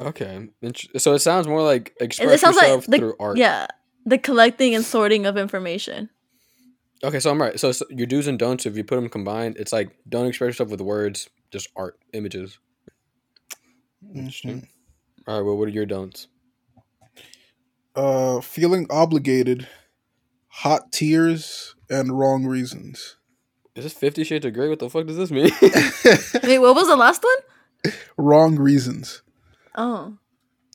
okay, 0.00 0.48
so 0.96 1.14
it 1.14 1.18
sounds 1.20 1.46
more 1.46 1.62
like 1.62 1.94
it 2.00 2.04
express 2.04 2.40
sounds 2.40 2.56
like 2.56 2.64
yourself 2.66 2.86
the 2.86 2.98
through 2.98 3.14
art. 3.18 3.36
yeah, 3.36 3.66
the 4.06 4.18
collecting 4.18 4.74
and 4.74 4.84
sorting 4.84 5.26
of 5.26 5.36
information. 5.36 6.08
Okay, 7.02 7.18
so 7.20 7.30
I'm 7.30 7.40
right. 7.40 7.58
So, 7.58 7.72
so 7.72 7.86
your 7.88 8.06
do's 8.06 8.26
and 8.26 8.38
don'ts, 8.38 8.66
if 8.66 8.76
you 8.76 8.84
put 8.84 8.96
them 8.96 9.08
combined, 9.08 9.56
it's 9.58 9.72
like 9.72 9.96
don't 10.08 10.26
express 10.26 10.48
yourself 10.48 10.68
with 10.70 10.80
words, 10.80 11.28
just 11.50 11.68
art, 11.76 11.98
images. 12.12 12.58
Mhm. 14.14 14.66
All 15.26 15.36
right. 15.38 15.44
Well, 15.46 15.56
what 15.56 15.68
are 15.68 15.72
your 15.72 15.86
don'ts? 15.86 16.28
Uh, 17.94 18.40
feeling 18.40 18.86
obligated, 18.90 19.66
hot 20.48 20.92
tears, 20.92 21.74
and 21.88 22.18
wrong 22.18 22.46
reasons. 22.46 23.16
Is 23.74 23.84
this 23.84 23.92
Fifty 23.94 24.24
Shades 24.24 24.44
of 24.46 24.52
Grey? 24.52 24.68
What 24.68 24.78
the 24.78 24.90
fuck 24.90 25.06
does 25.06 25.16
this 25.16 25.30
mean? 25.30 25.50
Wait, 26.42 26.58
what 26.58 26.74
was 26.74 26.88
the 26.88 26.96
last 26.96 27.22
one? 27.22 27.92
wrong 28.18 28.56
reasons. 28.56 29.22
Oh, 29.74 30.18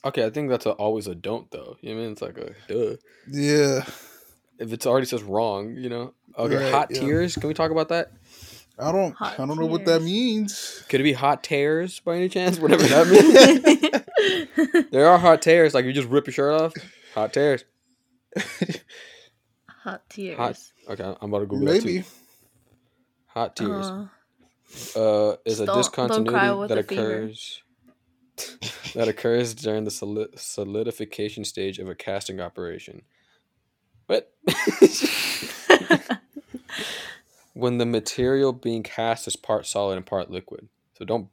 okay, 0.04 0.24
I 0.26 0.30
think 0.30 0.48
that's 0.50 0.66
a, 0.66 0.72
always 0.72 1.06
a 1.06 1.14
don't 1.14 1.48
though. 1.52 1.76
You 1.80 1.90
know 1.90 1.96
what 1.96 2.00
I 2.00 2.04
mean? 2.04 2.12
It's 2.12 2.22
like 2.22 2.38
a 2.38 2.54
duh. 2.66 2.96
Yeah, 3.30 3.84
If 4.58 4.72
it's 4.72 4.86
already 4.86 5.06
says 5.06 5.22
wrong, 5.22 5.76
you 5.76 5.88
know. 5.88 6.14
Okay, 6.38 6.56
Right, 6.56 6.72
hot 6.72 6.88
yeah. 6.90 7.00
tears. 7.00 7.34
Can 7.36 7.48
we 7.48 7.54
talk 7.54 7.70
about 7.70 7.88
that? 7.90 8.12
I 8.78 8.92
don't. 8.92 9.12
Hot 9.14 9.38
I 9.40 9.46
don't 9.46 9.58
know 9.58 9.66
what 9.66 9.84
that 9.86 10.02
means. 10.02 10.84
Could 10.88 11.00
it 11.00 11.04
be 11.04 11.12
hot 11.14 11.42
tears 11.42 12.00
by 12.00 12.16
any 12.16 12.28
chance? 12.28 12.58
Whatever 12.58 12.82
that 12.82 14.66
means. 14.76 14.86
there 14.90 15.06
are 15.08 15.18
hot 15.18 15.40
tears. 15.42 15.72
Like 15.74 15.84
you 15.86 15.92
just 15.92 16.08
rip 16.08 16.26
your 16.26 16.32
shirt 16.34 16.60
off. 16.60 16.72
Hot 17.14 17.32
tears. 17.32 17.64
hot 19.68 20.02
tears. 20.08 20.36
Hot. 20.36 20.58
Okay, 20.88 21.04
I'm 21.20 21.30
about 21.30 21.40
to 21.40 21.46
Google 21.46 21.66
that 21.72 21.84
Maybe. 21.84 22.00
too. 22.02 22.08
Hot 23.28 23.56
tears. 23.56 23.86
Uh, 23.86 24.06
uh, 24.96 25.36
is 25.44 25.60
a 25.60 25.66
Don't- 25.66 25.74
don't 25.74 25.76
discontinuity 25.84 26.68
that 26.74 26.78
occurs 26.78 27.62
that 28.94 29.08
occurs 29.08 29.54
during 29.54 29.84
the 29.84 29.90
soli- 29.90 30.28
solidification 30.36 31.44
stage 31.44 31.78
of 31.78 31.88
a 31.88 31.94
casting 31.94 32.40
operation. 32.40 33.02
What? 34.06 34.32
when 37.54 37.78
the 37.78 37.86
material 37.86 38.52
being 38.52 38.82
cast 38.82 39.26
is 39.26 39.36
part 39.36 39.66
solid 39.66 39.96
and 39.96 40.06
part 40.06 40.30
liquid. 40.30 40.68
So 40.98 41.04
don't. 41.04 41.28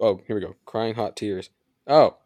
Oh, 0.00 0.20
here 0.26 0.36
we 0.36 0.42
go. 0.42 0.54
Crying 0.66 0.94
hot 0.94 1.16
tears. 1.16 1.50
Oh, 1.86 2.16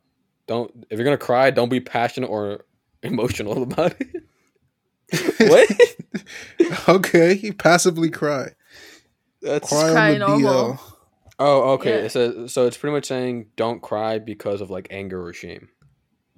don't. 0.46 0.86
If 0.90 0.98
you're 0.98 1.04
gonna 1.04 1.16
cry, 1.18 1.50
don't 1.50 1.68
be 1.68 1.80
passionate 1.80 2.28
or 2.28 2.64
emotional 3.02 3.62
about 3.64 3.94
it. 4.00 4.24
what? 5.38 6.88
okay, 6.88 7.34
you 7.34 7.54
passively 7.54 8.10
cry. 8.10 8.50
That's 9.40 9.68
Cry 9.68 9.92
cry 9.92 10.06
on 10.14 10.18
the 10.18 10.18
normal. 10.26 10.74
DL. 10.74 10.80
Oh, 11.40 11.70
okay. 11.74 11.90
Yeah. 12.00 12.04
It 12.06 12.10
says 12.12 12.52
so. 12.52 12.66
It's 12.66 12.76
pretty 12.76 12.94
much 12.94 13.06
saying 13.06 13.46
don't 13.56 13.80
cry 13.80 14.18
because 14.18 14.60
of 14.60 14.70
like 14.70 14.88
anger 14.90 15.24
or 15.24 15.32
shame. 15.32 15.68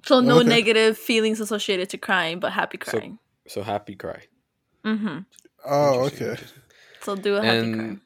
so 0.05 0.19
no 0.19 0.37
Okay. 0.39 0.47
negative 0.49 0.97
feelings 0.97 1.39
associated 1.39 1.89
to 1.89 1.97
crying, 1.97 2.39
but 2.39 2.51
happy 2.51 2.77
crying. 2.77 3.13
So 3.13 3.19
happy 3.59 3.95
cry. 3.95 4.23
mm-hmm. 4.85 5.19
Oh, 5.65 6.05
okay. 6.05 6.37
So 7.01 7.15
do 7.15 7.35
a 7.35 7.43
happy 7.43 7.57
And 7.57 8.01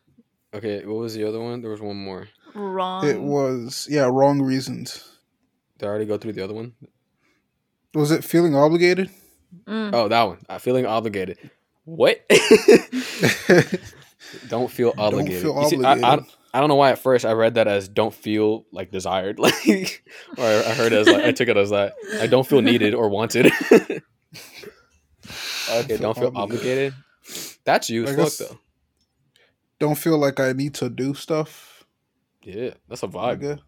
okay, 0.54 0.86
what 0.86 0.98
was 0.98 1.14
the 1.14 1.24
other 1.26 1.40
one? 1.40 1.62
There 1.62 1.72
was 1.72 1.82
one 1.82 1.98
more. 1.98 2.28
Wrong. 2.54 3.08
It 3.08 3.20
was 3.20 3.88
yeah, 3.90 4.10
wrong 4.12 4.42
reasons. 4.42 5.04
Did 5.78 5.86
I 5.86 5.90
already 5.90 6.06
go 6.06 6.18
through 6.18 6.34
the 6.34 6.44
other 6.44 6.54
one? 6.54 6.74
Was 7.94 8.12
it 8.12 8.24
feeling 8.24 8.56
obligated? 8.56 9.10
Mm. 9.66 9.92
Oh, 9.94 10.08
that 10.08 10.24
one. 10.24 10.40
I 10.50 10.58
feeling 10.58 10.86
obligated. 10.86 11.38
What? 11.84 12.26
don't 14.50 14.72
feel 14.72 14.94
obligated. 14.98 15.44
feel 15.44 15.62
You 15.62 15.70
see, 15.70 15.84
I, 15.84 16.16
I. 16.16 16.20
I 16.56 16.60
don't 16.60 16.70
know 16.70 16.76
why 16.76 16.92
at 16.92 17.00
first 17.00 17.26
I 17.26 17.34
read 17.34 17.56
that 17.56 17.68
as 17.68 17.90
don't 17.90 18.14
feel 18.14 18.66
like 18.72 18.90
desired, 18.90 19.40
like, 19.42 20.06
or 20.38 20.46
I 20.46 20.74
heard 20.74 20.94
it 20.94 21.00
as 21.00 21.08
like 21.10 21.26
I 21.26 21.34
took 21.34 21.50
it 21.50 21.58
as 21.58 21.72
that 21.72 21.96
I 22.22 22.28
don't 22.28 22.48
feel 22.48 22.62
needed 22.62 22.94
or 22.94 23.10
wanted. 23.10 23.52
Okay, 25.70 25.98
don't 25.98 26.18
feel 26.18 26.32
obligated. 26.36 26.94
That's 27.64 27.90
you 27.90 28.04
I 28.04 28.08
fuck 28.08 28.18
guess- 28.18 28.38
though. 28.38 28.60
Don't 29.80 29.96
feel 29.98 30.18
like 30.18 30.40
I 30.40 30.54
need 30.54 30.74
to 30.76 30.90
do 30.90 31.14
stuff. 31.14 31.84
Yeah, 32.44 32.72
that's 32.88 33.04
a 33.04 33.08
vibe. 33.08 33.42
guess. 33.42 33.60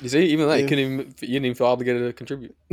You 0.00 0.08
see, 0.08 0.26
even 0.26 0.48
that 0.48 0.60
you 0.60 0.66
couldn't 0.68 0.78
even 0.92 0.98
you 1.20 1.28
didn't 1.28 1.44
even 1.46 1.54
feel 1.54 1.66
obligated 1.68 2.02
to 2.06 2.12
contribute. 2.12 2.54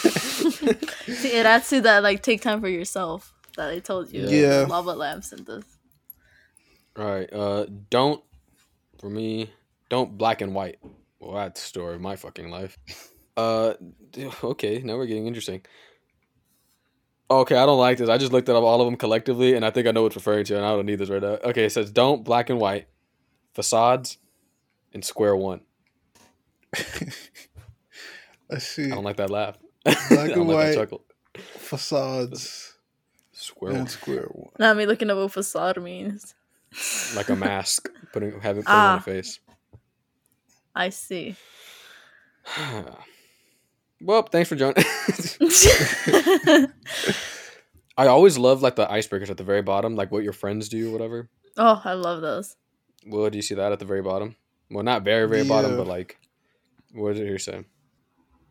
See, 0.00 1.32
it 1.36 1.46
adds 1.46 1.68
to 1.70 1.80
that 1.82 2.02
like 2.02 2.22
take 2.22 2.40
time 2.40 2.60
for 2.60 2.68
yourself 2.68 3.32
that 3.56 3.70
I 3.70 3.78
told 3.80 4.12
you. 4.12 4.26
Yeah. 4.28 4.66
Lava 4.68 4.92
lamps 4.92 5.32
and 5.32 5.44
this. 5.46 5.64
All 6.96 7.04
right. 7.04 7.32
Uh, 7.32 7.66
don't 7.90 8.22
for 8.98 9.10
me. 9.10 9.50
Don't 9.88 10.16
black 10.16 10.40
and 10.40 10.54
white. 10.54 10.78
Well, 11.18 11.34
that's 11.34 11.60
the 11.60 11.66
story 11.66 11.94
of 11.96 12.00
my 12.00 12.16
fucking 12.16 12.50
life. 12.50 12.78
Uh, 13.36 13.74
okay. 14.44 14.80
Now 14.84 14.96
we're 14.96 15.06
getting 15.06 15.26
interesting. 15.26 15.62
Okay, 17.30 17.56
I 17.56 17.64
don't 17.64 17.78
like 17.78 17.98
this. 17.98 18.08
I 18.08 18.18
just 18.18 18.32
looked 18.32 18.48
at 18.48 18.56
all 18.56 18.80
of 18.80 18.86
them 18.86 18.96
collectively, 18.96 19.54
and 19.54 19.64
I 19.64 19.70
think 19.70 19.86
I 19.86 19.92
know 19.92 20.02
what 20.02 20.08
it's 20.08 20.16
referring 20.16 20.44
to, 20.46 20.56
and 20.56 20.64
I 20.64 20.70
don't 20.70 20.84
need 20.86 20.96
this 20.98 21.08
right 21.10 21.22
now. 21.22 21.38
Okay, 21.44 21.64
it 21.66 21.70
says 21.70 21.90
don't 21.90 22.24
black 22.24 22.50
and 22.50 22.58
white, 22.58 22.88
facades, 23.54 24.18
and 24.92 25.04
square 25.04 25.36
one. 25.36 25.60
Let's 28.50 28.66
see. 28.66 28.86
I 28.86 28.94
don't 28.96 29.04
like 29.04 29.16
that 29.18 29.30
laugh. 29.30 29.56
Black 29.84 30.32
and 30.32 30.48
like 30.48 30.76
white. 30.76 30.90
that. 30.90 31.00
Facades 31.40 32.74
Square 33.32 33.72
one. 33.72 33.80
and 33.82 33.90
square 33.90 34.26
one. 34.32 34.50
Now 34.58 34.74
me 34.74 34.84
looking 34.86 35.08
up 35.08 35.16
what 35.16 35.32
facade 35.32 35.80
means. 35.80 36.34
like 37.16 37.28
a 37.30 37.36
mask, 37.36 37.88
putting 38.12 38.32
having 38.40 38.62
putting 38.64 38.64
Ah. 38.66 38.92
on 38.94 38.98
a 38.98 39.02
face. 39.02 39.38
I 40.74 40.88
see. 40.90 41.36
well, 44.00 44.22
thanks 44.22 44.48
for 44.48 44.56
joining. 44.56 44.76
I 47.96 48.06
always 48.06 48.38
love 48.38 48.62
like 48.62 48.76
the 48.76 48.86
icebreakers 48.86 49.30
at 49.30 49.36
the 49.36 49.44
very 49.44 49.62
bottom, 49.62 49.94
like 49.96 50.10
what 50.10 50.22
your 50.24 50.32
friends 50.32 50.68
do 50.68 50.88
or 50.88 50.92
whatever. 50.92 51.28
oh, 51.56 51.80
I 51.84 51.92
love 51.94 52.20
those. 52.22 52.56
Well, 53.06 53.28
do 53.30 53.36
you 53.38 53.42
see 53.42 53.54
that 53.54 53.72
at 53.72 53.78
the 53.78 53.84
very 53.84 54.02
bottom? 54.02 54.36
Well, 54.70 54.84
not 54.84 55.02
very 55.02 55.28
very 55.28 55.44
bottom, 55.46 55.76
but 55.76 55.86
like, 55.86 56.18
what 56.92 57.14
did 57.14 57.22
it 57.24 57.26
here 57.28 57.38
say? 57.38 57.64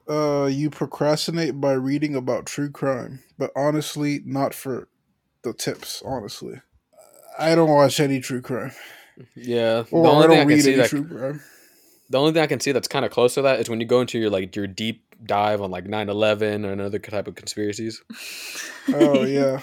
Uh, 0.09 0.45
you 0.47 0.69
procrastinate 0.69 1.61
by 1.61 1.73
reading 1.73 2.15
about 2.15 2.45
true 2.45 2.69
crime, 2.69 3.19
but 3.37 3.51
honestly, 3.55 4.21
not 4.25 4.53
for 4.53 4.87
the 5.43 5.53
tips. 5.53 6.01
Honestly, 6.05 6.61
I 7.37 7.55
don't 7.55 7.69
watch 7.69 7.99
any 7.99 8.19
true 8.19 8.41
crime, 8.41 8.71
Yeah, 9.35 9.83
or 9.91 10.05
I 10.05 10.09
only 10.09 10.23
I 10.23 10.27
don't 10.27 10.37
can 10.39 10.47
read 10.47 10.61
see 10.63 10.73
any 10.73 10.81
that 10.81 10.89
true 10.89 11.05
crime. 11.07 11.41
the 12.09 12.19
only 12.19 12.33
thing 12.33 12.41
I 12.41 12.47
can 12.47 12.59
see 12.59 12.71
that's 12.71 12.87
kind 12.87 13.05
of 13.05 13.11
close 13.11 13.35
to 13.35 13.41
that 13.43 13.59
is 13.59 13.69
when 13.69 13.79
you 13.79 13.85
go 13.85 14.01
into 14.01 14.19
your 14.19 14.29
like 14.31 14.55
your 14.55 14.67
deep 14.67 15.08
dive 15.23 15.61
on 15.61 15.71
like 15.71 15.85
9-11 15.85 16.65
or 16.65 16.71
another 16.71 16.99
type 16.99 17.27
of 17.27 17.35
conspiracies. 17.35 18.01
Oh 18.93 19.23
yeah, 19.23 19.61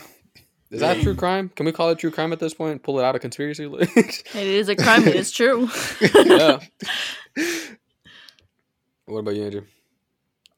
Is 0.70 0.80
that 0.80 1.02
true 1.02 1.14
crime? 1.14 1.50
Can 1.54 1.66
we 1.66 1.72
call 1.72 1.90
it 1.90 1.98
true 1.98 2.10
crime 2.10 2.32
at 2.32 2.40
this 2.40 2.54
point? 2.54 2.82
Pull 2.82 2.98
it 2.98 3.04
out 3.04 3.14
of 3.14 3.20
conspiracy? 3.20 3.66
It 3.70 4.34
is 4.34 4.68
a 4.68 4.76
crime. 4.76 5.06
It 5.06 5.16
is 5.16 5.30
true. 5.30 5.68
yeah. 6.00 6.60
What 9.08 9.20
about 9.20 9.36
you, 9.36 9.44
Andrew? 9.44 9.62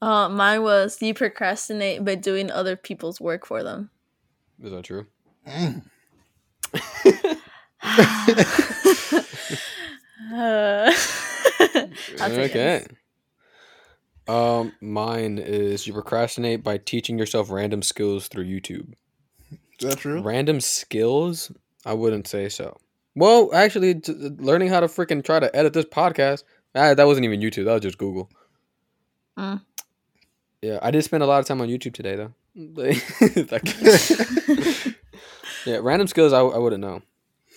Uh, 0.00 0.30
mine 0.30 0.62
was 0.62 1.02
you 1.02 1.12
procrastinate 1.12 2.02
by 2.02 2.14
doing 2.14 2.50
other 2.50 2.76
people's 2.76 3.20
work 3.20 3.44
for 3.44 3.62
them. 3.62 3.90
Is 4.62 4.70
that 4.70 4.84
true? 4.84 5.06
Mm. 5.46 5.82
Uh, 10.32 10.92
okay. 12.20 12.84
It. 14.28 14.32
Um, 14.32 14.72
mine 14.80 15.38
is 15.38 15.86
you 15.86 15.92
procrastinate 15.92 16.62
by 16.62 16.78
teaching 16.78 17.18
yourself 17.18 17.50
random 17.50 17.82
skills 17.82 18.28
through 18.28 18.44
YouTube. 18.44 18.92
is 19.50 19.88
that 19.88 19.98
true? 19.98 20.20
Random 20.20 20.60
skills? 20.60 21.50
I 21.86 21.94
wouldn't 21.94 22.28
say 22.28 22.48
so. 22.48 22.76
Well, 23.14 23.50
actually, 23.54 23.94
t- 23.96 24.12
learning 24.12 24.68
how 24.68 24.80
to 24.80 24.86
freaking 24.86 25.24
try 25.24 25.40
to 25.40 25.54
edit 25.56 25.72
this 25.72 25.86
podcast. 25.86 26.44
Ah, 26.74 26.94
that 26.94 27.06
wasn't 27.06 27.24
even 27.24 27.40
YouTube. 27.40 27.64
That 27.64 27.72
was 27.72 27.82
just 27.82 27.98
Google. 27.98 28.30
Mm. 29.36 29.62
Yeah, 30.62 30.78
I 30.82 30.90
did 30.90 31.02
spend 31.04 31.22
a 31.22 31.26
lot 31.26 31.40
of 31.40 31.46
time 31.46 31.60
on 31.60 31.68
YouTube 31.68 31.94
today, 31.94 32.16
though. 32.16 32.32
Yeah, 35.66 35.80
random 35.82 36.06
skills 36.06 36.32
I, 36.32 36.40
I 36.40 36.58
wouldn't 36.58 36.80
know. 36.80 37.02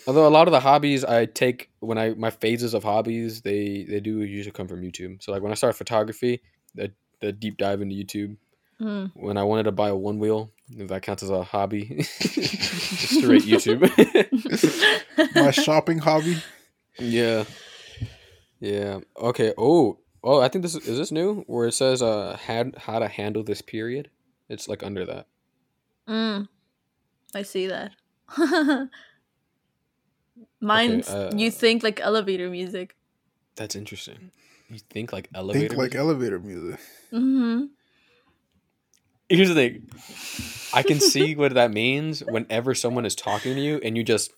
Although 0.08 0.28
a 0.28 0.30
lot 0.30 0.48
of 0.48 0.52
the 0.52 0.60
hobbies 0.60 1.06
I 1.06 1.26
take 1.26 1.70
when 1.80 1.98
I 1.98 2.14
my 2.16 2.30
phases 2.30 2.74
of 2.74 2.84
hobbies 2.84 3.42
they 3.42 3.86
they 3.88 4.00
do 4.00 4.22
usually 4.22 4.52
come 4.52 4.68
from 4.68 4.82
YouTube. 4.82 5.24
So 5.24 5.32
like 5.32 5.42
when 5.42 5.52
I 5.52 5.56
start 5.56 5.76
photography, 5.76 6.42
the 6.76 6.92
the 7.20 7.32
deep 7.32 7.58
dive 7.58 7.82
into 7.82 7.96
YouTube. 7.96 8.38
Mm. 8.80 9.12
When 9.14 9.38
I 9.38 9.44
wanted 9.44 9.64
to 9.64 9.72
buy 9.72 9.90
a 9.90 9.96
one 9.96 10.18
wheel, 10.20 10.52
if 10.76 10.88
that 10.88 11.04
counts 11.04 11.22
as 11.24 11.30
a 11.30 11.44
hobby, 11.44 11.86
just 12.20 13.20
straight 13.20 13.44
YouTube. 13.46 13.86
My 15.36 15.52
shopping 15.52 16.00
hobby. 16.00 16.42
yeah, 16.98 17.44
yeah. 18.60 19.00
Okay. 19.18 19.54
Oh, 19.58 20.00
oh. 20.24 20.42
I 20.42 20.48
think 20.48 20.64
this 20.64 20.76
is, 20.76 20.88
is 20.88 20.98
this 20.98 21.12
new 21.12 21.42
where 21.48 21.68
it 21.68 21.74
says 21.74 22.02
uh 22.02 22.38
had 22.42 22.76
how 22.78 23.00
to 23.00 23.08
handle 23.08 23.44
this 23.44 23.62
period. 23.62 24.10
It's 24.50 24.68
like 24.68 24.84
under 24.84 25.06
that. 25.06 25.28
Mm. 26.08 26.48
I 27.34 27.44
see 27.44 27.68
that. 27.68 27.92
Mine's 30.60 31.10
uh, 31.10 31.32
you 31.36 31.52
think 31.52 31.84
like 31.84 32.00
elevator 32.00 32.50
music. 32.50 32.96
That's 33.56 33.76
interesting. 33.76 34.32
You 34.72 34.80
think 34.90 35.12
like 35.12 35.30
elevator? 35.34 35.68
Think 35.68 35.72
like 35.72 35.92
music? 35.92 36.00
elevator 36.00 36.40
music. 36.40 36.80
Mm-hmm. 37.12 37.66
Here's 39.30 39.50
the 39.50 39.56
thing. 39.56 39.90
I 40.74 40.84
can 40.84 41.00
see 41.00 41.36
what 41.42 41.54
that 41.54 41.72
means 41.72 42.22
whenever 42.22 42.74
someone 42.74 43.06
is 43.06 43.16
talking 43.16 43.56
to 43.56 43.62
you 43.62 43.80
and 43.84 43.98
you 43.98 44.04
just 44.04 44.32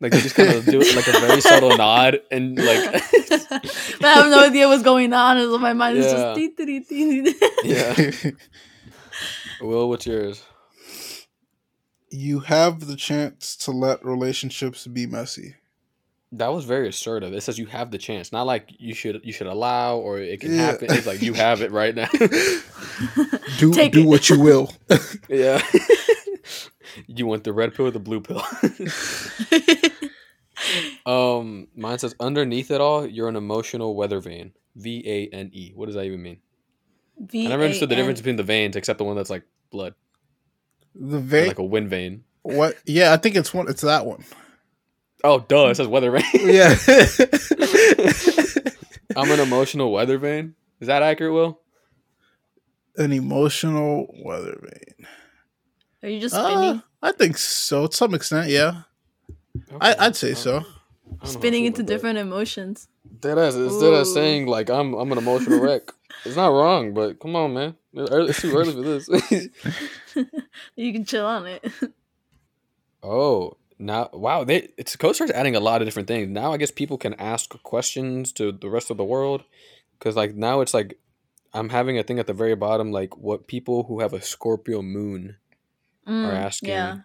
like 0.00 0.12
you 0.12 0.20
just 0.20 0.34
kind 0.34 0.50
of 0.50 0.66
do 0.66 0.80
like 0.80 1.06
a 1.08 1.20
very 1.20 1.40
subtle 1.40 1.76
nod 1.76 2.20
and 2.30 2.58
like 2.58 2.92
but 3.50 4.04
I 4.04 4.12
have 4.14 4.30
no 4.30 4.44
idea 4.44 4.68
what's 4.68 4.82
going 4.82 5.12
on, 5.12 5.38
and 5.38 5.50
so 5.50 5.58
my 5.58 5.72
mind 5.72 5.98
is 5.98 6.12
just. 6.12 6.36
dee, 6.36 6.48
dee, 6.48 6.80
dee, 6.80 7.22
dee. 7.22 7.34
yeah. 7.64 8.12
Will, 9.60 9.88
what's 9.88 10.06
yours? 10.06 10.42
you 12.14 12.40
have 12.40 12.86
the 12.86 12.96
chance 12.96 13.56
to 13.56 13.72
let 13.72 14.04
relationships 14.04 14.86
be 14.86 15.06
messy. 15.06 15.56
That 16.38 16.52
was 16.52 16.64
very 16.64 16.88
assertive. 16.88 17.32
It 17.32 17.42
says 17.42 17.58
you 17.58 17.66
have 17.66 17.90
the 17.90 17.98
chance, 17.98 18.32
not 18.32 18.42
like 18.44 18.74
you 18.78 18.94
should 18.94 19.20
you 19.24 19.32
should 19.32 19.46
allow 19.46 19.96
or 19.98 20.18
it 20.18 20.40
can 20.40 20.52
Yeah. 20.54 20.62
happen. 20.62 20.88
It's 20.90 21.06
like 21.06 21.22
you 21.22 21.32
have 21.34 21.62
it 21.62 21.70
right 21.70 21.94
now. 21.94 22.08
Do 23.58 23.72
Take 23.72 23.92
do 23.92 24.00
it. 24.02 24.06
what 24.06 24.28
you 24.30 24.40
will. 24.40 24.72
yeah. 25.28 25.62
you 27.06 27.26
want 27.26 27.44
the 27.44 27.52
red 27.52 27.74
pill 27.74 27.86
or 27.86 27.90
the 27.90 28.00
blue 28.00 28.20
pill? 28.20 28.42
um, 31.06 31.68
mine 31.76 31.98
says 31.98 32.14
underneath 32.20 32.70
it 32.70 32.80
all, 32.80 33.06
you're 33.06 33.28
an 33.28 33.36
emotional 33.36 33.94
weather 33.94 34.20
vane. 34.20 34.52
V 34.76 35.02
A 35.06 35.34
N 35.34 35.50
E. 35.52 35.72
What 35.74 35.86
does 35.86 35.94
that 35.94 36.04
even 36.04 36.22
mean? 36.22 36.38
I 37.32 37.46
never 37.48 37.62
understood 37.64 37.88
the 37.90 37.94
difference 37.96 38.20
between 38.20 38.36
the 38.36 38.42
veins 38.42 38.74
except 38.76 38.98
the 38.98 39.04
one 39.04 39.14
that's 39.16 39.30
like 39.30 39.44
blood, 39.70 39.94
The 40.96 41.18
or 41.18 41.20
vein. 41.20 41.46
like 41.48 41.58
a 41.60 41.64
wind 41.64 41.88
vein. 41.90 42.24
what? 42.42 42.76
Yeah, 42.86 43.12
I 43.12 43.18
think 43.18 43.36
it's 43.36 43.54
one. 43.54 43.68
It's 43.68 43.82
that 43.82 44.04
one. 44.04 44.24
Oh, 45.26 45.40
duh! 45.40 45.68
It 45.70 45.76
says 45.76 45.88
weather 45.88 46.10
vane. 46.10 46.22
Yeah. 46.34 46.76
I'm 49.16 49.30
an 49.30 49.40
emotional 49.40 49.90
weather 49.92 50.18
vane. 50.18 50.54
Is 50.80 50.88
that 50.88 51.02
accurate, 51.02 51.32
Will? 51.32 51.60
An 52.96 53.12
emotional 53.12 54.12
weather 54.24 54.58
vane. 54.60 55.06
Are 56.02 56.08
you 56.08 56.20
just 56.20 56.34
Uh, 56.34 56.50
spinning, 56.50 56.82
I 57.02 57.12
think 57.12 57.38
so. 57.38 57.86
To 57.86 57.96
some 57.96 58.14
extent, 58.14 58.48
yeah. 58.50 58.82
I, 59.80 59.94
I'd 59.98 60.16
say 60.16 60.34
so. 60.34 60.50
I 60.50 60.60
don't 60.60 60.62
know 60.62 60.68
how 61.20 61.26
I 61.26 61.26
spinning 61.28 61.64
into 61.64 61.80
about 61.80 61.86
that. 61.88 61.92
different 61.94 62.18
emotions? 62.18 62.88
Dead 63.20 63.38
ass. 63.38 63.54
Instead 63.54 63.92
of 63.94 64.06
saying 64.06 64.46
like 64.46 64.68
I'm 64.68 64.94
I'm 64.94 65.10
an 65.12 65.18
emotional 65.18 65.60
wreck. 65.64 65.82
It's 66.24 66.36
not 66.36 66.48
wrong, 66.48 66.92
but 66.92 67.18
come 67.20 67.36
on, 67.36 67.54
man. 67.54 67.76
It's 67.94 68.10
early- 68.10 68.30
it's 68.30 68.40
too 68.40 68.56
early 68.56 68.72
for 68.72 68.82
this. 68.82 69.08
You 70.76 70.92
can 70.92 71.04
chill 71.04 71.24
on 71.26 71.46
it. 71.46 71.64
oh, 73.02 73.56
now 73.78 74.10
wow, 74.12 74.44
they 74.44 74.68
it's 74.76 74.96
CoStar's 74.96 75.30
adding 75.30 75.56
a 75.56 75.60
lot 75.60 75.82
of 75.82 75.86
different 75.86 76.08
things. 76.08 76.28
Now 76.28 76.52
I 76.52 76.56
guess 76.56 76.70
people 76.70 76.98
can 76.98 77.14
ask 77.14 77.50
questions 77.62 78.32
to 78.34 78.52
the 78.52 78.70
rest 78.70 78.90
of 78.90 78.96
the 78.96 79.04
world 79.04 79.44
because 79.98 80.16
like 80.16 80.34
now 80.34 80.60
it's 80.60 80.74
like 80.74 80.98
I'm 81.52 81.68
having 81.68 81.98
a 81.98 82.02
thing 82.02 82.18
at 82.18 82.26
the 82.26 82.32
very 82.32 82.54
bottom 82.54 82.92
like 82.92 83.16
what 83.16 83.46
people 83.46 83.84
who 83.84 84.00
have 84.00 84.12
a 84.12 84.22
Scorpio 84.22 84.82
moon 84.82 85.36
Mm, 86.06 86.26
are 86.26 86.32
asking. 86.32 86.70
Yeah. 86.70 86.98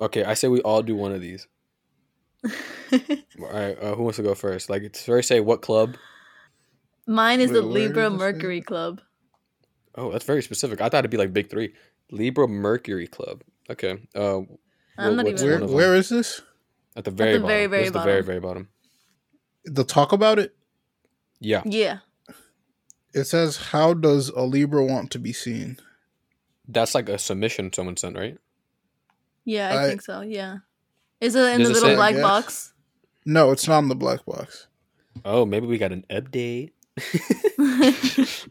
Okay, 0.00 0.24
I 0.24 0.34
say 0.34 0.48
we 0.48 0.60
all 0.62 0.82
do 0.82 0.96
one 0.96 1.12
of 1.12 1.20
these. 1.20 1.46
All 2.44 3.52
right, 3.52 3.78
uh, 3.80 3.94
who 3.94 4.02
wants 4.02 4.16
to 4.16 4.22
go 4.22 4.34
first? 4.34 4.68
Like 4.68 4.82
it's 4.82 5.04
very 5.04 5.22
say 5.22 5.40
what 5.40 5.62
club? 5.62 5.96
Mine 7.06 7.40
is 7.40 7.50
the 7.50 7.62
Wait, 7.62 7.68
where 7.68 7.72
Libra 7.88 8.06
is 8.06 8.12
this 8.12 8.18
Mercury 8.18 8.60
Club. 8.60 9.00
Oh, 9.94 10.10
that's 10.10 10.24
very 10.24 10.42
specific. 10.42 10.80
I 10.80 10.88
thought 10.88 11.00
it'd 11.00 11.10
be 11.10 11.16
like 11.16 11.32
big 11.32 11.50
three. 11.50 11.74
Libra 12.10 12.48
Mercury 12.48 13.06
Club. 13.06 13.42
Okay. 13.70 13.98
Uh, 14.14 14.40
I'm 14.98 15.16
What- 15.16 15.26
not 15.26 15.28
even. 15.28 15.42
Where 15.44 15.52
one 15.54 15.62
of 15.62 15.68
them? 15.68 15.76
where 15.76 15.94
is 15.96 16.08
this? 16.08 16.42
at 16.94 17.04
the 17.04 17.10
very 17.10 17.32
the 17.34 17.38
bottom. 17.38 17.48
very, 17.48 17.66
very 17.66 17.82
This 17.82 17.86
is 17.88 17.92
the 17.92 18.00
very 18.02 18.22
bottom. 18.22 18.26
very 18.26 18.40
bottom. 18.40 18.68
The 19.64 19.84
talk 19.84 20.12
about 20.12 20.38
it. 20.38 20.54
Yeah. 21.40 21.62
Yeah. 21.64 21.98
It 23.14 23.24
says, 23.24 23.56
"How 23.56 23.94
does 23.94 24.28
a 24.30 24.42
Libra 24.42 24.84
want 24.84 25.10
to 25.12 25.18
be 25.18 25.32
seen?" 25.32 25.78
That's 26.68 26.94
like 26.94 27.08
a 27.08 27.18
submission 27.18 27.72
someone 27.72 27.96
sent, 27.96 28.16
right? 28.16 28.38
Yeah, 29.44 29.68
I, 29.74 29.84
I- 29.84 29.88
think 29.88 30.02
so. 30.02 30.20
Yeah. 30.20 30.58
Is 31.20 31.34
it 31.34 31.40
in 31.54 31.58
Does 31.60 31.68
the 31.68 31.72
it 31.72 31.74
little 31.74 31.88
say- 31.90 31.94
black 31.96 32.14
Yes. 32.14 32.22
box? 32.22 32.72
No, 33.24 33.50
it's 33.52 33.66
not 33.68 33.78
in 33.80 33.88
the 33.88 33.94
black 33.94 34.24
box. 34.26 34.66
Oh, 35.24 35.44
maybe 35.46 35.66
we 35.66 35.78
got 35.78 35.92
an 35.92 36.04
update. 36.10 36.72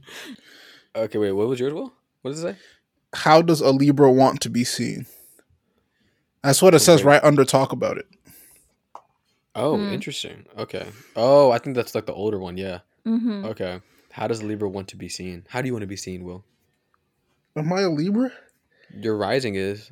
okay, 0.96 1.18
wait. 1.18 1.32
What 1.32 1.48
was 1.48 1.60
yours? 1.60 1.74
Will? 1.74 1.94
What 2.22 2.32
does 2.32 2.44
it 2.44 2.54
say? 2.54 2.60
How 3.14 3.42
does 3.42 3.62
a 3.62 3.72
Libra 3.72 4.12
want 4.12 4.42
to 4.42 4.50
be 4.50 4.64
seen? 4.64 5.06
That's 6.44 6.62
what 6.62 6.74
it 6.74 6.80
says 6.80 7.04
right 7.04 7.24
under 7.24 7.46
talk 7.46 7.72
about 7.72 7.98
it. 7.98 8.08
Oh, 9.54 9.78
Hmm. 9.78 9.94
interesting. 9.94 10.46
Okay. 10.58 10.88
Oh, 11.16 11.52
I 11.52 11.58
think 11.58 11.76
that's 11.76 11.94
like 11.94 12.06
the 12.06 12.14
older 12.14 12.40
one. 12.40 12.58
Yeah. 12.58 12.80
hmm 13.06 13.46
Okay. 13.46 13.82
How 14.12 14.28
does 14.28 14.42
Libra 14.44 14.70
want 14.70 14.88
to 14.90 14.96
be 14.98 15.10
seen? 15.10 15.46
How 15.50 15.62
do 15.62 15.68
you 15.68 15.74
want 15.74 15.82
to 15.84 15.88
be 15.88 15.96
seen, 15.98 16.24
Will? 16.24 16.44
Am 17.56 17.72
I 17.74 17.82
a 17.82 17.90
Libra? 17.90 18.32
Your 18.94 19.16
rising 19.18 19.56
is. 19.56 19.92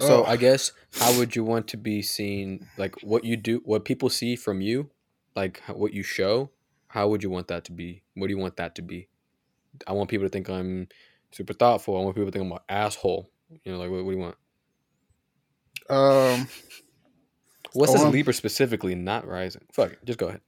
So 0.00 0.22
Oh. 0.22 0.24
I 0.24 0.36
guess 0.36 0.72
how 0.94 1.16
would 1.18 1.36
you 1.36 1.44
want 1.44 1.68
to 1.68 1.76
be 1.76 2.02
seen? 2.02 2.68
Like 2.76 3.00
what 3.02 3.24
you 3.24 3.36
do, 3.36 3.62
what 3.64 3.84
people 3.84 4.10
see 4.10 4.36
from 4.36 4.60
you, 4.60 4.90
like 5.36 5.62
what 5.68 5.92
you 5.92 6.02
show. 6.02 6.50
How 6.88 7.08
would 7.08 7.22
you 7.22 7.30
want 7.30 7.48
that 7.48 7.64
to 7.64 7.72
be? 7.72 8.02
What 8.14 8.28
do 8.28 8.32
you 8.32 8.38
want 8.38 8.56
that 8.56 8.74
to 8.76 8.82
be? 8.82 9.08
I 9.86 9.92
want 9.92 10.08
people 10.10 10.26
to 10.26 10.30
think 10.30 10.48
I'm 10.48 10.88
super 11.32 11.52
thoughtful. 11.52 11.96
I 11.98 12.02
want 12.04 12.14
people 12.16 12.30
to 12.30 12.32
think 12.32 12.44
I'm 12.46 12.52
an 12.52 12.58
asshole. 12.68 13.30
You 13.64 13.72
know, 13.72 13.78
like 13.78 13.90
what, 13.90 14.04
what 14.04 14.10
do 14.12 14.16
you 14.16 14.22
want? 14.22 14.36
Um, 15.90 16.48
What's 17.72 17.92
this 17.92 18.02
want- 18.02 18.12
Libra 18.14 18.32
specifically? 18.32 18.94
Not 18.94 19.26
rising. 19.26 19.62
Fuck 19.72 19.92
it. 19.92 20.04
Just 20.04 20.18
go 20.18 20.28
ahead. 20.28 20.40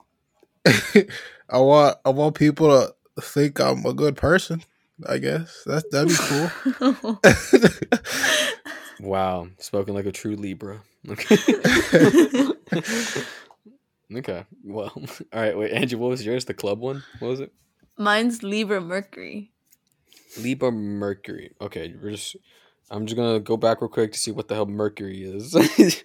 I 1.48 1.58
want 1.58 1.96
I 2.04 2.10
want 2.10 2.34
people 2.34 2.68
to 2.68 2.94
think 3.22 3.60
I'm 3.60 3.84
a 3.86 3.92
good 3.92 4.16
person. 4.16 4.62
I 5.06 5.18
guess 5.18 5.62
that 5.66 5.90
that'd 5.90 6.08
be 6.08 6.14
cool. 6.16 7.20
Wow, 8.98 9.48
spoken 9.58 9.92
like 9.94 10.06
a 10.06 10.12
true 10.12 10.36
Libra. 10.36 10.80
Okay. 11.06 11.36
okay. 14.16 14.46
Well, 14.64 14.90
all 14.94 15.40
right. 15.40 15.56
Wait, 15.56 15.70
Angie, 15.72 15.96
what 15.96 16.08
was 16.08 16.24
yours? 16.24 16.46
The 16.46 16.54
club 16.54 16.80
one? 16.80 17.02
What 17.18 17.28
was 17.28 17.40
it? 17.40 17.52
Mine's 17.98 18.42
Libra 18.42 18.80
Mercury. 18.80 19.52
Libra 20.38 20.72
Mercury. 20.72 21.52
Okay, 21.60 21.94
we're 22.02 22.12
just. 22.12 22.36
I'm 22.90 23.06
just 23.06 23.16
gonna 23.16 23.40
go 23.40 23.56
back 23.56 23.80
real 23.80 23.88
quick 23.88 24.12
to 24.12 24.18
see 24.18 24.30
what 24.30 24.48
the 24.48 24.54
hell 24.54 24.66
Mercury 24.66 25.22
is. 25.24 25.54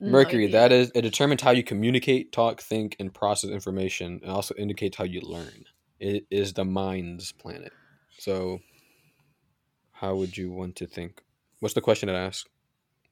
Mercury. 0.00 0.44
idea. 0.44 0.60
that 0.60 0.72
is. 0.72 0.92
It 0.94 1.02
determines 1.02 1.42
how 1.42 1.50
you 1.50 1.62
communicate, 1.64 2.30
talk, 2.32 2.60
think, 2.60 2.94
and 3.00 3.12
process 3.12 3.50
information, 3.50 4.20
and 4.22 4.30
also 4.30 4.54
indicates 4.56 4.96
how 4.96 5.04
you 5.04 5.20
learn. 5.22 5.64
It 5.98 6.26
is 6.30 6.52
the 6.52 6.64
mind's 6.64 7.32
planet. 7.32 7.72
So, 8.18 8.60
how 9.92 10.14
would 10.14 10.36
you 10.36 10.52
want 10.52 10.76
to 10.76 10.86
think? 10.86 11.22
What's 11.60 11.74
the 11.74 11.80
question 11.80 12.08
it 12.08 12.12
asks? 12.14 12.48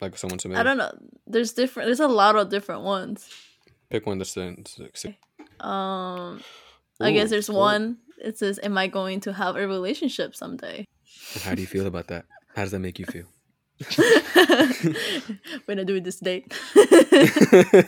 Like 0.00 0.16
someone 0.18 0.38
submitted. 0.38 0.60
I 0.60 0.64
don't 0.64 0.76
know. 0.78 0.92
There's 1.26 1.52
different. 1.54 1.88
There's 1.88 2.00
a 2.00 2.06
lot 2.06 2.36
of 2.36 2.50
different 2.50 2.82
ones. 2.82 3.28
Pick 3.90 4.06
one 4.06 4.18
that's 4.18 4.34
the. 4.34 4.56
that's- 4.78 5.06
Um, 5.58 6.40
I 7.00 7.12
guess 7.12 7.30
there's 7.30 7.48
cool. 7.48 7.56
one. 7.56 7.96
It 8.22 8.38
says, 8.38 8.60
"Am 8.62 8.76
I 8.78 8.86
going 8.86 9.20
to 9.20 9.32
have 9.32 9.56
a 9.56 9.66
relationship 9.66 10.36
someday?" 10.36 10.84
How 11.42 11.54
do 11.54 11.60
you 11.62 11.66
feel 11.66 11.86
about 11.86 12.08
that? 12.08 12.26
How 12.56 12.62
does 12.62 12.72
that 12.72 12.80
make 12.80 12.98
you 12.98 13.04
feel? 13.06 13.26
when 15.66 15.78
I 15.78 15.84
do 15.84 15.94
it 15.96 16.04
this 16.04 16.18
date, 16.18 16.50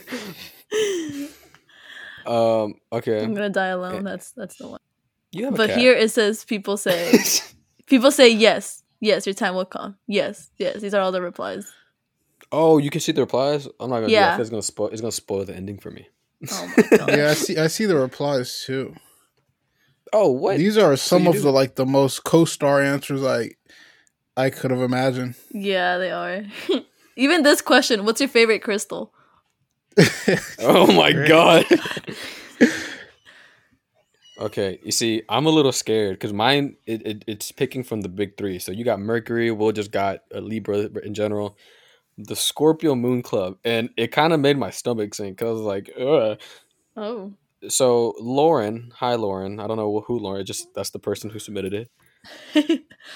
um. 2.27 2.75
Okay. 2.93 3.23
I'm 3.23 3.35
gonna 3.35 3.49
die 3.51 3.69
alone. 3.69 4.05
That's 4.05 4.33
that's 4.33 4.57
the 4.57 4.69
one. 4.69 4.81
You 5.33 5.47
have 5.47 5.57
But 5.57 5.71
cat. 5.71 5.79
here 5.79 5.95
it 5.95 6.11
says 6.11 6.45
people 6.45 6.77
say 6.77 7.19
people 7.87 8.11
say 8.11 8.29
yes, 8.29 8.83
yes, 9.01 9.27
your 9.27 9.35
time 9.35 9.55
will 9.55 9.65
come. 9.65 9.97
Yes, 10.07 10.51
yes. 10.59 10.81
These 10.81 10.95
are 10.95 11.01
all 11.01 11.13
the 11.13 11.23
replies. 11.23 11.71
oh, 12.53 12.79
you 12.79 12.91
can 12.91 13.01
see 13.01 13.13
the 13.13 13.23
replies. 13.23 13.67
I'm 13.81 13.91
not 13.91 14.01
gonna. 14.01 14.13
Yeah. 14.13 14.21
Yeah. 14.21 14.31
Do 14.33 14.37
that. 14.37 14.41
It's 14.43 14.51
gonna 14.51 14.63
spoil. 14.63 14.89
It's 14.89 15.01
gonna 15.01 15.13
spoil 15.13 15.45
the 15.45 15.55
ending 15.57 15.79
for 15.79 15.91
me. 15.91 16.09
Oh 16.53 16.73
my 16.77 16.97
god. 16.99 17.09
yeah, 17.17 17.31
I 17.31 17.35
see. 17.35 17.57
I 17.57 17.67
see 17.69 17.87
the 17.87 17.97
replies 17.97 18.63
too. 18.67 18.95
Oh, 20.13 20.31
what? 20.31 20.57
These 20.59 20.79
are 20.79 20.97
some 20.97 21.25
you 21.25 21.31
of 21.31 21.35
do- 21.37 21.43
the 21.43 21.51
like 21.53 21.75
the 21.77 21.87
most 21.87 22.25
co-star 22.25 22.81
answers 22.83 23.23
I 23.25 23.51
I 24.39 24.51
could 24.51 24.71
have 24.71 24.81
imagined. 24.81 25.35
Yeah, 25.51 25.99
they 25.99 26.13
are. 26.13 26.45
Even 27.17 27.43
this 27.43 27.61
question, 27.61 28.05
what's 28.05 28.21
your 28.21 28.29
favorite 28.29 28.63
crystal? 28.63 29.13
oh 30.61 30.87
my 30.93 31.13
god. 31.13 31.65
okay, 34.41 34.79
you 34.85 34.93
see, 34.93 35.23
I'm 35.29 35.47
a 35.47 35.51
little 35.51 35.73
scared 35.73 36.15
because 36.15 36.33
mine 36.33 36.77
it, 36.87 37.05
it 37.05 37.25
it's 37.27 37.51
picking 37.51 37.83
from 37.83 38.03
the 38.03 38.09
big 38.09 38.37
three. 38.39 38.61
So 38.61 38.71
you 38.71 38.85
got 38.85 39.01
Mercury. 39.01 39.51
Will 39.51 39.73
just 39.73 39.91
got 39.91 40.21
a 40.33 40.41
Libra 40.41 40.89
in 41.03 41.15
general. 41.15 41.59
The 42.17 42.37
Scorpio 42.37 42.95
Moon 42.95 43.23
Club, 43.23 43.59
and 43.65 43.91
it 43.97 44.13
kind 44.13 44.33
of 44.33 44.39
made 44.39 44.57
my 44.57 44.71
stomach 44.71 45.15
sink 45.15 45.39
because 45.39 45.49
I 45.49 45.53
was 45.53 45.63
like, 45.63 45.91
Ugh. 45.99 46.41
Oh. 46.97 47.33
so 47.69 48.15
Lauren, 48.21 48.93
hi 48.95 49.17
Lauren. 49.17 49.59
I 49.59 49.67
don't 49.67 49.77
know 49.79 50.05
who 50.07 50.21
Lauren. 50.21 50.47
Just 50.47 50.73
that's 50.77 50.91
the 50.91 51.01
person 51.01 51.29
who 51.29 51.41
submitted 51.41 51.75
it. 51.75 51.91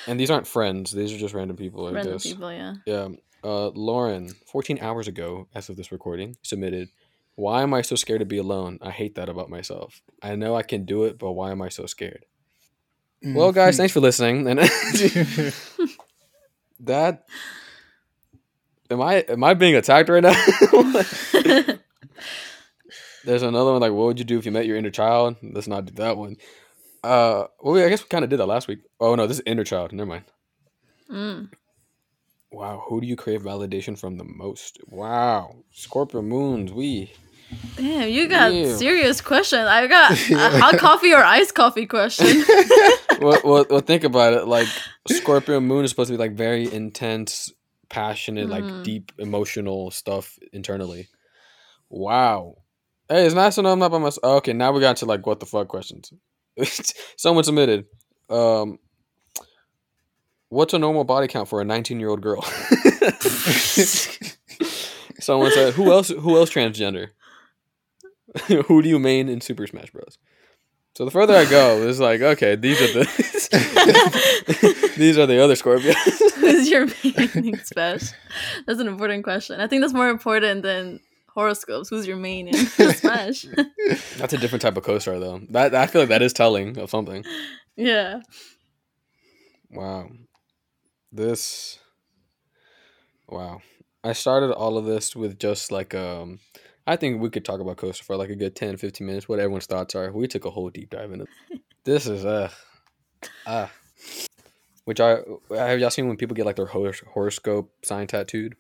And 0.07 0.19
these 0.19 0.31
aren't 0.31 0.47
friends. 0.47 0.93
These 0.93 1.13
are 1.13 1.19
just 1.19 1.35
random 1.35 1.57
people. 1.57 1.87
I 1.87 1.93
Random 1.93 2.15
guess. 2.15 2.23
people, 2.23 2.53
yeah. 2.53 2.75
Yeah. 2.87 3.09
Uh, 3.45 3.69
Lauren, 3.71 4.31
14 4.51 4.79
hours 4.81 5.09
ago, 5.09 5.49
as 5.55 5.69
of 5.69 5.77
this 5.77 5.93
recording, 5.93 6.37
submitted. 6.43 6.89
Why 7.35 7.63
am 7.63 7.75
I 7.75 7.83
so 7.83 7.97
scared 7.97 8.21
to 8.21 8.27
be 8.27 8.39
alone? 8.39 8.79
I 8.83 8.91
hate 8.91 9.15
that 9.17 9.29
about 9.29 9.51
myself. 9.51 10.01
I 10.23 10.37
know 10.37 10.55
I 10.55 10.63
can 10.63 10.85
do 10.85 11.05
it, 11.05 11.19
but 11.19 11.33
why 11.33 11.51
am 11.51 11.61
I 11.63 11.69
so 11.71 11.87
scared? 11.87 12.25
Well, 13.25 13.53
guys, 13.53 13.77
thanks 13.77 13.93
for 13.93 14.01
listening. 14.01 14.49
And 14.49 14.61
that 16.81 17.25
am 18.91 19.01
I 19.01 19.15
am 19.29 19.45
I 19.45 19.55
being 19.55 19.77
attacked 19.77 20.09
right 20.09 20.23
now? 20.23 20.33
There's 23.25 23.43
another 23.43 23.73
one 23.73 23.81
like, 23.81 23.93
what 23.93 24.07
would 24.07 24.19
you 24.19 24.25
do 24.25 24.39
if 24.39 24.45
you 24.45 24.51
met 24.51 24.67
your 24.67 24.77
inner 24.77 24.91
child? 24.91 25.37
Let's 25.43 25.69
not 25.69 25.87
do 25.87 25.95
that 25.95 26.17
one. 26.17 26.37
Uh, 27.03 27.47
well, 27.61 27.85
I 27.85 27.89
guess 27.89 28.03
we 28.03 28.09
kind 28.09 28.25
of 28.25 28.31
did 28.31 28.39
that 28.39 28.47
last 28.47 28.69
week. 28.69 28.81
Oh 29.01 29.15
no, 29.15 29.27
this 29.27 29.39
is 29.39 29.43
inner 29.47 29.65
child. 29.65 29.93
Never 29.93 30.09
mind. 30.09 30.25
Mm. 31.11 31.51
Wow, 32.53 32.85
who 32.87 33.01
do 33.01 33.07
you 33.07 33.17
crave 33.17 33.43
validation 33.43 33.99
from 33.99 34.19
the 34.19 34.25
most? 34.25 34.79
Wow, 34.89 35.57
Scorpio 35.73 36.23
moons. 36.23 36.73
We 36.73 37.13
Damn, 37.77 38.09
you 38.09 38.29
got 38.29 38.51
serious 38.79 39.21
question. 39.21 39.59
I 39.61 39.87
got 39.87 40.13
a 40.31 40.59
hot 40.61 40.79
coffee 40.79 41.13
or 41.13 41.23
iced 41.23 41.55
coffee 41.55 41.87
question. 41.87 42.45
well, 43.21 43.41
well, 43.45 43.67
well, 43.69 43.81
think 43.81 44.05
about 44.05 44.35
it. 44.35 44.47
Like 44.47 44.69
Scorpio 45.09 45.61
moon 45.61 45.85
is 45.85 45.91
supposed 45.91 46.09
to 46.09 46.15
be 46.15 46.19
like 46.19 46.33
very 46.33 46.73
intense, 46.73 47.51
passionate, 47.89 48.49
like 48.49 48.65
Mhm. 48.65 48.83
deep 48.85 49.13
emotional 49.19 49.91
stuff 49.91 50.39
internally. 50.53 51.09
Wow. 51.91 52.57
Hey, 53.09 53.27
it's 53.27 53.35
nice 53.35 53.57
to 53.57 53.63
know 53.63 53.73
I'm 53.73 53.79
not 53.79 53.91
by 53.91 53.99
myself. 53.99 54.39
Okay, 54.39 54.53
now 54.53 54.73
we 54.73 54.81
got 54.81 54.97
to 54.99 55.07
like 55.07 55.27
what 55.27 55.41
the 55.41 55.47
fuck 55.47 55.69
questions. 55.69 56.13
Someone 57.17 57.45
submitted. 57.45 57.87
Um, 58.29 58.79
what's 60.49 60.75
a 60.75 60.79
normal 60.79 61.05
body 61.05 61.29
count 61.29 61.49
for 61.49 61.61
a 61.61 61.65
19 61.65 62.01
year 62.01 62.09
old 62.09 62.21
girl? 62.21 62.43
Someone 65.21 65.53
said, 65.53 65.75
"Who 65.75 65.93
else? 65.93 66.09
Who 66.09 66.37
else 66.37 66.51
transgender? 66.51 67.09
who 68.67 68.83
do 68.83 68.89
you 68.89 68.99
main 68.99 69.29
in 69.29 69.41
Super 69.41 69.67
Smash 69.67 69.91
Bros?" 69.91 70.19
So 70.95 71.07
the 71.07 71.11
further 71.11 71.35
I 71.35 71.47
go, 71.47 71.89
it's 71.89 72.01
like, 72.01 72.21
okay, 72.21 72.55
these 72.55 72.79
are 72.83 72.93
the 72.93 73.05
these 74.99 75.17
are 75.17 75.27
the 75.27 75.43
other 75.43 75.55
Scorpios. 75.55 75.95
Who's 76.35 76.69
your 76.69 76.87
main 77.05 77.57
Smash? 77.65 78.11
That's 78.67 78.81
an 78.81 78.89
important 78.89 79.25
question. 79.25 79.61
I 79.61 79.69
think 79.69 79.83
that's 79.83 79.95
more 79.95 80.11
important 80.11 80.63
than 80.63 81.01
horoscopes. 81.35 81.89
Who's 81.89 82.07
your 82.07 82.17
main 82.17 82.49
in 82.49 82.55
Smash? 82.67 83.43
That's 84.19 84.33
a 84.33 84.39
different 84.39 84.63
type 84.63 84.77
of 84.77 84.85
co-star, 84.85 85.19
though. 85.19 85.41
That 85.51 85.75
I 85.75 85.87
feel 85.87 86.03
like 86.03 86.09
that 86.11 86.23
is 86.23 86.33
telling 86.33 86.79
of 86.79 86.91
something. 86.91 87.25
yeah. 87.77 88.21
Wow, 89.71 90.09
this. 91.11 91.79
Wow, 93.29 93.63
I 94.05 94.13
started 94.13 94.53
all 94.53 94.77
of 94.77 94.85
this 94.85 95.17
with 95.17 95.39
just 95.39 95.73
like 95.73 95.95
um. 95.95 96.41
I 96.85 96.97
think 96.97 97.21
we 97.23 97.31
could 97.31 97.45
talk 97.45 97.61
about 97.61 97.77
Co-Star 97.77 98.05
for 98.05 98.17
like 98.17 98.29
a 98.29 98.35
good 98.35 98.57
10, 98.57 98.77
15 98.77 99.07
minutes. 99.07 99.29
What 99.29 99.39
everyone's 99.39 99.67
thoughts 99.67 99.95
are. 99.95 100.11
We 100.11 100.27
took 100.27 100.45
a 100.45 100.51
whole 100.51 100.69
deep 100.69 100.91
dive 100.91 101.13
into 101.13 101.27
this. 101.85 102.09
Is 102.09 102.25
uh, 102.25 102.51
ah, 103.47 103.71
which 104.85 104.99
I 104.99 105.21
have 105.55 105.79
y'all 105.79 105.91
seen 105.91 106.09
when 106.09 106.17
people 106.17 106.35
get 106.35 106.45
like 106.45 106.57
their 106.57 106.67
horos- 106.67 107.07
horoscope 107.07 107.73
sign 107.85 108.09
tattooed. 108.09 108.57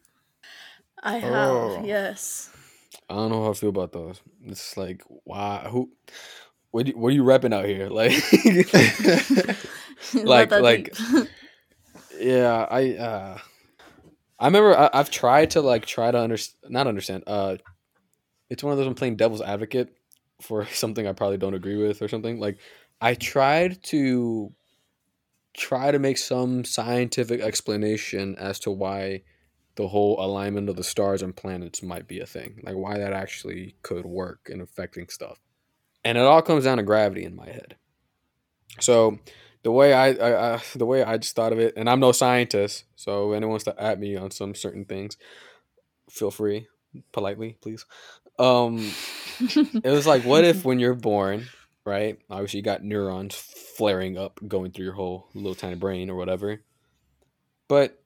I 1.02 1.18
have. 1.18 1.32
Oh. 1.34 1.82
Yes. 1.84 2.48
I 3.08 3.14
don't 3.14 3.30
know 3.30 3.44
how 3.44 3.50
I 3.50 3.54
feel 3.54 3.68
about 3.70 3.92
those. 3.92 4.20
It's 4.46 4.76
like, 4.76 5.02
why 5.24 5.66
who, 5.70 5.90
what, 6.70 6.86
do, 6.86 6.92
what 6.92 7.08
are 7.08 7.12
you 7.12 7.24
repping 7.24 7.52
out 7.54 7.66
here? 7.66 7.88
Like, 7.90 8.12
Like- 10.14 10.50
like- 10.62 10.96
yeah, 12.18 12.66
I, 12.70 12.94
uh, 12.96 13.38
I 14.38 14.46
remember 14.46 14.76
I, 14.76 14.90
I've 14.92 15.10
tried 15.10 15.50
to 15.52 15.60
like 15.60 15.86
try 15.86 16.10
to 16.10 16.18
understand, 16.18 16.72
not 16.72 16.86
understand. 16.86 17.24
Uh, 17.26 17.56
it's 18.50 18.62
one 18.62 18.72
of 18.72 18.78
those 18.78 18.86
I'm 18.86 18.94
playing 18.94 19.16
devil's 19.16 19.42
advocate 19.42 19.94
for 20.40 20.66
something 20.72 21.06
I 21.06 21.12
probably 21.12 21.38
don't 21.38 21.54
agree 21.54 21.76
with 21.76 22.02
or 22.02 22.08
something. 22.08 22.40
Like, 22.40 22.58
I 23.00 23.14
tried 23.14 23.82
to 23.84 24.52
try 25.54 25.90
to 25.90 25.98
make 25.98 26.18
some 26.18 26.64
scientific 26.64 27.40
explanation 27.40 28.36
as 28.36 28.58
to 28.60 28.70
why 28.70 29.22
the 29.76 29.88
whole 29.88 30.22
alignment 30.24 30.68
of 30.68 30.76
the 30.76 30.84
stars 30.84 31.22
and 31.22 31.34
planets 31.34 31.82
might 31.82 32.06
be 32.06 32.20
a 32.20 32.26
thing, 32.26 32.60
like 32.62 32.76
why 32.76 32.98
that 32.98 33.12
actually 33.12 33.76
could 33.82 34.04
work 34.04 34.48
in 34.50 34.60
affecting 34.60 35.08
stuff. 35.08 35.38
And 36.04 36.18
it 36.18 36.24
all 36.24 36.42
comes 36.42 36.64
down 36.64 36.78
to 36.78 36.82
gravity 36.82 37.24
in 37.24 37.36
my 37.36 37.46
head. 37.46 37.76
So 38.80 39.18
the 39.62 39.70
way 39.70 39.92
I, 39.92 40.08
I, 40.12 40.54
I 40.54 40.62
the 40.74 40.86
way 40.86 41.04
I 41.04 41.16
just 41.18 41.36
thought 41.36 41.52
of 41.52 41.58
it, 41.58 41.74
and 41.76 41.88
I'm 41.88 42.00
no 42.00 42.12
scientist, 42.12 42.84
so 42.96 43.32
anyone 43.32 43.50
wants 43.50 43.64
to 43.64 43.80
at 43.80 43.98
me 43.98 44.16
on 44.16 44.30
some 44.30 44.54
certain 44.54 44.84
things, 44.84 45.16
feel 46.10 46.30
free, 46.30 46.66
politely, 47.12 47.56
please. 47.60 47.86
Um, 48.38 48.90
it 49.38 49.84
was 49.84 50.06
like, 50.06 50.24
what 50.24 50.44
if 50.44 50.64
when 50.64 50.80
you're 50.80 50.94
born, 50.94 51.46
right? 51.84 52.18
Obviously, 52.28 52.58
you 52.58 52.64
got 52.64 52.82
neurons 52.82 53.34
flaring 53.34 54.18
up, 54.18 54.40
going 54.46 54.72
through 54.72 54.86
your 54.86 54.94
whole 54.94 55.28
little 55.34 55.54
tiny 55.54 55.76
brain 55.76 56.10
or 56.10 56.16
whatever. 56.16 56.60
But 57.68 58.01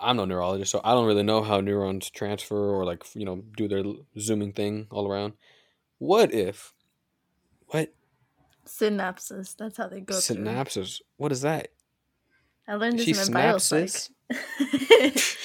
I'm 0.00 0.16
no 0.16 0.24
neurologist, 0.24 0.70
so 0.72 0.80
I 0.82 0.92
don't 0.94 1.06
really 1.06 1.22
know 1.22 1.42
how 1.42 1.60
neurons 1.60 2.08
transfer 2.10 2.56
or 2.74 2.84
like 2.84 3.04
you 3.14 3.24
know 3.24 3.42
do 3.56 3.68
their 3.68 3.84
zooming 4.18 4.52
thing 4.52 4.86
all 4.90 5.06
around. 5.10 5.34
What 5.98 6.32
if? 6.32 6.72
What 7.66 7.92
Synapses. 8.66 9.56
That's 9.56 9.76
how 9.76 9.88
they 9.88 10.00
go 10.00 10.18
through. 10.18 10.36
synapses? 10.36 11.00
What 11.16 11.32
is 11.32 11.40
that? 11.42 11.68
I 12.68 12.74
learned 12.76 12.98
this 12.98 13.04
She 13.04 13.10
in 13.10 13.16
my 13.34 13.42
synapses? 13.42 14.10
biopsych. 14.30 15.36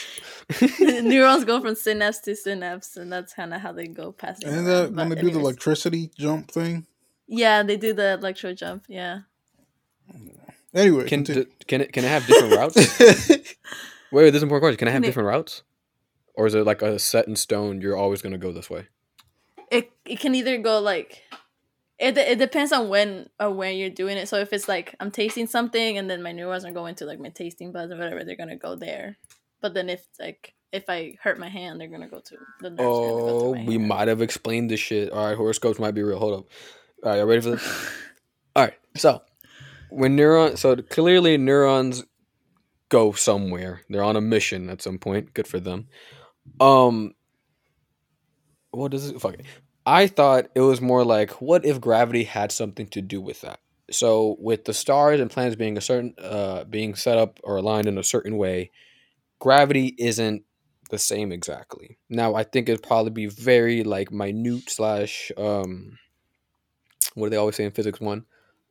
Neurons 1.03 1.43
go 1.43 1.59
from 1.59 1.73
synapse 1.75 2.19
to 2.19 2.35
synapse, 2.35 2.97
and 2.97 3.11
that's 3.11 3.33
kind 3.33 3.53
of 3.53 3.61
how 3.61 3.71
they 3.71 3.87
go 3.87 4.11
past. 4.11 4.43
And 4.43 4.55
around. 4.55 4.65
that 4.65 4.91
when 4.93 5.09
But 5.09 5.15
they 5.17 5.21
do 5.23 5.31
the 5.31 5.39
electricity 5.39 6.11
jump 6.17 6.51
thing. 6.51 6.85
Yeah, 7.27 7.63
they 7.63 7.77
do 7.77 7.93
the 7.93 8.13
electro 8.13 8.53
jump. 8.53 8.85
Yeah. 8.87 9.21
Anyway, 10.73 11.07
Can 11.07 11.23
d- 11.23 11.47
can 11.67 11.81
it 11.81 11.91
can 11.93 12.03
it 12.03 12.09
have 12.09 12.27
different 12.27 12.53
routes? 12.55 12.75
Wait, 14.15 14.23
wait, 14.23 14.29
this 14.31 14.37
is 14.37 14.43
an 14.43 14.47
important 14.47 14.61
question. 14.61 14.77
Can 14.77 14.87
I 14.87 14.91
have 14.91 15.03
different 15.03 15.27
routes, 15.27 15.63
or 16.35 16.47
is 16.47 16.55
it 16.55 16.65
like 16.65 16.81
a 16.81 16.97
set 16.97 17.27
in 17.27 17.35
stone? 17.35 17.81
You're 17.81 17.97
always 17.97 18.21
going 18.21 18.31
to 18.31 18.37
go 18.37 18.53
this 18.53 18.69
way. 18.69 18.87
It 19.69 19.91
it 20.05 20.21
can 20.21 20.33
either 20.35 20.57
go 20.57 20.79
like. 20.79 21.23
It, 21.99 22.17
it 22.17 22.39
depends 22.39 22.71
on 22.71 22.87
when 22.87 23.29
or 23.41 23.51
when 23.51 23.75
you're 23.75 23.89
doing 23.89 24.15
it. 24.15 24.29
So 24.29 24.37
if 24.37 24.53
it's 24.53 24.69
like 24.69 24.95
I'm 25.01 25.11
tasting 25.11 25.47
something 25.47 25.97
and 25.97 26.09
then 26.09 26.23
my 26.23 26.31
neurons 26.31 26.63
are 26.63 26.71
going 26.71 26.95
to 26.95 27.05
like 27.05 27.19
my 27.19 27.27
tasting 27.27 27.73
buds 27.73 27.91
or 27.91 27.97
whatever, 27.97 28.23
they're 28.23 28.37
gonna 28.37 28.55
go 28.55 28.77
there. 28.77 29.17
But 29.59 29.73
then 29.73 29.89
if 29.89 30.05
like 30.17 30.53
if 30.71 30.85
I 30.87 31.17
hurt 31.21 31.37
my 31.37 31.49
hand, 31.49 31.81
they're 31.81 31.89
gonna 31.89 32.07
go 32.07 32.21
to 32.21 32.37
the 32.61 32.69
nerves. 32.69 32.81
are 32.81 32.83
gonna 32.83 33.21
go 33.21 33.27
to 33.27 33.45
Oh, 33.47 33.55
my 33.55 33.65
we 33.65 33.77
might 33.77 34.07
have 34.07 34.21
explained 34.21 34.71
this 34.71 34.79
shit. 34.79 35.11
All 35.11 35.25
right, 35.27 35.35
horoscopes 35.35 35.77
might 35.77 35.93
be 35.93 36.03
real. 36.03 36.19
Hold 36.19 36.39
up. 36.39 36.45
All 37.03 37.11
right, 37.11 37.17
you 37.17 37.25
ready 37.25 37.41
for 37.41 37.51
this? 37.51 37.91
All 38.55 38.63
right, 38.63 38.75
so 38.95 39.21
when 39.89 40.15
neurons, 40.15 40.61
so 40.61 40.77
clearly 40.77 41.37
neurons 41.37 42.05
go 42.89 43.11
somewhere. 43.11 43.81
They're 43.89 44.03
on 44.03 44.15
a 44.15 44.21
mission 44.21 44.69
at 44.69 44.81
some 44.81 44.97
point. 44.97 45.33
Good 45.33 45.47
for 45.47 45.59
them. 45.59 45.87
Um, 46.59 47.13
what 48.71 48.93
is 48.93 49.09
it? 49.09 49.19
Fuck 49.19 49.35
it. 49.35 49.45
I 49.85 50.07
thought 50.07 50.47
it 50.55 50.61
was 50.61 50.81
more 50.81 51.03
like, 51.03 51.41
what 51.41 51.65
if 51.65 51.79
gravity 51.79 52.23
had 52.23 52.51
something 52.51 52.87
to 52.87 53.01
do 53.01 53.21
with 53.21 53.41
that? 53.41 53.59
So 53.91 54.35
with 54.39 54.65
the 54.65 54.73
stars 54.73 55.19
and 55.19 55.29
planets 55.29 55.55
being 55.55 55.77
a 55.77 55.81
certain, 55.81 56.15
uh, 56.17 56.63
being 56.63 56.95
set 56.95 57.17
up 57.17 57.39
or 57.43 57.57
aligned 57.57 57.87
in 57.87 57.97
a 57.97 58.03
certain 58.03 58.37
way, 58.37 58.71
gravity 59.39 59.95
isn't 59.99 60.43
the 60.89 60.97
same 60.97 61.31
exactly. 61.31 61.97
Now 62.09 62.35
I 62.35 62.43
think 62.43 62.67
it'd 62.67 62.83
probably 62.83 63.11
be 63.11 63.27
very 63.27 63.83
like 63.83 64.11
minute 64.11 64.69
slash 64.69 65.31
um, 65.37 65.97
what 67.13 67.27
do 67.27 67.29
they 67.31 67.37
always 67.37 67.55
say 67.55 67.65
in 67.65 67.71
physics 67.71 67.99
one? 67.99 68.25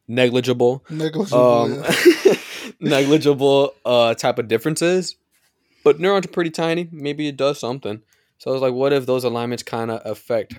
Negligible 0.07 0.85
Negligible. 0.91 1.39
um, 1.39 1.85
yeah. 2.25 2.35
negligible 2.85 3.75
uh, 3.85 4.15
type 4.15 4.39
of 4.39 4.49
differences. 4.49 5.17
But 5.83 6.01
neurons 6.01 6.27
are 6.27 6.31
pretty 6.31 6.51
tiny. 6.51 6.89
Maybe 6.91 7.29
it 7.29 7.37
does 7.37 7.59
something. 7.61 8.03
So 8.39 8.51
I 8.51 8.53
was 8.53 8.63
like, 8.63 8.73
what 8.75 8.93
if 8.93 9.07
those 9.07 9.25
alignments 9.25 9.63
kind 9.63 9.91
of 9.91 10.01
affect 10.05 10.59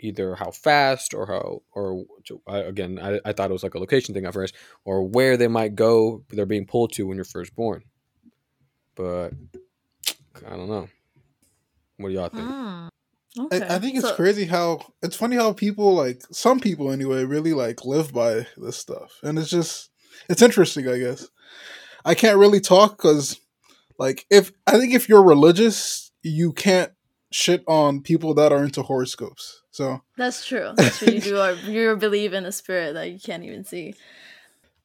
either 0.00 0.34
how 0.34 0.50
fast 0.50 1.14
or 1.14 1.26
how, 1.26 1.62
or 1.72 2.04
I, 2.48 2.58
again, 2.58 2.98
I, 3.00 3.20
I 3.24 3.32
thought 3.32 3.50
it 3.50 3.52
was 3.52 3.62
like 3.62 3.74
a 3.74 3.78
location 3.78 4.14
thing 4.14 4.26
at 4.26 4.34
first, 4.34 4.54
or 4.84 5.02
where 5.06 5.36
they 5.36 5.46
might 5.48 5.76
go, 5.76 6.24
they're 6.30 6.44
being 6.44 6.66
pulled 6.66 6.92
to 6.94 7.06
when 7.06 7.16
you're 7.16 7.24
first 7.24 7.54
born. 7.54 7.84
But 8.96 9.32
I 10.44 10.50
don't 10.56 10.68
know. 10.68 10.88
What 11.98 12.08
do 12.08 12.14
y'all 12.14 12.28
think? 12.28 12.48
Mm, 12.48 12.88
I. 13.52 13.76
I 13.76 13.78
think 13.78 13.96
it's 13.96 14.08
So- 14.08 14.14
crazy 14.16 14.46
how 14.46 14.92
it's 15.02 15.14
funny 15.14 15.36
how 15.36 15.52
people 15.52 15.94
like 15.94 16.22
some 16.32 16.58
people 16.58 16.90
anyway 16.90 17.24
really 17.24 17.52
like 17.52 17.84
live 17.84 18.12
by 18.12 18.48
this 18.56 18.76
stuff, 18.76 19.20
and 19.22 19.38
it's 19.38 19.50
just 19.50 19.90
it's 20.28 20.42
interesting. 20.42 20.88
I 20.88 20.98
guess 20.98 21.28
I 22.04 22.14
can't 22.14 22.38
really 22.38 22.60
talk 22.60 22.96
because 22.96 23.40
like 23.98 24.26
if 24.30 24.52
I 24.66 24.78
think 24.78 24.94
if 24.94 25.08
you're 25.08 25.22
religious, 25.22 26.10
you 26.22 26.52
can't 26.52 26.92
shit 27.30 27.64
on 27.66 28.02
people 28.02 28.34
that 28.34 28.52
are 28.52 28.64
into 28.64 28.82
horoscopes. 28.82 29.62
So 29.70 30.02
That's 30.16 30.46
true. 30.46 30.72
That's 30.76 30.98
true. 30.98 31.12
You 31.14 31.20
do. 31.20 31.40
Or 31.40 31.52
you 31.52 31.96
believe 31.96 32.32
in 32.32 32.44
a 32.44 32.52
spirit 32.52 32.94
that 32.94 33.10
you 33.10 33.18
can't 33.18 33.44
even 33.44 33.64
see. 33.64 33.94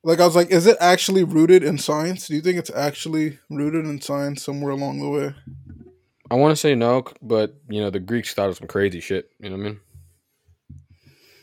like 0.04 0.20
I 0.20 0.26
was 0.26 0.36
like, 0.36 0.50
is 0.50 0.66
it 0.66 0.78
actually 0.80 1.24
rooted 1.24 1.64
in 1.64 1.78
science? 1.78 2.28
Do 2.28 2.36
you 2.36 2.42
think 2.42 2.58
it's 2.58 2.72
actually 2.72 3.40
rooted 3.50 3.86
in 3.86 4.02
science 4.02 4.44
somewhere 4.44 4.72
along 4.72 5.00
the 5.00 5.10
way? 5.10 5.36
I 6.30 6.36
want 6.36 6.52
to 6.52 6.56
say 6.58 6.76
no, 6.76 7.06
but 7.22 7.56
you 7.70 7.82
know 7.82 7.90
the 7.90 8.00
Greeks 8.00 8.34
thought 8.34 8.50
of 8.50 8.58
some 8.58 8.68
crazy 8.68 9.00
shit. 9.00 9.32
You 9.40 9.50
know 9.50 9.58
what 9.58 9.66
I 9.66 9.70
mean? 9.70 9.80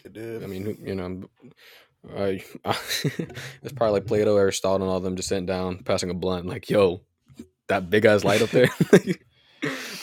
It 0.04 0.12
did. 0.12 0.44
I 0.44 0.46
mean, 0.46 0.78
you 0.84 0.94
know, 0.94 1.24
I, 2.16 2.42
it's 2.64 3.72
probably 3.74 3.92
like 3.92 4.06
Plato, 4.06 4.36
Aristotle, 4.36 4.86
and 4.86 4.92
all 4.92 5.00
them 5.00 5.16
just 5.16 5.28
sitting 5.28 5.46
down, 5.46 5.78
passing 5.78 6.10
a 6.10 6.14
blunt, 6.14 6.46
like, 6.46 6.68
"Yo, 6.68 7.00
that 7.68 7.90
big 7.90 8.04
ass 8.04 8.24
light 8.24 8.42
up 8.42 8.50
there." 8.50 8.68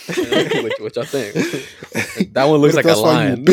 which, 0.08 0.80
which 0.80 0.98
I 0.98 1.06
think 1.06 1.34
that 2.34 2.46
one 2.46 2.60
looks 2.60 2.76
like 2.76 2.86
a 2.86 2.88
that's 2.88 3.02
why 3.02 3.28
you 3.28 3.36
lion. 3.36 3.46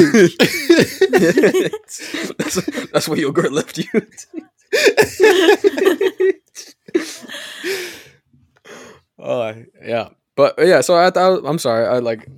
that's, 2.38 2.90
that's 2.92 3.09
what 3.09 3.18
your 3.18 3.32
girl 3.32 3.51
left 3.51 3.78
you. 3.78 3.84
Oh 9.18 9.55
yeah, 9.84 10.11
but 10.36 10.59
uh, 10.59 10.62
yeah. 10.64 10.80
So 10.80 10.96
I 10.96 11.11
thought 11.11 11.42
I'm 11.44 11.59
sorry. 11.59 11.86
I 11.86 11.99
like 11.99 12.28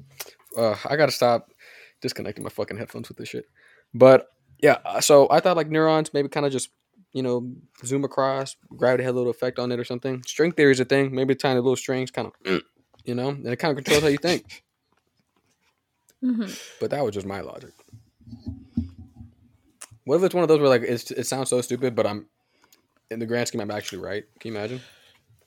uh, 0.56 0.76
I 0.88 0.96
gotta 0.96 1.12
stop 1.12 1.52
disconnecting 2.00 2.42
my 2.42 2.50
fucking 2.50 2.78
headphones 2.78 3.08
with 3.08 3.18
this 3.18 3.28
shit. 3.28 3.44
But 3.92 4.28
yeah, 4.62 4.78
uh, 4.84 5.00
so 5.00 5.28
I 5.30 5.40
thought 5.40 5.56
like 5.56 5.68
neurons 5.68 6.12
maybe 6.12 6.28
kind 6.28 6.46
of 6.46 6.52
just 6.52 6.70
you 7.12 7.22
know 7.22 7.52
zoom 7.84 8.04
across. 8.04 8.56
Gravity 8.76 9.04
had 9.04 9.10
a 9.10 9.16
little 9.16 9.30
effect 9.30 9.58
on 9.58 9.72
it 9.72 9.78
or 9.78 9.84
something. 9.84 10.22
String 10.26 10.52
theory 10.52 10.72
is 10.72 10.80
a 10.80 10.84
thing. 10.84 11.14
Maybe 11.14 11.34
tiny 11.34 11.56
little 11.56 11.76
strings 11.76 12.10
kind 12.10 12.28
of 12.28 12.34
you 13.04 13.14
know, 13.14 13.30
and 13.30 13.46
it 13.46 13.56
kind 13.56 13.70
of 13.76 13.84
controls 13.84 14.02
how 14.02 14.08
you 14.08 14.18
think. 14.18 14.62
hmm 16.22 16.50
But 16.80 16.90
that 16.90 17.04
was 17.04 17.14
just 17.14 17.26
my 17.26 17.40
logic. 17.40 17.72
What 20.04 20.16
if 20.16 20.22
it's 20.24 20.34
one 20.34 20.42
of 20.42 20.48
those 20.48 20.60
where 20.60 20.68
like 20.68 20.82
it's, 20.82 21.10
it 21.10 21.26
sounds 21.26 21.50
so 21.50 21.60
stupid, 21.60 21.94
but 21.94 22.06
I'm 22.06 22.26
in 23.10 23.18
the 23.18 23.26
grand 23.26 23.48
scheme 23.48 23.60
I'm 23.60 23.70
actually 23.70 23.98
right? 24.02 24.24
Can 24.38 24.52
you 24.52 24.58
imagine? 24.58 24.80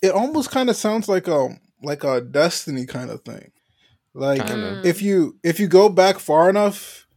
it 0.03 0.11
almost 0.11 0.51
kind 0.51 0.69
of 0.69 0.75
sounds 0.75 1.07
like 1.07 1.27
a 1.27 1.49
like 1.81 2.03
a 2.03 2.19
destiny 2.21 2.85
kind 2.85 3.09
of 3.09 3.21
thing. 3.21 3.51
Like 4.13 4.45
Kinda. 4.45 4.81
if 4.83 5.01
you 5.01 5.37
if 5.43 5.59
you 5.59 5.67
go 5.67 5.89
back 5.89 6.19
far 6.19 6.49
enough, 6.49 7.07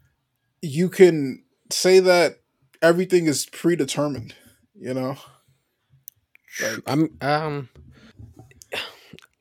you 0.63 0.89
can 0.89 1.43
say 1.71 2.01
that 2.01 2.41
everything 2.83 3.27
is 3.27 3.47
predetermined. 3.47 4.35
You 4.79 4.95
know, 4.95 5.17
Like- 6.61 6.83
I'm 6.87 7.17
um 7.21 7.69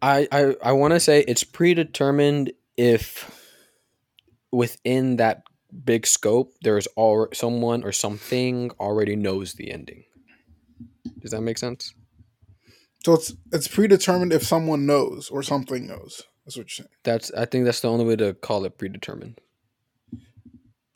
I 0.02 0.28
I 0.32 0.56
I 0.64 0.72
want 0.72 0.94
to 0.94 1.00
say 1.00 1.22
it's 1.28 1.44
predetermined 1.44 2.52
if 2.78 3.32
within 4.52 5.18
that 5.18 5.44
big 5.84 6.08
scope 6.08 6.54
there's 6.62 6.88
all 6.96 7.28
someone 7.34 7.84
or 7.84 7.92
something 7.92 8.72
already 8.80 9.16
knows 9.16 9.54
the 9.54 9.72
ending. 9.72 10.06
Does 11.20 11.32
that 11.32 11.42
make 11.42 11.58
sense? 11.58 11.94
so 13.04 13.14
it's 13.14 13.34
it's 13.52 13.68
predetermined 13.68 14.34
if 14.34 14.44
someone 14.44 14.86
knows 14.86 15.30
or 15.30 15.44
something 15.44 15.86
knows. 15.88 16.24
That's 16.46 16.58
what 16.58 16.64
you're 16.64 16.86
saying. 16.86 16.90
That's 17.04 17.32
I 17.34 17.46
think 17.46 17.66
that's 17.66 17.82
the 17.82 17.90
only 17.90 18.06
way 18.06 18.16
to 18.16 18.34
call 18.34 18.66
it 18.66 18.78
predetermined. 18.78 19.40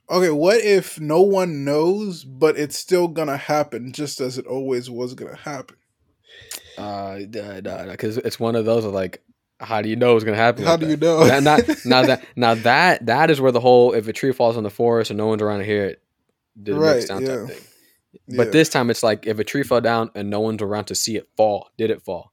Okay, 0.10 0.32
what 0.32 0.62
if 0.62 1.00
no 1.00 1.22
one 1.22 1.64
knows, 1.64 2.24
but 2.24 2.58
it's 2.58 2.78
still 2.78 3.08
gonna 3.08 3.38
happen 3.38 3.92
just 3.92 4.20
as 4.20 4.38
it 4.38 4.48
always 4.48 4.90
was 4.90 5.14
gonna 5.14 5.36
happen? 5.36 5.78
Uh, 6.78 7.20
because 7.92 8.18
it's 8.18 8.40
one 8.40 8.56
of 8.56 8.66
those 8.66 8.86
of 8.86 8.94
like, 8.94 9.22
how 9.60 9.82
do 9.82 9.90
you 9.90 9.96
know 9.96 10.16
it's 10.16 10.24
gonna 10.26 10.38
happen? 10.38 10.64
How 10.66 10.72
like 10.72 10.80
do 10.80 10.86
that? 10.88 10.92
you 10.92 10.98
know? 10.98 11.24
That- 11.26 11.44
not, 11.44 11.68
now 11.86 12.04
that 12.04 12.24
now 12.36 12.56
that 12.56 13.06
that 13.06 13.30
is 13.30 13.40
where 13.42 13.52
the 13.52 13.60
whole 13.60 13.94
if 13.94 14.08
a 14.08 14.14
tree 14.14 14.32
falls 14.32 14.58
in 14.58 14.64
the 14.64 14.70
forest 14.70 15.12
and 15.12 15.18
no 15.18 15.28
one's 15.28 15.42
around 15.42 15.60
to 15.60 15.66
hear 15.66 15.86
it, 15.86 16.02
did 16.62 16.76
it 16.76 16.80
Right, 16.80 17.04
sound 17.04 17.26
yeah. 17.26 17.36
type 17.36 17.48
thing. 17.48 17.62
But 18.30 18.48
Yeah. 18.48 18.52
this 18.52 18.70
time 18.70 18.90
it's 18.90 19.04
like 19.04 19.28
if 19.28 19.38
a 19.38 19.44
tree 19.44 19.64
fell 19.64 19.82
down 19.82 20.10
and 20.16 20.30
no 20.30 20.40
one's 20.40 20.62
around 20.62 20.86
to 20.86 20.96
see 20.96 21.18
it 21.18 21.28
fall, 21.38 21.70
did 21.78 21.92
it 21.92 22.02
fall? 22.02 22.32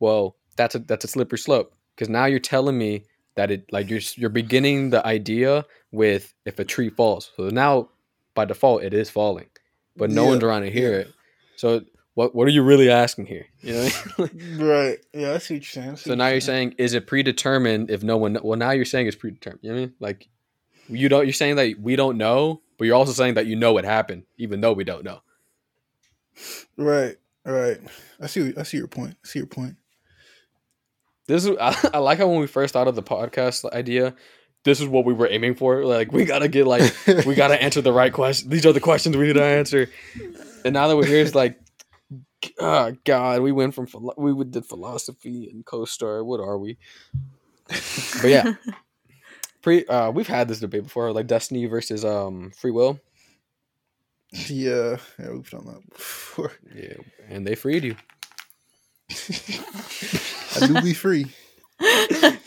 Well, 0.00 0.36
that's 0.56 0.74
a 0.74 0.78
that's 0.78 1.04
a 1.04 1.08
slippery 1.08 1.38
slope 1.38 1.74
because 1.94 2.08
now 2.08 2.24
you're 2.24 2.38
telling 2.38 2.78
me 2.78 3.04
that 3.38 3.52
it 3.52 3.72
like 3.72 3.88
you're 3.88 4.00
you're 4.16 4.30
beginning 4.30 4.90
the 4.90 5.06
idea 5.06 5.64
with 5.92 6.34
if 6.44 6.58
a 6.58 6.64
tree 6.64 6.90
falls. 6.90 7.30
So 7.36 7.50
now 7.50 7.88
by 8.34 8.44
default 8.44 8.82
it 8.82 8.92
is 8.92 9.10
falling, 9.10 9.46
but 9.96 10.10
no 10.10 10.24
Yeah, 10.24 10.30
one's 10.30 10.42
around 10.42 10.62
to 10.62 10.70
hear 10.72 10.92
it. 10.94 11.14
So 11.54 11.82
what 12.14 12.34
what 12.34 12.48
are 12.48 12.50
you 12.50 12.64
really 12.64 12.90
asking 12.90 13.26
here? 13.26 13.46
You 13.62 13.74
know. 13.74 13.88
I 14.18 14.22
mean? 14.22 14.58
Right. 14.58 14.98
Yeah, 15.14 15.32
that's 15.32 15.46
see 15.46 15.54
what 15.54 15.74
you're 15.74 15.84
saying. 15.84 15.96
So 15.98 16.16
now 16.16 16.26
you're 16.26 16.40
saying, 16.40 16.74
is 16.78 16.94
it 16.94 17.06
predetermined 17.06 17.92
if 17.92 18.02
no 18.02 18.16
one? 18.16 18.36
Well, 18.42 18.58
now 18.58 18.72
you're 18.72 18.84
saying 18.84 19.06
it's 19.06 19.16
predetermined. 19.16 19.60
You 19.62 19.70
know 19.70 19.74
what 19.76 19.82
I 19.82 19.86
mean? 19.86 19.94
Like 20.00 20.28
you 20.88 21.08
don't. 21.08 21.24
You're 21.24 21.32
saying 21.32 21.56
that 21.56 21.78
we 21.80 21.94
don't 21.94 22.18
know, 22.18 22.60
but 22.76 22.86
you're 22.86 22.96
also 22.96 23.12
saying 23.12 23.34
that 23.34 23.46
you 23.46 23.54
know 23.54 23.72
what 23.72 23.84
happened, 23.84 24.24
even 24.36 24.60
though 24.60 24.72
we 24.72 24.82
don't 24.82 25.04
know. 25.04 25.20
Right. 26.76 27.16
Right. 27.44 27.78
I 28.20 28.26
see. 28.26 28.52
I 28.56 28.64
see 28.64 28.78
your 28.78 28.88
point. 28.88 29.16
I 29.24 29.28
see 29.28 29.38
your 29.38 29.46
point. 29.46 29.76
This 31.28 31.44
is 31.44 31.56
I, 31.60 31.90
I 31.94 31.98
like 31.98 32.18
how 32.18 32.26
when 32.26 32.40
we 32.40 32.48
first 32.48 32.72
thought 32.72 32.88
of 32.88 32.96
the 32.96 33.02
podcast 33.02 33.70
idea, 33.72 34.14
this 34.64 34.80
is 34.80 34.88
what 34.88 35.04
we 35.04 35.14
were 35.14 35.28
aiming 35.30 35.54
for. 35.54 35.84
Like 35.84 36.10
we 36.12 36.24
gotta 36.24 36.48
get 36.48 36.66
like 36.66 36.92
we 37.24 37.34
gotta 37.36 37.62
answer 37.62 37.80
the 37.80 37.92
right 37.92 38.12
question. 38.12 38.50
These 38.50 38.66
are 38.66 38.72
the 38.72 38.80
questions 38.80 39.16
we 39.16 39.28
need 39.28 39.34
to 39.34 39.44
answer. 39.44 39.88
And 40.64 40.74
now 40.74 40.88
that 40.88 40.96
we're 40.96 41.06
here, 41.06 41.20
it's 41.20 41.34
like, 41.34 41.60
oh 42.58 42.92
God, 43.04 43.42
we 43.42 43.52
went 43.52 43.74
from 43.74 43.86
philo- 43.86 44.14
we 44.16 44.44
did 44.44 44.66
philosophy 44.66 45.48
and 45.52 45.64
co-star. 45.64 46.24
What 46.24 46.40
are 46.40 46.58
we? 46.58 46.78
But 47.68 48.28
yeah, 48.30 48.54
pre 49.62 49.86
uh, 49.86 50.10
we've 50.10 50.26
had 50.26 50.48
this 50.48 50.60
debate 50.60 50.84
before, 50.84 51.12
like 51.12 51.26
destiny 51.26 51.66
versus 51.66 52.04
um 52.04 52.50
free 52.56 52.70
will. 52.72 52.98
Yeah. 54.30 54.96
Yeah, 55.18 55.30
we've 55.30 55.50
done 55.50 55.64
that 55.66 55.88
before. 55.90 56.52
Yeah, 56.74 56.96
and 57.28 57.46
they 57.46 57.54
freed 57.54 57.84
you. 57.84 57.96
I 59.10 60.66
do 60.66 60.80
be 60.82 60.94
free. 60.94 61.26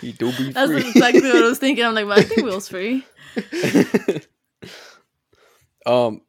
You 0.02 0.14
do 0.14 0.32
be 0.38 0.52
That's 0.52 0.72
free. 0.72 0.88
exactly 0.90 1.22
what 1.22 1.36
I 1.38 1.42
was 1.48 1.60
thinking. 1.60 1.86
I'm 1.86 1.96
like, 1.96 2.08
but 2.08 2.20
I 2.20 2.24
think 2.24 2.44
Will's 2.44 2.68
free. 2.68 3.06
um, 5.86 6.22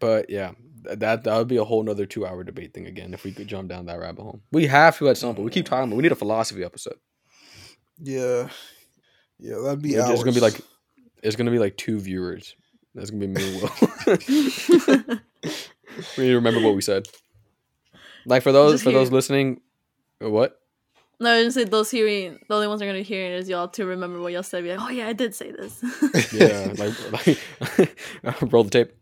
but 0.00 0.30
yeah, 0.30 0.52
that 0.84 1.24
that 1.24 1.36
would 1.36 1.48
be 1.48 1.56
a 1.56 1.64
whole 1.64 1.82
nother 1.82 2.06
two 2.06 2.26
hour 2.26 2.44
debate 2.44 2.72
thing 2.74 2.86
again 2.86 3.12
if 3.14 3.24
we 3.24 3.32
could 3.32 3.48
jump 3.48 3.68
down 3.68 3.86
that 3.86 3.98
rabbit 3.98 4.22
hole. 4.22 4.40
We 4.52 4.66
have 4.66 4.96
to 4.98 5.08
at 5.08 5.16
some 5.18 5.34
point. 5.34 5.44
We 5.44 5.50
keep 5.50 5.66
talking 5.66 5.88
about. 5.88 5.96
We 5.96 6.02
need 6.02 6.12
a 6.12 6.16
philosophy 6.16 6.62
episode. 6.64 6.98
Yeah. 7.98 8.48
Yeah, 9.38 9.56
that'd 9.62 9.82
be. 9.82 9.94
It's 9.94 10.22
gonna 10.22 10.32
be 10.32 10.40
like 10.40 10.60
it's 11.22 11.36
gonna 11.36 11.50
be 11.50 11.58
like 11.58 11.76
two 11.76 11.98
viewers. 12.00 12.54
That's 12.94 13.10
gonna 13.10 13.26
be 13.26 13.32
me 13.32 13.42
and 13.42 13.62
Will. 13.62 13.70
we 16.16 16.24
need 16.24 16.30
to 16.30 16.34
remember 16.36 16.60
what 16.60 16.74
we 16.76 16.80
said. 16.82 17.06
Like 18.26 18.42
for 18.42 18.52
those 18.52 18.74
Just 18.74 18.84
for 18.84 18.90
hear- 18.90 19.00
those 19.00 19.10
listening, 19.10 19.60
uh, 20.24 20.30
what? 20.30 20.60
No, 21.20 21.30
I 21.30 21.44
was 21.44 21.54
gonna 21.54 21.64
say 21.66 21.70
those 21.70 21.90
hearing, 21.90 22.38
the 22.48 22.54
only 22.54 22.66
ones 22.66 22.80
that 22.80 22.86
are 22.86 22.88
gonna 22.88 23.02
hear 23.02 23.24
it 23.24 23.32
is 23.40 23.48
y'all 23.48 23.68
to 23.68 23.86
remember 23.86 24.20
what 24.20 24.32
y'all 24.32 24.42
said. 24.42 24.64
Be 24.64 24.74
like, 24.74 24.80
oh 24.80 24.90
yeah, 24.90 25.06
I 25.06 25.12
did 25.12 25.34
say 25.34 25.52
this. 25.52 25.82
yeah, 26.32 26.72
like, 26.76 26.92
like 28.22 28.42
roll 28.52 28.64
the 28.64 28.70
tape. 28.70 28.92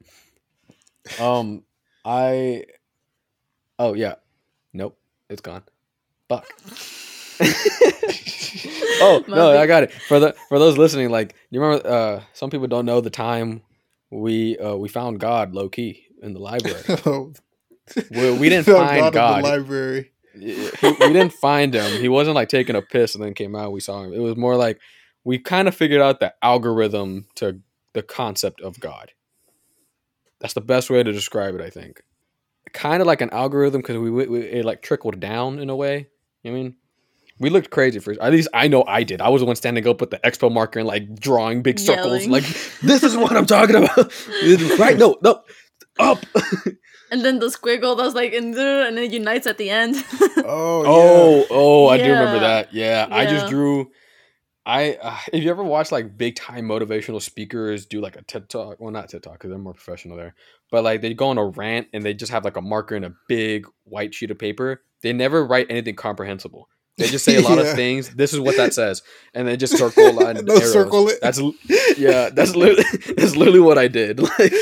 Um, 1.20 1.64
I. 2.04 2.64
Oh 3.78 3.94
yeah, 3.94 4.16
nope, 4.72 4.98
it's 5.30 5.40
gone. 5.40 5.62
Fuck. 6.28 6.46
oh 9.00 9.24
My 9.26 9.36
no, 9.36 9.52
bad. 9.52 9.56
I 9.56 9.66
got 9.66 9.82
it. 9.84 9.92
For 9.92 10.20
the 10.20 10.36
for 10.48 10.58
those 10.58 10.76
listening, 10.76 11.10
like 11.10 11.34
you 11.50 11.60
remember, 11.60 11.88
uh, 11.88 12.22
some 12.34 12.50
people 12.50 12.66
don't 12.68 12.84
know 12.86 13.00
the 13.00 13.10
time 13.10 13.62
we 14.10 14.58
uh 14.58 14.76
we 14.76 14.88
found 14.88 15.18
God 15.18 15.54
low 15.54 15.68
key 15.68 16.04
in 16.22 16.34
the 16.34 16.40
library. 16.40 16.82
Oh. 17.06 17.32
Well, 18.12 18.36
we 18.38 18.48
didn't 18.48 18.66
Felt 18.66 18.86
find 18.86 18.98
in 18.98 19.04
the 19.06 19.10
God. 19.10 19.42
library. 19.42 20.12
We 20.34 20.70
didn't 20.98 21.32
find 21.32 21.74
him. 21.74 22.00
He 22.00 22.08
wasn't 22.08 22.34
like 22.34 22.48
taking 22.48 22.76
a 22.76 22.82
piss 22.82 23.14
and 23.14 23.22
then 23.22 23.34
came 23.34 23.54
out. 23.54 23.72
We 23.72 23.80
saw 23.80 24.02
him. 24.02 24.12
It 24.12 24.20
was 24.20 24.36
more 24.36 24.56
like 24.56 24.80
we 25.24 25.38
kind 25.38 25.68
of 25.68 25.74
figured 25.74 26.00
out 26.00 26.20
the 26.20 26.34
algorithm 26.42 27.26
to 27.36 27.60
the 27.92 28.02
concept 28.02 28.60
of 28.60 28.80
God. 28.80 29.12
That's 30.40 30.54
the 30.54 30.60
best 30.60 30.90
way 30.90 31.02
to 31.02 31.12
describe 31.12 31.54
it. 31.54 31.60
I 31.60 31.70
think, 31.70 32.02
kind 32.72 33.00
of 33.00 33.06
like 33.06 33.20
an 33.20 33.30
algorithm 33.30 33.80
because 33.80 33.98
we, 33.98 34.10
we 34.10 34.40
it 34.40 34.64
like 34.64 34.82
trickled 34.82 35.20
down 35.20 35.58
in 35.58 35.70
a 35.70 35.76
way. 35.76 36.08
You 36.42 36.50
know 36.50 36.58
I 36.58 36.62
mean, 36.62 36.76
we 37.38 37.50
looked 37.50 37.70
crazy 37.70 37.98
for 37.98 38.12
at 38.20 38.32
least 38.32 38.48
I 38.54 38.68
know 38.68 38.84
I 38.86 39.02
did. 39.02 39.20
I 39.20 39.28
was 39.28 39.42
the 39.42 39.46
one 39.46 39.56
standing 39.56 39.86
up 39.86 40.00
with 40.00 40.10
the 40.10 40.18
expo 40.18 40.50
marker 40.50 40.80
and 40.80 40.88
like 40.88 41.14
drawing 41.18 41.62
big 41.62 41.78
circles. 41.78 42.26
Yelling. 42.26 42.30
Like 42.30 42.44
this 42.82 43.02
is 43.02 43.16
what 43.16 43.36
I'm 43.36 43.46
talking 43.46 43.76
about. 43.76 43.98
right? 44.78 44.96
No, 44.96 45.16
no, 45.22 45.42
up. 45.98 46.24
and 47.12 47.24
then 47.24 47.38
the 47.38 47.46
squiggle 47.46 47.96
that 47.96 48.02
was 48.02 48.14
like, 48.14 48.32
and 48.32 48.54
then 48.54 48.98
it 48.98 49.12
unites 49.12 49.46
at 49.46 49.58
the 49.58 49.70
end. 49.70 49.96
Oh, 50.44 50.82
Oh, 50.84 51.46
oh, 51.50 51.88
I 51.88 51.98
do 51.98 52.10
remember 52.10 52.40
that. 52.40 52.74
Yeah, 52.74 53.06
I 53.08 53.26
just 53.26 53.48
drew. 53.48 53.92
I 54.66 54.94
uh, 55.00 55.16
if 55.32 55.42
you 55.44 55.50
ever 55.50 55.62
watch 55.62 55.92
like 55.92 56.16
big 56.16 56.34
time 56.36 56.66
motivational 56.66 57.20
speakers 57.22 57.86
do 57.86 58.00
like 58.00 58.16
a 58.16 58.22
TED 58.22 58.48
talk, 58.48 58.80
well 58.80 58.90
not 58.90 59.08
TED 59.08 59.22
talk 59.22 59.34
because 59.34 59.50
they're 59.50 59.58
more 59.58 59.74
professional 59.74 60.16
there, 60.16 60.34
but 60.70 60.82
like 60.84 61.00
they 61.00 61.14
go 61.14 61.28
on 61.28 61.38
a 61.38 61.44
rant 61.46 61.88
and 61.92 62.04
they 62.04 62.14
just 62.14 62.32
have 62.32 62.44
like 62.44 62.56
a 62.56 62.60
marker 62.60 62.96
and 62.96 63.04
a 63.04 63.14
big 63.28 63.66
white 63.84 64.14
sheet 64.14 64.30
of 64.30 64.38
paper. 64.38 64.82
They 65.02 65.12
never 65.12 65.44
write 65.44 65.66
anything 65.70 65.96
comprehensible. 65.96 66.68
They 66.98 67.08
just 67.08 67.24
say 67.24 67.36
a 67.36 67.40
lot 67.40 67.58
Yeah. 67.58 67.64
of 67.70 67.74
things. 67.76 68.10
This 68.10 68.32
is 68.34 68.40
what 68.40 68.56
that 68.56 68.74
says, 68.74 69.02
and 69.34 69.48
they 69.48 69.56
just 69.56 69.76
circle 69.78 70.08
a 70.08 70.12
line. 70.20 70.44
No, 70.44 70.58
circle 70.60 71.08
it. 71.08 71.18
That's 71.22 71.40
yeah. 71.96 72.28
That's 72.30 72.54
literally 72.54 72.84
that's 73.16 73.34
literally 73.36 73.60
what 73.60 73.78
I 73.78 73.88
did. 73.88 74.20
Like, 74.20 74.52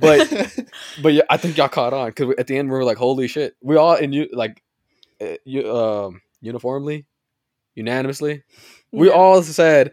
but 0.00 0.58
but 1.02 1.12
yeah, 1.12 1.22
I 1.28 1.36
think 1.36 1.56
y'all 1.58 1.68
caught 1.68 1.92
on 1.92 2.08
because 2.08 2.34
at 2.38 2.46
the 2.46 2.56
end 2.56 2.70
we 2.70 2.76
were 2.76 2.84
like, 2.84 2.96
"Holy 2.96 3.28
shit!" 3.28 3.54
We 3.62 3.76
all 3.76 3.96
in 3.96 4.12
you 4.12 4.28
like, 4.32 4.62
uh, 5.20 5.34
you 5.44 5.70
um 5.76 6.22
uniformly, 6.40 7.06
unanimously, 7.74 8.42
we 8.92 9.08
Yeah. 9.08 9.12
all 9.14 9.42
said, 9.42 9.92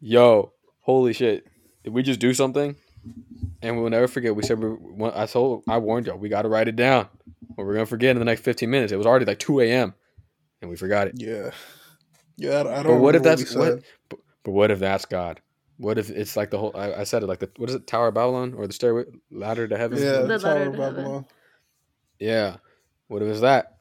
"Yo, 0.00 0.52
holy 0.80 1.12
shit!" 1.14 1.46
Did 1.84 1.94
we 1.94 2.02
just 2.02 2.20
do 2.20 2.34
something? 2.34 2.76
And 3.62 3.80
we'll 3.80 3.90
never 3.90 4.06
forget. 4.08 4.36
We 4.36 4.42
said 4.42 4.58
we. 4.60 4.68
when- 4.68 5.12
I 5.14 5.26
told. 5.26 5.64
I 5.68 5.78
warned 5.78 6.06
y'all. 6.06 6.18
We 6.18 6.28
got 6.28 6.42
to 6.42 6.48
write 6.48 6.68
it 6.68 6.76
down, 6.76 7.08
or 7.56 7.64
we're 7.64 7.74
gonna 7.74 7.86
forget 7.86 8.10
in 8.10 8.18
the 8.18 8.24
next 8.24 8.42
fifteen 8.42 8.70
minutes. 8.70 8.92
It 8.92 8.96
was 8.96 9.06
already 9.06 9.24
like 9.24 9.38
two 9.38 9.60
a.m. 9.60 9.94
and 10.62 10.70
we 10.70 10.76
forgot 10.76 11.08
it. 11.08 11.14
yeah, 11.18 11.50
yeah. 12.38 12.62
I, 12.62 12.80
I 12.80 12.82
don't. 12.82 12.94
But 12.94 13.00
what 13.00 13.14
if 13.14 13.22
that's 13.22 13.54
we 13.54 13.60
what? 13.60 13.82
But, 14.08 14.18
but 14.44 14.50
what 14.52 14.70
if 14.70 14.78
that's 14.78 15.04
God? 15.04 15.40
What 15.76 15.98
if 15.98 16.08
it's 16.10 16.36
like 16.36 16.50
the 16.50 16.58
whole? 16.58 16.72
I, 16.74 16.94
I 16.94 17.04
said 17.04 17.22
it 17.22 17.26
like 17.26 17.40
the 17.40 17.50
what 17.56 17.68
is 17.68 17.74
it? 17.74 17.86
Tower 17.86 18.08
of 18.08 18.14
Babylon 18.14 18.54
or 18.54 18.66
the 18.66 18.72
stairway 18.72 19.04
ladder 19.30 19.68
to 19.68 19.76
heaven? 19.76 19.98
Yeah, 19.98 20.22
The 20.22 20.38
Tower 20.38 20.62
of 20.62 20.76
to 20.76 20.82
heaven. 20.82 21.24
Yeah. 22.18 22.56
What 23.08 23.20
if 23.22 23.28
it's 23.28 23.40
that? 23.40 23.78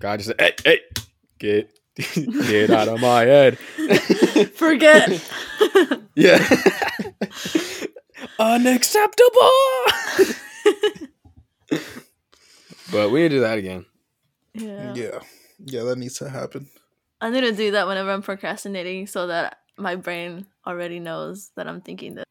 God 0.00 0.18
just 0.18 0.28
said, 0.36 0.40
"Hey, 0.40 0.54
hey, 0.64 0.80
get 1.38 1.78
get 2.48 2.70
out 2.70 2.88
of 2.88 3.00
my 3.00 3.22
head." 3.24 3.58
Forget. 4.54 5.22
yeah. 6.16 6.38
Unacceptable. 8.38 9.50
but 12.90 13.10
we 13.10 13.22
need 13.22 13.28
to 13.28 13.36
do 13.36 13.40
that 13.40 13.58
again. 13.58 13.86
yeah. 14.54 14.92
Yeah, 14.94 15.20
yeah. 15.64 15.82
That 15.82 15.98
needs 15.98 16.18
to 16.18 16.28
happen. 16.28 16.68
I 17.20 17.30
need 17.30 17.42
to 17.42 17.52
do 17.52 17.70
that 17.72 17.86
whenever 17.86 18.10
I'm 18.10 18.22
procrastinating 18.22 19.06
so 19.06 19.28
that 19.28 19.58
my 19.76 19.96
brain 19.96 20.46
already 20.66 21.00
knows 21.00 21.50
that 21.56 21.66
I'm 21.66 21.80
thinking 21.80 22.14
this. 22.14 22.24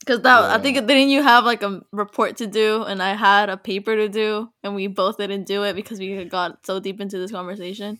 Because 0.00 0.20
that 0.22 0.44
I 0.44 0.58
think 0.58 0.76
didn't 0.86 1.08
you 1.08 1.22
have 1.22 1.44
like 1.44 1.64
a 1.64 1.80
report 1.90 2.36
to 2.36 2.46
do 2.46 2.84
and 2.84 3.02
I 3.02 3.14
had 3.14 3.48
a 3.48 3.56
paper 3.56 3.96
to 3.96 4.08
do 4.08 4.48
and 4.62 4.76
we 4.76 4.86
both 4.86 5.16
didn't 5.16 5.44
do 5.44 5.64
it 5.64 5.74
because 5.74 5.98
we 5.98 6.24
got 6.26 6.64
so 6.64 6.78
deep 6.78 7.00
into 7.00 7.18
this 7.18 7.32
conversation. 7.32 7.98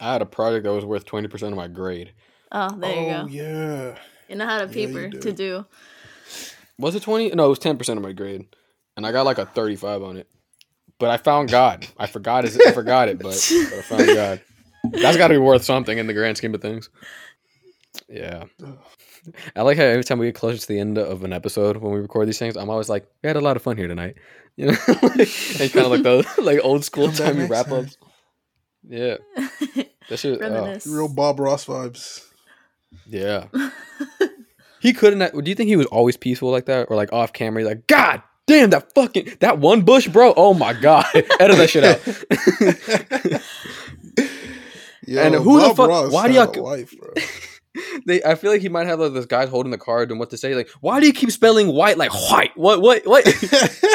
I 0.00 0.12
had 0.12 0.22
a 0.22 0.26
project 0.26 0.64
that 0.64 0.72
was 0.72 0.84
worth 0.84 1.04
twenty 1.04 1.26
percent 1.26 1.52
of 1.52 1.56
my 1.56 1.66
grade. 1.66 2.12
Oh, 2.52 2.76
there 2.78 2.90
you 2.90 3.12
oh 3.12 3.24
go. 3.24 3.28
yeah. 3.28 3.98
And 4.28 4.42
I 4.42 4.52
had 4.52 4.70
a 4.70 4.72
paper 4.72 5.08
did. 5.08 5.22
to 5.22 5.32
do. 5.32 5.66
Was 6.78 6.94
it 6.94 7.02
twenty? 7.02 7.30
No, 7.30 7.46
it 7.46 7.48
was 7.48 7.58
ten 7.58 7.76
percent 7.76 7.96
of 7.96 8.02
my 8.02 8.12
grade, 8.12 8.46
and 8.96 9.06
I 9.06 9.12
got 9.12 9.26
like 9.26 9.38
a 9.38 9.46
thirty-five 9.46 10.02
on 10.02 10.16
it. 10.16 10.28
But 10.98 11.10
I 11.10 11.16
found 11.18 11.50
God. 11.50 11.86
I 11.98 12.06
forgot 12.06 12.44
his, 12.44 12.58
I 12.58 12.72
forgot 12.72 13.08
it, 13.08 13.18
but, 13.18 13.34
but 13.70 13.78
I 13.78 13.82
found 13.82 14.06
God. 14.06 14.40
That's 14.92 15.16
got 15.16 15.28
to 15.28 15.34
be 15.34 15.38
worth 15.38 15.64
something 15.64 15.98
in 15.98 16.06
the 16.06 16.14
grand 16.14 16.36
scheme 16.38 16.54
of 16.54 16.62
things. 16.62 16.88
Yeah. 18.08 18.44
I 19.54 19.62
like 19.62 19.76
how 19.76 19.84
every 19.84 20.04
time 20.04 20.18
we 20.18 20.26
get 20.26 20.34
closer 20.36 20.58
to 20.58 20.66
the 20.68 20.78
end 20.78 20.98
of 20.98 21.24
an 21.24 21.32
episode 21.32 21.78
when 21.78 21.92
we 21.92 21.98
record 21.98 22.28
these 22.28 22.38
things, 22.38 22.56
I'm 22.56 22.70
always 22.70 22.88
like, 22.88 23.06
"We 23.22 23.26
had 23.26 23.36
a 23.36 23.40
lot 23.40 23.56
of 23.56 23.62
fun 23.62 23.76
here 23.76 23.88
tonight," 23.88 24.14
you 24.56 24.66
know, 24.66 24.76
and 24.88 25.72
kind 25.72 25.86
of 25.86 25.90
like 25.90 26.02
the 26.04 26.24
like 26.42 26.60
old 26.62 26.84
school 26.84 27.08
Come 27.08 27.16
back 27.16 27.26
timey 27.34 27.44
wrap 27.46 27.66
time. 27.66 27.86
ups. 27.86 27.96
Yeah, 28.88 29.16
that 30.08 30.16
shit. 30.18 30.40
oh, 30.40 30.78
Real 30.86 31.08
Bob 31.08 31.40
Ross 31.40 31.66
vibes. 31.66 32.24
yeah. 33.06 33.46
He 34.78 34.92
couldn't. 34.92 35.44
Do 35.44 35.48
you 35.50 35.56
think 35.56 35.66
he 35.68 35.74
was 35.76 35.86
always 35.86 36.16
peaceful 36.16 36.50
like 36.52 36.66
that, 36.66 36.86
or 36.88 36.96
like 36.96 37.12
off 37.12 37.32
camera? 37.32 37.62
He's 37.62 37.68
like, 37.68 37.88
God 37.88 38.22
damn 38.46 38.70
that 38.70 38.92
fucking 38.94 39.36
that 39.40 39.58
one 39.58 39.82
bush, 39.82 40.08
bro. 40.08 40.32
Oh 40.36 40.54
my 40.54 40.72
god, 40.72 41.04
edit 41.14 41.56
that 41.56 41.70
shit 41.70 41.84
out. 41.84 43.42
Yo, 45.06 45.22
And 45.22 45.34
who 45.36 45.60
the 45.60 45.74
fuck- 45.74 45.88
Ross 45.88 46.12
why 46.12 46.26
do 46.28 46.34
y'all- 46.34 46.50
a 46.50 46.60
life, 46.60 46.92
bro? 46.98 47.12
they, 48.06 48.22
I 48.24 48.34
feel 48.34 48.50
like 48.50 48.60
he 48.62 48.68
might 48.68 48.86
have 48.86 48.98
like 48.98 49.12
this 49.12 49.26
guys 49.26 49.48
holding 49.48 49.70
the 49.70 49.78
card 49.78 50.10
and 50.10 50.18
what 50.18 50.30
to 50.30 50.36
say. 50.36 50.54
Like, 50.54 50.68
why 50.80 50.98
do 50.98 51.06
you 51.06 51.12
keep 51.12 51.30
spelling 51.30 51.68
white 51.68 51.96
like 51.98 52.12
white? 52.30 52.50
What 52.56 52.80
what 52.82 53.06
what? 53.06 53.24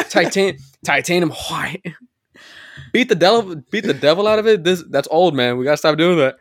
Titan 0.08 0.56
titanium 0.84 1.30
white. 1.30 1.82
Beat 2.92 3.08
the 3.08 3.14
devil, 3.14 3.56
beat 3.70 3.84
the 3.84 3.92
devil 3.94 4.26
out 4.26 4.38
of 4.38 4.46
it. 4.46 4.64
This 4.64 4.82
that's 4.88 5.08
old 5.10 5.34
man. 5.34 5.58
We 5.58 5.64
gotta 5.64 5.76
stop 5.76 5.98
doing 5.98 6.16
that. 6.18 6.36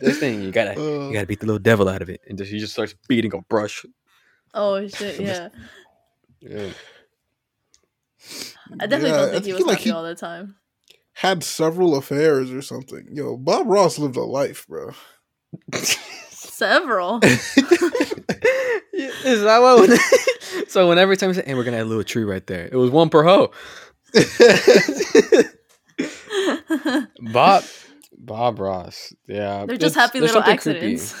This 0.00 0.18
thing 0.18 0.42
you 0.42 0.50
gotta 0.50 0.72
Uh, 0.72 1.06
you 1.08 1.12
gotta 1.12 1.26
beat 1.26 1.40
the 1.40 1.46
little 1.46 1.60
devil 1.60 1.88
out 1.88 2.02
of 2.02 2.08
it, 2.10 2.20
and 2.28 2.36
just 2.36 2.50
he 2.50 2.58
just 2.58 2.72
starts 2.72 2.94
beating 3.08 3.32
a 3.34 3.42
brush. 3.42 3.84
Oh 4.54 4.86
shit, 4.88 5.20
yeah. 5.20 5.48
Yeah. 6.40 6.70
I 8.80 8.86
definitely 8.86 9.10
Yeah, 9.10 9.16
don't 9.16 9.28
I 9.28 9.32
think 9.32 9.44
he 9.46 9.52
was 9.52 9.62
like 9.62 9.78
happy 9.78 9.90
he- 9.90 9.92
all 9.92 10.02
the 10.02 10.14
time. 10.14 10.56
had 11.14 11.44
several 11.44 11.94
affairs 11.96 12.50
or 12.50 12.62
something. 12.62 13.06
Yo, 13.12 13.36
Bob 13.36 13.66
Ross 13.68 13.98
lived 13.98 14.16
a 14.16 14.22
life, 14.22 14.66
bro. 14.68 14.92
Several. 16.30 17.20
Is 17.22 17.54
that 19.42 19.58
what? 19.60 19.88
When, 19.88 19.98
so 20.68 20.88
when 20.88 20.98
every 20.98 21.16
time 21.16 21.30
you 21.30 21.34
say, 21.34 21.44
"Hey, 21.46 21.54
we're 21.54 21.64
gonna 21.64 21.76
add 21.76 21.82
a 21.82 21.84
little 21.84 22.04
tree 22.04 22.24
right 22.24 22.44
there," 22.46 22.66
it 22.70 22.76
was 22.76 22.90
one 22.90 23.08
per 23.10 23.22
hoe. 23.22 23.50
Bob, 27.32 27.64
Bob 28.16 28.58
Ross, 28.58 29.12
yeah, 29.26 29.64
They're 29.66 29.76
just 29.76 29.92
it's- 29.92 29.94
happy 29.94 30.20
little 30.20 30.34
something 30.34 30.52
accidents. 30.54 31.14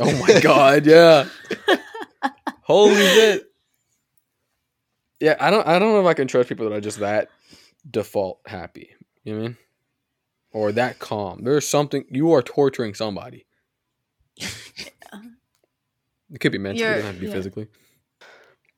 Oh 0.00 0.18
my 0.26 0.40
god, 0.40 0.86
yeah. 0.86 1.26
Holy 2.62 2.94
shit. 2.96 3.51
Yeah, 5.22 5.36
I 5.38 5.50
don't 5.50 5.64
I 5.68 5.78
don't 5.78 5.92
know 5.92 6.00
if 6.00 6.06
I 6.06 6.14
can 6.14 6.26
trust 6.26 6.48
people 6.48 6.68
that 6.68 6.74
are 6.74 6.80
just 6.80 6.98
that 6.98 7.28
default 7.88 8.40
happy. 8.44 8.90
You 9.22 9.34
know 9.34 9.38
what 9.38 9.44
I 9.44 9.48
mean? 9.50 9.56
Or 10.52 10.72
that 10.72 10.98
calm. 10.98 11.44
There's 11.44 11.66
something 11.66 12.04
you 12.10 12.32
are 12.32 12.42
torturing 12.42 12.92
somebody. 12.94 13.46
It 16.32 16.40
could 16.40 16.50
be 16.50 16.58
mentally, 16.58 16.84
it 16.84 16.88
doesn't 16.88 17.06
have 17.06 17.14
to 17.16 17.20
be 17.20 17.26
yeah. 17.26 17.32
physically. 17.32 17.68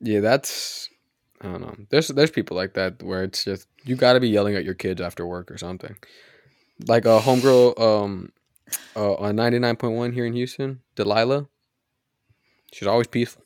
Yeah, 0.01 0.19
that's 0.19 0.89
I 1.41 1.47
don't 1.47 1.61
know. 1.61 1.75
There's 1.89 2.09
there's 2.09 2.29
people 2.29 2.55
like 2.55 2.73
that 2.73 3.01
where 3.01 3.23
it's 3.23 3.45
just 3.45 3.67
you 3.83 3.95
gotta 3.95 4.19
be 4.19 4.29
yelling 4.29 4.55
at 4.55 4.65
your 4.65 4.73
kids 4.75 5.01
after 5.01 5.25
work 5.25 5.49
or 5.49 5.57
something. 5.57 5.95
Like 6.85 7.05
a 7.05 7.21
homegirl 7.21 7.79
um 7.79 8.31
uh, 8.95 9.13
on 9.15 9.35
99.1 9.35 10.13
here 10.13 10.25
in 10.25 10.33
Houston, 10.33 10.81
Delilah. 10.95 11.47
She's 12.71 12.87
always 12.87 13.07
peaceful. 13.07 13.44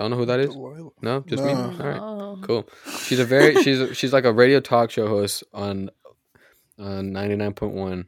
Y'all 0.00 0.08
know 0.08 0.16
who 0.16 0.26
that 0.26 0.40
is? 0.40 0.50
Delilah. 0.54 0.90
No, 1.02 1.20
just 1.20 1.42
me. 1.42 1.52
All 1.52 1.70
right, 1.70 2.00
Oh. 2.00 2.38
cool. 2.42 2.68
She's 3.04 3.18
a 3.20 3.24
very 3.24 3.62
she's 3.62 3.80
a, 3.80 3.94
she's 3.94 4.12
like 4.12 4.24
a 4.24 4.32
radio 4.32 4.60
talk 4.60 4.90
show 4.90 5.06
host 5.06 5.44
on 5.52 5.90
on 6.78 7.12
99.1 7.12 8.06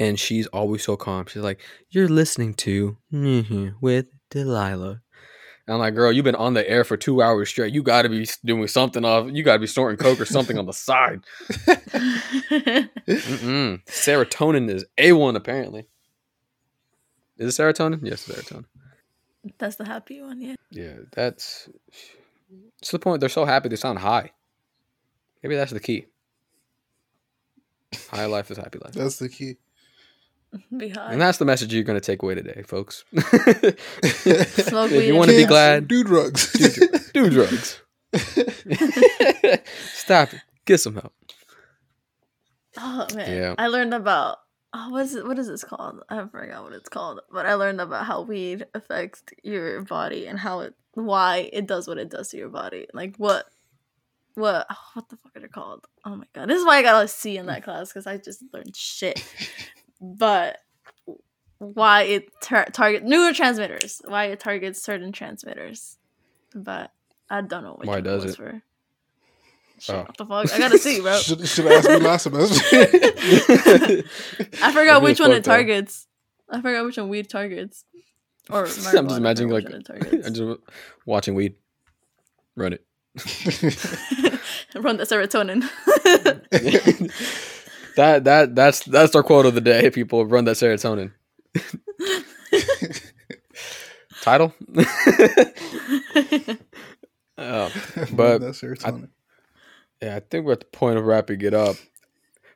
and 0.00 0.18
she's 0.18 0.46
always 0.48 0.82
so 0.82 0.96
calm. 0.96 1.26
She's 1.26 1.42
like, 1.42 1.60
"You're 1.90 2.08
listening 2.08 2.54
to 2.54 2.96
mhm, 3.12 3.74
with 3.80 4.06
Delilah." 4.30 5.00
And 5.68 5.74
I'm 5.74 5.78
like, 5.80 5.94
"Girl, 5.94 6.12
you've 6.12 6.24
been 6.24 6.34
on 6.34 6.54
the 6.54 6.68
air 6.68 6.82
for 6.84 6.96
2 6.96 7.22
hours 7.22 7.48
straight. 7.48 7.72
You 7.72 7.82
got 7.82 8.02
to 8.02 8.08
be 8.08 8.28
doing 8.44 8.66
something 8.68 9.04
off. 9.04 9.28
You 9.32 9.42
got 9.44 9.54
to 9.54 9.58
be 9.60 9.66
snorting 9.66 9.98
coke 9.98 10.20
or 10.20 10.24
something 10.26 10.58
on 10.58 10.66
the 10.66 10.72
side." 10.72 11.20
Mm-mm. 13.06 13.84
Serotonin 13.86 14.70
is 14.70 14.84
A1 14.98 15.36
apparently. 15.36 15.86
Is 17.38 17.58
it 17.58 17.62
serotonin? 17.62 18.00
Yes, 18.02 18.26
serotonin. 18.26 18.64
That's 19.58 19.76
the 19.76 19.84
happy 19.84 20.20
one, 20.22 20.40
yeah. 20.40 20.54
Yeah, 20.70 20.94
that's 21.12 21.68
it's 22.80 22.90
the 22.90 22.98
point. 22.98 23.20
They're 23.20 23.28
so 23.28 23.44
happy 23.44 23.68
they 23.68 23.76
sound 23.76 23.98
high. 23.98 24.32
Maybe 25.42 25.56
that's 25.56 25.72
the 25.72 25.80
key. 25.80 26.06
High 28.10 28.26
life 28.26 28.50
is 28.50 28.56
happy 28.58 28.78
life, 28.82 28.92
That's 28.94 29.18
the 29.18 29.28
key. 29.28 29.56
Be 30.76 30.88
high. 30.90 31.12
and 31.12 31.20
that's 31.20 31.38
the 31.38 31.44
message 31.44 31.72
you're 31.74 31.82
going 31.84 31.98
to 32.00 32.04
take 32.04 32.22
away 32.22 32.34
today, 32.34 32.62
folks. 32.66 33.04
Smoke 33.12 34.90
if 34.90 34.98
weed 34.98 35.06
you 35.06 35.14
want 35.16 35.30
to 35.30 35.36
be 35.36 35.42
Kids, 35.42 35.48
glad, 35.48 35.88
Do 35.88 36.02
drugs. 36.04 36.52
do 37.12 37.30
drugs. 37.30 37.80
Stop 39.94 40.32
it. 40.34 40.40
Get 40.64 40.78
some 40.78 40.94
help. 40.94 41.12
Oh 42.78 43.06
man, 43.14 43.30
Yeah. 43.36 43.54
I 43.58 43.68
learned 43.68 43.94
about 43.94 44.38
oh, 44.72 44.90
what 44.90 45.04
is 45.04 45.14
it? 45.14 45.26
What 45.26 45.38
is 45.38 45.48
this 45.48 45.64
called? 45.64 46.00
I 46.08 46.24
forgot 46.26 46.62
what 46.64 46.72
it's 46.72 46.88
called, 46.88 47.20
but 47.30 47.46
I 47.46 47.54
learned 47.54 47.80
about 47.80 48.06
how 48.06 48.22
weed 48.22 48.66
affects 48.74 49.22
your 49.42 49.82
body 49.82 50.26
and 50.26 50.38
how 50.38 50.60
it, 50.60 50.74
why 50.94 51.48
it 51.52 51.66
does 51.66 51.88
what 51.88 51.98
it 51.98 52.10
does 52.10 52.28
to 52.28 52.36
your 52.36 52.48
body. 52.48 52.86
Like 52.92 53.16
what, 53.16 53.46
what, 54.34 54.66
oh, 54.70 54.76
what 54.94 55.08
the 55.08 55.16
fuck 55.16 55.36
are 55.36 55.40
they 55.40 55.48
called? 55.48 55.86
Oh 56.04 56.16
my 56.16 56.26
god, 56.34 56.48
this 56.48 56.58
is 56.58 56.66
why 56.66 56.78
I 56.78 56.82
got 56.82 57.04
a 57.04 57.08
C 57.08 57.36
in 57.36 57.46
that 57.46 57.64
class 57.64 57.88
because 57.88 58.06
I 58.06 58.18
just 58.18 58.42
learned 58.52 58.76
shit. 58.76 59.22
but 60.00 60.58
why 61.58 62.02
it 62.02 62.28
tar- 62.42 62.68
target 62.72 63.04
neurotransmitters? 63.04 64.08
Why 64.08 64.26
it 64.26 64.40
targets 64.40 64.82
certain 64.82 65.12
transmitters? 65.12 65.96
But 66.54 66.92
I 67.30 67.40
don't 67.40 67.64
know 67.64 67.78
Why 67.82 68.00
does 68.00 68.24
it? 68.24 68.36
for. 68.36 68.62
Shit, 69.78 69.94
Oh. 69.94 69.98
What 70.02 70.16
the 70.16 70.26
fuck? 70.26 70.52
I 70.54 70.58
gotta 70.58 70.78
see, 70.78 71.00
bro. 71.00 71.16
should 71.18 71.46
should 71.46 71.66
have 71.66 71.84
asked 71.84 71.88
me 71.90 71.96
last 71.98 72.22
semester. 72.22 72.64
I 74.62 74.72
forgot 74.72 75.02
which 75.02 75.20
one 75.20 75.32
it 75.32 75.44
targets. 75.44 76.06
I 76.48 76.60
forgot 76.62 76.84
which 76.84 76.96
one 76.96 77.08
weed 77.08 77.28
targets. 77.28 77.84
Or 78.48 78.60
I'm 78.64 78.66
just 78.68 78.94
imagining 79.18 79.50
like 79.52 79.64
which 79.64 79.72
one 79.72 79.80
it 79.80 79.86
targets. 79.86 80.26
I'm 80.26 80.34
just 80.34 80.60
watching 81.04 81.34
weed. 81.34 81.56
Run 82.54 82.72
it. 82.72 82.84
Run 84.74 84.96
the 84.96 85.04
serotonin. 85.04 85.68
that 87.96 88.24
that 88.24 88.54
that's 88.54 88.80
that's 88.84 89.14
our 89.14 89.22
quote 89.22 89.44
of 89.46 89.54
the 89.54 89.60
day. 89.60 89.90
People 89.90 90.24
run 90.26 90.44
that 90.46 90.56
serotonin. 90.56 91.12
Title. 94.22 94.54
Uh, 97.38 97.68
But 98.12 98.40
serotonin. 98.56 99.08
Yeah, 100.02 100.16
I 100.16 100.20
think 100.20 100.44
we're 100.44 100.52
at 100.52 100.60
the 100.60 100.66
point 100.66 100.98
of 100.98 101.04
wrapping 101.04 101.40
it 101.40 101.54
up. 101.54 101.76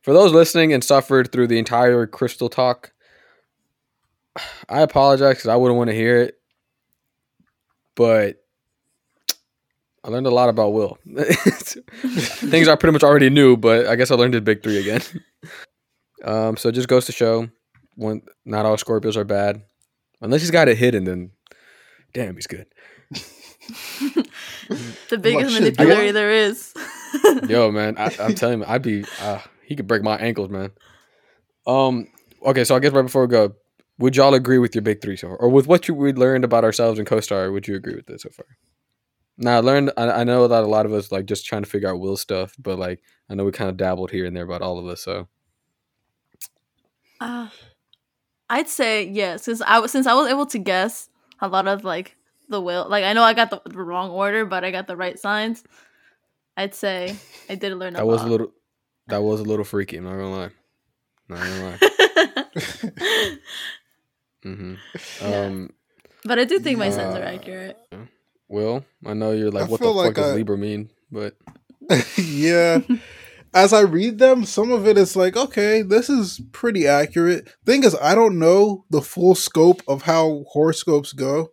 For 0.03 0.13
those 0.13 0.33
listening 0.33 0.73
and 0.73 0.83
suffered 0.83 1.31
through 1.31 1.49
the 1.49 1.59
entire 1.59 2.07
crystal 2.07 2.49
talk, 2.49 2.93
I 4.69 4.81
apologize 4.81 5.37
because 5.37 5.49
I 5.49 5.57
wouldn't 5.57 5.79
want 5.79 5.91
to 5.91 5.97
hear 5.97 6.19
it, 6.19 6.41
but 7.95 8.37
I 10.03 10.09
learned 10.09 10.27
a 10.27 10.31
lot 10.31 10.49
about 10.49 10.73
Will. 10.73 10.99
Things 11.07 12.69
I 12.69 12.77
pretty 12.77 12.93
much 12.93 13.03
already 13.03 13.31
knew, 13.31 13.57
but 13.57 13.87
I 13.87 13.97
guess 13.97 14.11
I 14.11 14.15
learned 14.15 14.35
his 14.35 14.43
big 14.43 14.63
three 14.63 14.79
again. 14.79 15.03
um, 16.25 16.57
so 16.57 16.71
it 16.71 16.73
just 16.73 16.89
goes 16.89 17.07
to 17.07 17.13
show, 17.13 17.49
one, 17.97 18.23
not 18.45 18.65
all 18.65 18.77
Scorpios 18.77 19.17
are 19.17 19.25
bad, 19.25 19.63
unless 20.23 20.41
he's 20.41 20.51
got 20.51 20.69
it 20.69 20.79
hidden. 20.79 21.05
Then, 21.05 21.31
damn, 22.15 22.35
he's 22.35 22.47
good. 22.47 22.67
the 25.11 25.19
biggest 25.21 25.53
manipulator 25.53 26.13
there 26.13 26.31
is. 26.31 26.73
Yo, 27.49 27.71
man, 27.71 27.97
I, 27.99 28.15
I'm 28.21 28.35
telling 28.35 28.61
you, 28.61 28.65
I'd 28.67 28.83
be. 28.83 29.05
Uh, 29.21 29.41
he 29.65 29.77
could 29.77 29.87
break 29.87 30.03
my 30.03 30.17
ankles, 30.17 30.51
man. 30.51 30.71
Um. 31.67 32.07
Okay, 32.45 32.65
so 32.65 32.75
I 32.75 32.79
guess 32.79 32.93
right 32.93 33.03
before 33.03 33.23
we 33.23 33.29
go, 33.29 33.55
would 33.99 34.17
y'all 34.17 34.35
agree 34.35 34.59
with 34.59 34.75
your 34.75 34.83
big 34.83 35.03
three 35.03 35.17
so 35.17 35.29
far, 35.29 35.37
or 35.37 35.49
with 35.49 35.67
what 35.67 35.89
you 35.89 35.95
we 35.95 36.13
learned 36.13 36.45
about 36.45 36.65
ourselves 36.65 36.99
in 36.99 37.05
CoStar? 37.05 37.53
Would 37.53 37.69
you 37.69 37.77
agree 37.77 37.97
with 37.97 38.09
it 38.09 38.21
so 38.21 38.31
far? 38.31 38.47
Now, 39.37 39.57
I 39.57 39.61
learned. 39.61 39.93
I, 39.97 40.11
I 40.11 40.25
know 40.25 40.49
that 40.49 40.65
a 40.65 40.67
lot 40.67 40.87
of 40.87 40.93
us 40.93 41.13
like 41.13 41.27
just 41.27 41.47
trying 41.47 41.63
to 41.63 41.69
figure 41.69 41.89
out 41.89 42.01
Will 42.01 42.17
stuff, 42.17 42.55
but 42.59 42.79
like 42.79 43.01
I 43.29 43.35
know 43.35 43.45
we 43.45 43.53
kind 43.53 43.71
of 43.71 43.77
dabbled 43.77 44.11
here 44.11 44.27
and 44.27 44.37
there 44.37 44.45
about 44.45 44.63
all 44.63 44.79
of 44.79 44.87
this. 44.87 45.03
So 45.03 45.29
Uh, 47.21 47.49
I'd 48.49 48.69
say 48.69 49.05
yes, 49.07 49.45
since 49.45 49.61
I 49.61 49.79
was 49.79 49.93
since 49.93 50.07
I 50.07 50.15
was 50.15 50.29
able 50.29 50.47
to 50.47 50.59
guess 50.59 51.09
a 51.41 51.49
lot 51.49 51.69
of 51.69 51.85
like 51.85 52.17
the 52.49 52.61
will. 52.61 52.87
Like 52.89 53.05
I 53.05 53.13
know 53.13 53.23
I 53.23 53.35
got 53.35 53.51
the, 53.51 53.61
the 53.65 53.83
wrong 53.83 54.11
order, 54.11 54.45
but 54.45 54.65
I 54.65 54.71
got 54.71 54.87
the 54.87 54.97
right 54.97 55.19
signs. 55.19 55.63
I'd 56.57 56.75
say 56.75 57.17
I 57.49 57.55
did 57.55 57.73
learn. 57.75 57.95
that 57.95 58.07
was 58.07 58.23
a 58.23 58.27
little. 58.27 58.53
That 59.09 59.23
was 59.23 59.41
a 59.41 59.45
little 59.45 59.65
freaky. 59.65 59.97
I'm 59.97 60.05
not 60.05 60.13
gonna 60.13 60.31
lie. 60.31 60.51
Not 61.29 61.39
gonna 61.39 61.65
lie. 61.65 61.79
little. 62.97 63.39
hmm 64.43 64.75
Yeah. 65.23 65.45
Um. 65.47 65.71
but 66.25 66.39
I 66.39 66.45
do 66.45 66.59
think 66.59 66.79
my 66.79 66.91
signs 66.91 67.15
are 67.17 67.23
accurate. 67.23 67.77
Will, 68.49 68.85
I 69.07 69.15
know 69.15 69.33
you're 69.33 69.51
like, 69.51 69.65
I 69.65 69.67
what 69.69 69.79
the 69.81 69.85
feel 69.87 69.95
fuck 69.95 70.05
like 70.07 70.15
does 70.15 70.33
I- 70.33 70.35
Libra 70.35 70.59
mean? 70.59 70.91
But 71.11 71.37
yeah. 72.17 72.81
As 73.53 73.73
I 73.73 73.81
read 73.81 74.19
them, 74.21 74.45
some 74.45 74.71
of 74.71 74.87
it 74.87 74.97
is 74.97 75.17
like, 75.17 75.37
okay, 75.37 75.83
this 75.83 76.09
is 76.09 76.41
pretty 76.53 76.87
accurate. 76.87 77.49
Thing 77.67 77.83
is, 77.83 77.97
I 78.01 78.15
don't 78.15 78.39
know 78.39 78.85
the 78.91 79.03
full 79.03 79.35
scope 79.35 79.83
of 79.89 80.03
how 80.03 80.45
horoscopes 80.51 81.13
go. 81.13 81.49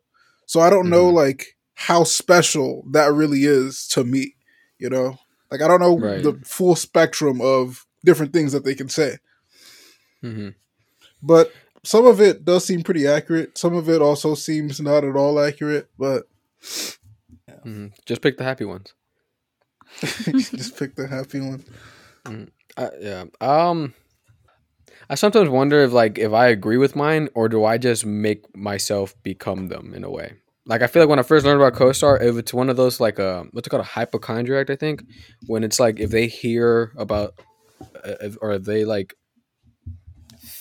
So 0.46 0.60
I 0.60 0.70
don't 0.70 0.90
know 0.92 1.06
Mhm. 1.12 1.14
like 1.16 1.46
how 1.74 2.04
special 2.04 2.84
that 2.92 3.12
really 3.14 3.46
is 3.46 3.88
to 3.90 4.04
me. 4.04 4.36
You 4.80 4.90
know? 4.90 5.18
Like 5.52 5.62
I 5.62 5.68
don't 5.68 5.80
know 5.80 5.98
Right. 5.98 6.22
the 6.24 6.40
full 6.44 6.76
spectrum 6.76 7.42
of 7.42 7.86
different 8.06 8.34
things 8.34 8.52
that 8.52 8.64
they 8.64 8.76
can 8.76 8.90
say. 8.90 9.18
mhm. 10.24 10.56
But 11.22 11.52
some 11.84 12.06
of 12.06 12.20
it 12.22 12.44
does 12.46 12.66
seem 12.66 12.84
pretty 12.84 13.08
accurate. 13.08 13.58
Some 13.58 13.76
of 13.76 13.88
it 13.90 14.02
also 14.02 14.36
seems 14.36 14.80
not 14.82 15.04
at 15.04 15.16
all 15.16 15.40
accurate, 15.40 15.90
but 15.98 16.28
Mhm. 17.66 17.92
just 18.06 18.22
pick 18.22 18.38
the 18.38 18.44
happy 18.44 18.66
ones. 18.66 18.94
just 20.02 20.78
pick 20.78 20.96
the 20.96 21.08
happy 21.08 21.40
one. 21.40 21.64
Uh, 22.76 22.90
yeah. 23.00 23.26
Um, 23.42 23.94
I 25.10 25.16
sometimes 25.16 25.50
wonder 25.50 25.82
if 25.82 25.92
like 25.94 26.18
if 26.18 26.34
I 26.34 26.48
agree 26.48 26.78
with 26.78 26.96
mine 26.96 27.30
or 27.34 27.48
do 27.50 27.64
I 27.64 27.78
just 27.78 28.06
make 28.06 28.56
myself 28.56 29.16
become 29.24 29.68
them 29.70 29.94
in 29.94 30.04
a 30.04 30.10
way. 30.12 30.34
Like 30.68 30.82
I 30.82 30.88
feel 30.88 31.02
like 31.02 31.10
when 31.10 31.20
I 31.20 31.24
first 31.24 31.46
learned 31.46 31.62
about 31.62 31.80
CoStar, 31.80 32.22
if 32.22 32.38
it's 32.38 32.54
one 32.54 32.70
of 32.70 32.76
those 32.78 33.00
like 33.00 33.20
uh, 33.20 33.46
what's 33.52 33.68
it 33.68 33.70
called 33.70 33.82
a 33.82 33.86
hypochondriac, 33.86 34.70
I 34.70 34.76
think, 34.76 35.04
when 35.48 35.64
it's 35.64 35.80
like 35.80 36.00
if 36.00 36.12
they 36.12 36.28
hear 36.28 36.92
about 36.98 37.34
uh, 37.82 38.16
if, 38.22 38.38
or 38.42 38.52
if 38.52 38.64
they 38.64 38.84
like 38.86 39.16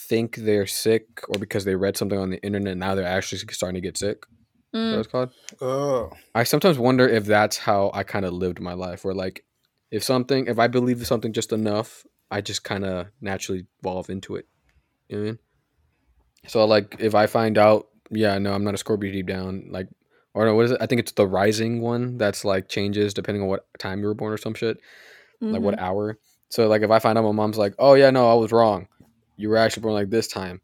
think 0.08 0.36
they're 0.36 0.66
sick 0.66 1.06
or 1.28 1.38
because 1.38 1.64
they 1.64 1.74
read 1.74 1.96
something 1.96 2.18
on 2.18 2.30
the 2.30 2.40
internet 2.42 2.76
now 2.76 2.94
they're 2.94 3.04
actually 3.04 3.38
starting 3.50 3.74
to 3.74 3.80
get 3.80 3.98
sick. 3.98 4.24
Is 4.72 4.90
that 4.90 4.96
what 4.96 4.96
Mm, 4.96 4.98
it's 4.98 5.08
called? 5.08 5.30
Oh. 5.60 6.12
I 6.34 6.44
sometimes 6.44 6.78
wonder 6.78 7.08
if 7.08 7.24
that's 7.24 7.58
how 7.58 7.90
I 7.94 8.02
kind 8.04 8.24
of 8.24 8.32
lived 8.32 8.60
my 8.60 8.74
life, 8.74 9.04
where 9.04 9.14
like 9.14 9.44
If 9.90 10.02
something, 10.02 10.46
if 10.46 10.58
I 10.58 10.66
believe 10.66 11.06
something 11.06 11.32
just 11.32 11.52
enough, 11.52 12.04
I 12.30 12.40
just 12.40 12.64
kind 12.64 12.84
of 12.84 13.06
naturally 13.20 13.66
evolve 13.80 14.10
into 14.10 14.36
it. 14.36 14.46
You 15.08 15.16
know 15.16 15.22
what 15.22 15.28
I 15.28 15.30
mean? 15.30 15.38
So 16.46 16.64
like, 16.64 16.96
if 16.98 17.14
I 17.14 17.26
find 17.26 17.56
out, 17.56 17.86
yeah, 18.10 18.38
no, 18.38 18.52
I'm 18.52 18.64
not 18.64 18.74
a 18.74 18.78
Scorpio 18.78 19.12
deep 19.12 19.26
down, 19.26 19.68
like, 19.70 19.88
or 20.36 20.44
no, 20.46 20.54
what 20.54 20.66
is 20.66 20.70
it? 20.70 20.78
I 20.80 20.86
think 20.86 21.00
it's 21.00 21.12
the 21.12 21.26
rising 21.26 21.80
one 21.80 22.18
that's 22.18 22.44
like 22.44 22.68
changes 22.68 23.12
depending 23.14 23.42
on 23.42 23.48
what 23.48 23.66
time 23.78 24.00
you 24.00 24.06
were 24.06 24.14
born 24.14 24.32
or 24.32 24.36
some 24.36 24.54
shit, 24.54 24.78
like 25.40 25.62
what 25.62 25.78
hour. 25.78 26.18
So 26.50 26.68
like, 26.68 26.82
if 26.82 26.90
I 26.92 26.98
find 27.00 27.18
out 27.18 27.24
my 27.24 27.32
mom's 27.32 27.58
like, 27.58 27.74
oh 27.78 27.94
yeah, 27.94 28.10
no, 28.10 28.30
I 28.30 28.34
was 28.34 28.52
wrong. 28.52 28.86
You 29.36 29.48
were 29.48 29.56
actually 29.56 29.82
born 29.82 29.94
like 29.94 30.10
this 30.10 30.28
time, 30.28 30.60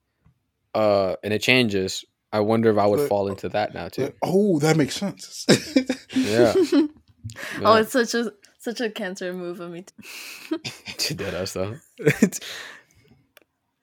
uh, 0.75 1.17
and 1.25 1.33
it 1.35 1.41
changes. 1.43 2.05
I 2.33 2.41
wonder 2.41 2.71
if 2.71 2.79
I 2.79 2.87
would 2.87 2.99
But- 2.99 3.09
fall 3.09 3.29
into 3.29 3.49
that 3.51 3.75
now 3.75 3.89
too. 3.89 4.13
oh, 4.23 4.59
that 4.61 4.77
makes 4.77 4.95
sense. 4.97 5.47
Yeah. 6.15 6.55
Oh, 7.63 7.77
it's 7.77 7.93
such 7.93 8.15
a 8.15 8.33
such 8.59 8.81
a 8.81 8.91
cancer 8.91 9.33
move 9.33 9.61
of 9.61 9.71
me. 9.71 9.85
Too. 10.99 11.15
Dead 11.15 11.35
us 11.35 11.53
though. 11.53 11.77
It's- 11.99 12.41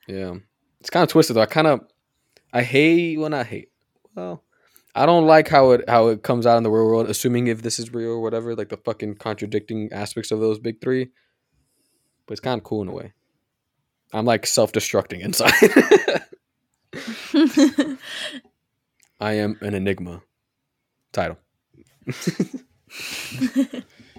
yeah, 0.08 0.36
it's 0.80 0.90
kind 0.90 1.04
of 1.04 1.10
twisted 1.10 1.36
though. 1.36 1.42
I 1.42 1.46
kind 1.46 1.68
of, 1.68 1.82
I 2.54 2.64
hate. 2.64 3.18
Well, 3.20 3.30
not 3.30 3.48
hate. 3.48 3.70
Well, 4.16 4.44
I 5.00 5.06
don't 5.06 5.26
like 5.26 5.48
how 5.48 5.72
it 5.72 5.90
how 5.90 6.10
it 6.10 6.24
comes 6.24 6.46
out 6.46 6.58
in 6.58 6.64
the 6.64 6.70
real 6.70 6.86
world. 6.86 7.10
Assuming 7.10 7.48
if 7.48 7.62
this 7.62 7.80
is 7.80 7.94
real 7.94 8.10
or 8.10 8.20
whatever, 8.20 8.54
like 8.54 8.68
the 8.68 8.76
fucking 8.76 9.16
contradicting 9.16 9.94
aspects 9.94 10.30
of 10.30 10.42
those 10.42 10.60
big 10.60 10.82
three. 10.82 11.08
But 12.28 12.34
it's 12.34 12.42
kind 12.42 12.60
of 12.60 12.66
cool 12.66 12.82
in 12.82 12.90
a 12.90 12.92
way. 12.92 13.14
I'm 14.12 14.26
like 14.26 14.46
self 14.46 14.74
destructing 14.74 15.22
inside. 15.22 15.54
I 19.22 19.34
am 19.36 19.58
an 19.62 19.74
enigma. 19.74 20.22
Title. 21.14 21.38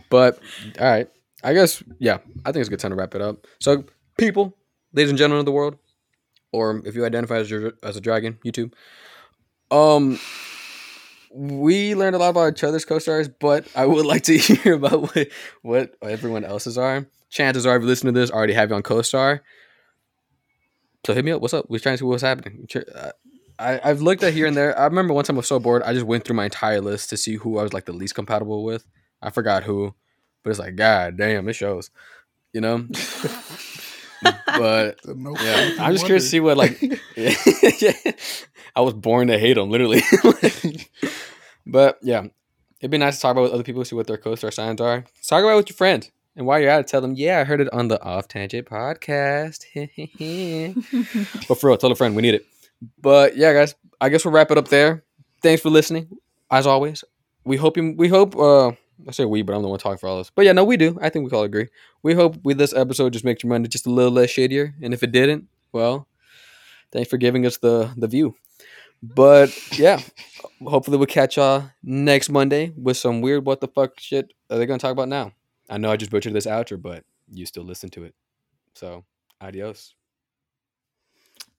but 0.09 0.39
all 0.81 0.87
right, 0.87 1.11
I 1.45 1.53
guess 1.53 1.83
yeah. 1.99 2.21
I 2.47 2.53
think 2.53 2.63
it's 2.63 2.69
a 2.69 2.71
good 2.71 2.81
time 2.81 2.93
to 2.93 2.97
wrap 2.97 3.15
it 3.15 3.21
up. 3.21 3.47
So, 3.61 3.85
people, 4.17 4.57
ladies 4.95 5.11
and 5.11 5.19
gentlemen 5.19 5.41
of 5.41 5.47
the 5.47 5.53
world, 5.53 5.77
or 6.53 6.81
if 6.87 6.95
you 6.95 7.05
identify 7.05 7.37
as 7.37 7.51
your, 7.51 7.75
as 7.83 7.99
a 7.99 8.01
dragon, 8.01 8.39
YouTube, 8.47 8.73
um, 9.71 10.19
we 11.33 11.95
learned 11.95 12.17
a 12.17 12.19
lot 12.19 12.31
about 12.31 12.55
each 12.55 12.65
other's 12.65 12.85
co-stars, 12.85 13.29
but 13.29 13.67
I 13.75 13.87
would 13.87 14.07
like 14.07 14.23
to 14.25 14.37
hear 14.39 14.75
about 14.75 15.15
what 15.15 15.29
what 15.63 15.95
everyone 16.03 16.45
else's 16.45 16.77
are. 16.77 17.07
Chances 17.31 17.65
are, 17.65 17.77
if 17.77 17.83
you 17.83 17.87
listen 17.89 18.07
to 18.07 18.13
this, 18.13 18.31
I 18.31 18.35
already 18.35 18.55
have 18.55 18.71
you 18.71 18.77
on 18.77 18.83
co-star. 18.83 19.43
So 21.07 21.15
hit 21.15 21.25
me 21.25 21.31
up. 21.31 21.41
What's 21.41 21.55
up? 21.55 21.67
We're 21.69 21.79
trying 21.79 21.95
to 21.95 21.99
see 21.99 22.05
what's 22.05 22.23
happening. 22.23 22.67
Uh, 22.95 23.13
I, 23.59 23.81
I've 23.85 24.03
looked 24.03 24.23
at 24.23 24.33
here 24.33 24.47
and 24.47 24.57
there. 24.57 24.77
I 24.79 24.85
remember 24.85 25.15
one 25.15 25.25
time 25.25 25.37
I 25.37 25.39
was 25.39 25.47
so 25.47 25.59
bored, 25.59 25.83
I 25.83 25.93
just 25.93 26.07
went 26.07 26.25
through 26.25 26.37
my 26.37 26.45
entire 26.45 26.81
list 26.81 27.11
to 27.11 27.17
see 27.17 27.37
who 27.37 27.59
I 27.59 27.63
was 27.63 27.73
like 27.73 27.85
the 27.85 27.93
least 27.93 28.15
compatible 28.15 28.65
with. 28.65 28.87
I 29.23 29.31
forgot 29.31 29.65
who, 29.65 29.95
but 30.43 30.51
it's 30.51 30.59
like, 30.59 30.77
God 30.77 31.17
damn, 31.17 31.49
it 31.49 31.53
shows. 31.53 31.91
You 32.53 32.63
know? 32.63 32.89
but 34.23 34.99
no 35.17 35.35
yeah, 35.41 35.75
I'm 35.79 35.93
just 35.93 36.05
curious 36.05 36.25
to 36.25 36.31
see 36.31 36.41
what 36.41 36.57
like. 36.57 36.81
yeah, 37.17 37.33
I 38.77 38.81
was 38.81 38.95
born 38.95 39.29
to 39.29 39.39
hate 39.39 39.55
them, 39.55 39.71
literally. 39.71 40.03
but 41.67 41.99
yeah, 42.03 42.25
it'd 42.81 42.91
be 42.91 42.99
nice 42.99 43.17
to 43.17 43.23
talk 43.23 43.33
about 43.33 43.43
with 43.43 43.53
other 43.53 43.63
people, 43.63 43.85
see 43.85 43.97
what 43.97 44.07
their 44.07 44.17
co-star 44.19 44.51
signs 44.51 44.81
are. 44.81 45.05
Talk 45.27 45.43
about 45.43 45.53
it 45.53 45.57
with 45.57 45.71
your 45.71 45.77
friends, 45.77 46.11
and 46.37 46.47
while 46.47 46.61
you're 46.61 46.71
at 46.71 46.81
it, 46.81 46.87
tell 46.89 47.01
them, 47.01 47.15
"Yeah, 47.15 47.41
I 47.41 47.45
heard 47.45 47.61
it 47.61 47.73
on 47.73 47.89
the 47.89 48.03
Off 48.03 48.29
Tangent 48.29 48.67
podcast." 48.67 49.65
but 51.49 51.59
for 51.59 51.69
real, 51.69 51.77
tell 51.77 51.93
a 51.93 51.97
friend 51.97 52.15
we 52.17 52.23
need 52.23 52.35
it. 52.35 52.47
But 53.01 53.37
yeah, 53.37 53.53
guys, 53.53 53.75
I 54.01 54.09
guess 54.09 54.25
we'll 54.25 54.33
wrap 54.35 54.51
it 54.51 54.59
up 54.59 54.69
there. 54.69 55.05
Thanks 55.43 55.63
for 55.63 55.71
listening, 55.71 56.09
as 56.51 56.67
always. 56.67 57.05
We 57.45 57.57
hope 57.57 57.77
you. 57.77 57.95
We 57.97 58.09
hope. 58.09 58.37
uh 58.37 58.73
I 59.09 59.13
say 59.13 59.25
we, 59.25 59.43
but 59.43 59.55
I'm 59.55 59.63
the 59.63 59.69
one 59.69 59.79
talking 59.79 59.99
for 59.99 60.09
all 60.09 60.17
of 60.17 60.21
us. 60.21 60.31
But 60.35 60.45
yeah, 60.45 60.53
no, 60.53 60.65
we 60.65 60.77
do. 60.77 60.99
I 61.01 61.09
think 61.09 61.31
we 61.31 61.37
all 61.37 61.45
agree. 61.45 61.69
We 62.03 62.15
hope 62.15 62.37
with 62.45 62.59
this 62.59 62.75
episode 62.75 63.13
just 63.13 63.25
makes 63.25 63.43
your 63.43 63.49
Monday 63.49 63.69
just 63.69 63.87
a 63.87 63.91
little 63.91 64.13
less 64.13 64.31
shadier. 64.31 64.75
And 64.83 64.95
if 64.95 65.03
it 65.03 65.13
didn't, 65.13 65.49
well, 65.73 66.07
thanks 66.93 67.09
for 67.09 67.17
giving 67.17 67.47
us 67.47 67.59
the 67.59 67.93
the 67.97 68.09
view. 68.09 68.35
But 69.03 69.79
yeah, 69.79 70.01
hopefully 70.63 70.99
we'll 70.99 71.07
catch 71.07 71.37
y'all 71.37 71.71
next 71.83 72.29
Monday 72.29 72.73
with 72.77 72.97
some 72.97 73.23
weird 73.23 73.47
what 73.47 73.61
the 73.61 73.69
fuck 73.69 73.99
shit 73.99 74.33
are 74.51 74.59
they 74.59 74.67
gonna 74.67 74.79
talk 74.79 74.93
about 74.93 75.09
now? 75.09 75.33
I 75.71 75.79
know 75.79 75.91
I 75.91 75.97
just 75.97 76.11
butchered 76.11 76.33
this 76.33 76.47
outro, 76.47 76.81
but 76.81 77.05
you 77.31 77.47
still 77.47 77.65
listen 77.65 77.89
to 77.91 78.05
it. 78.05 78.15
So 78.75 79.05
adios. 79.41 79.95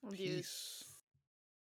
Abuse. 0.07 0.17
Peace. 0.17 0.80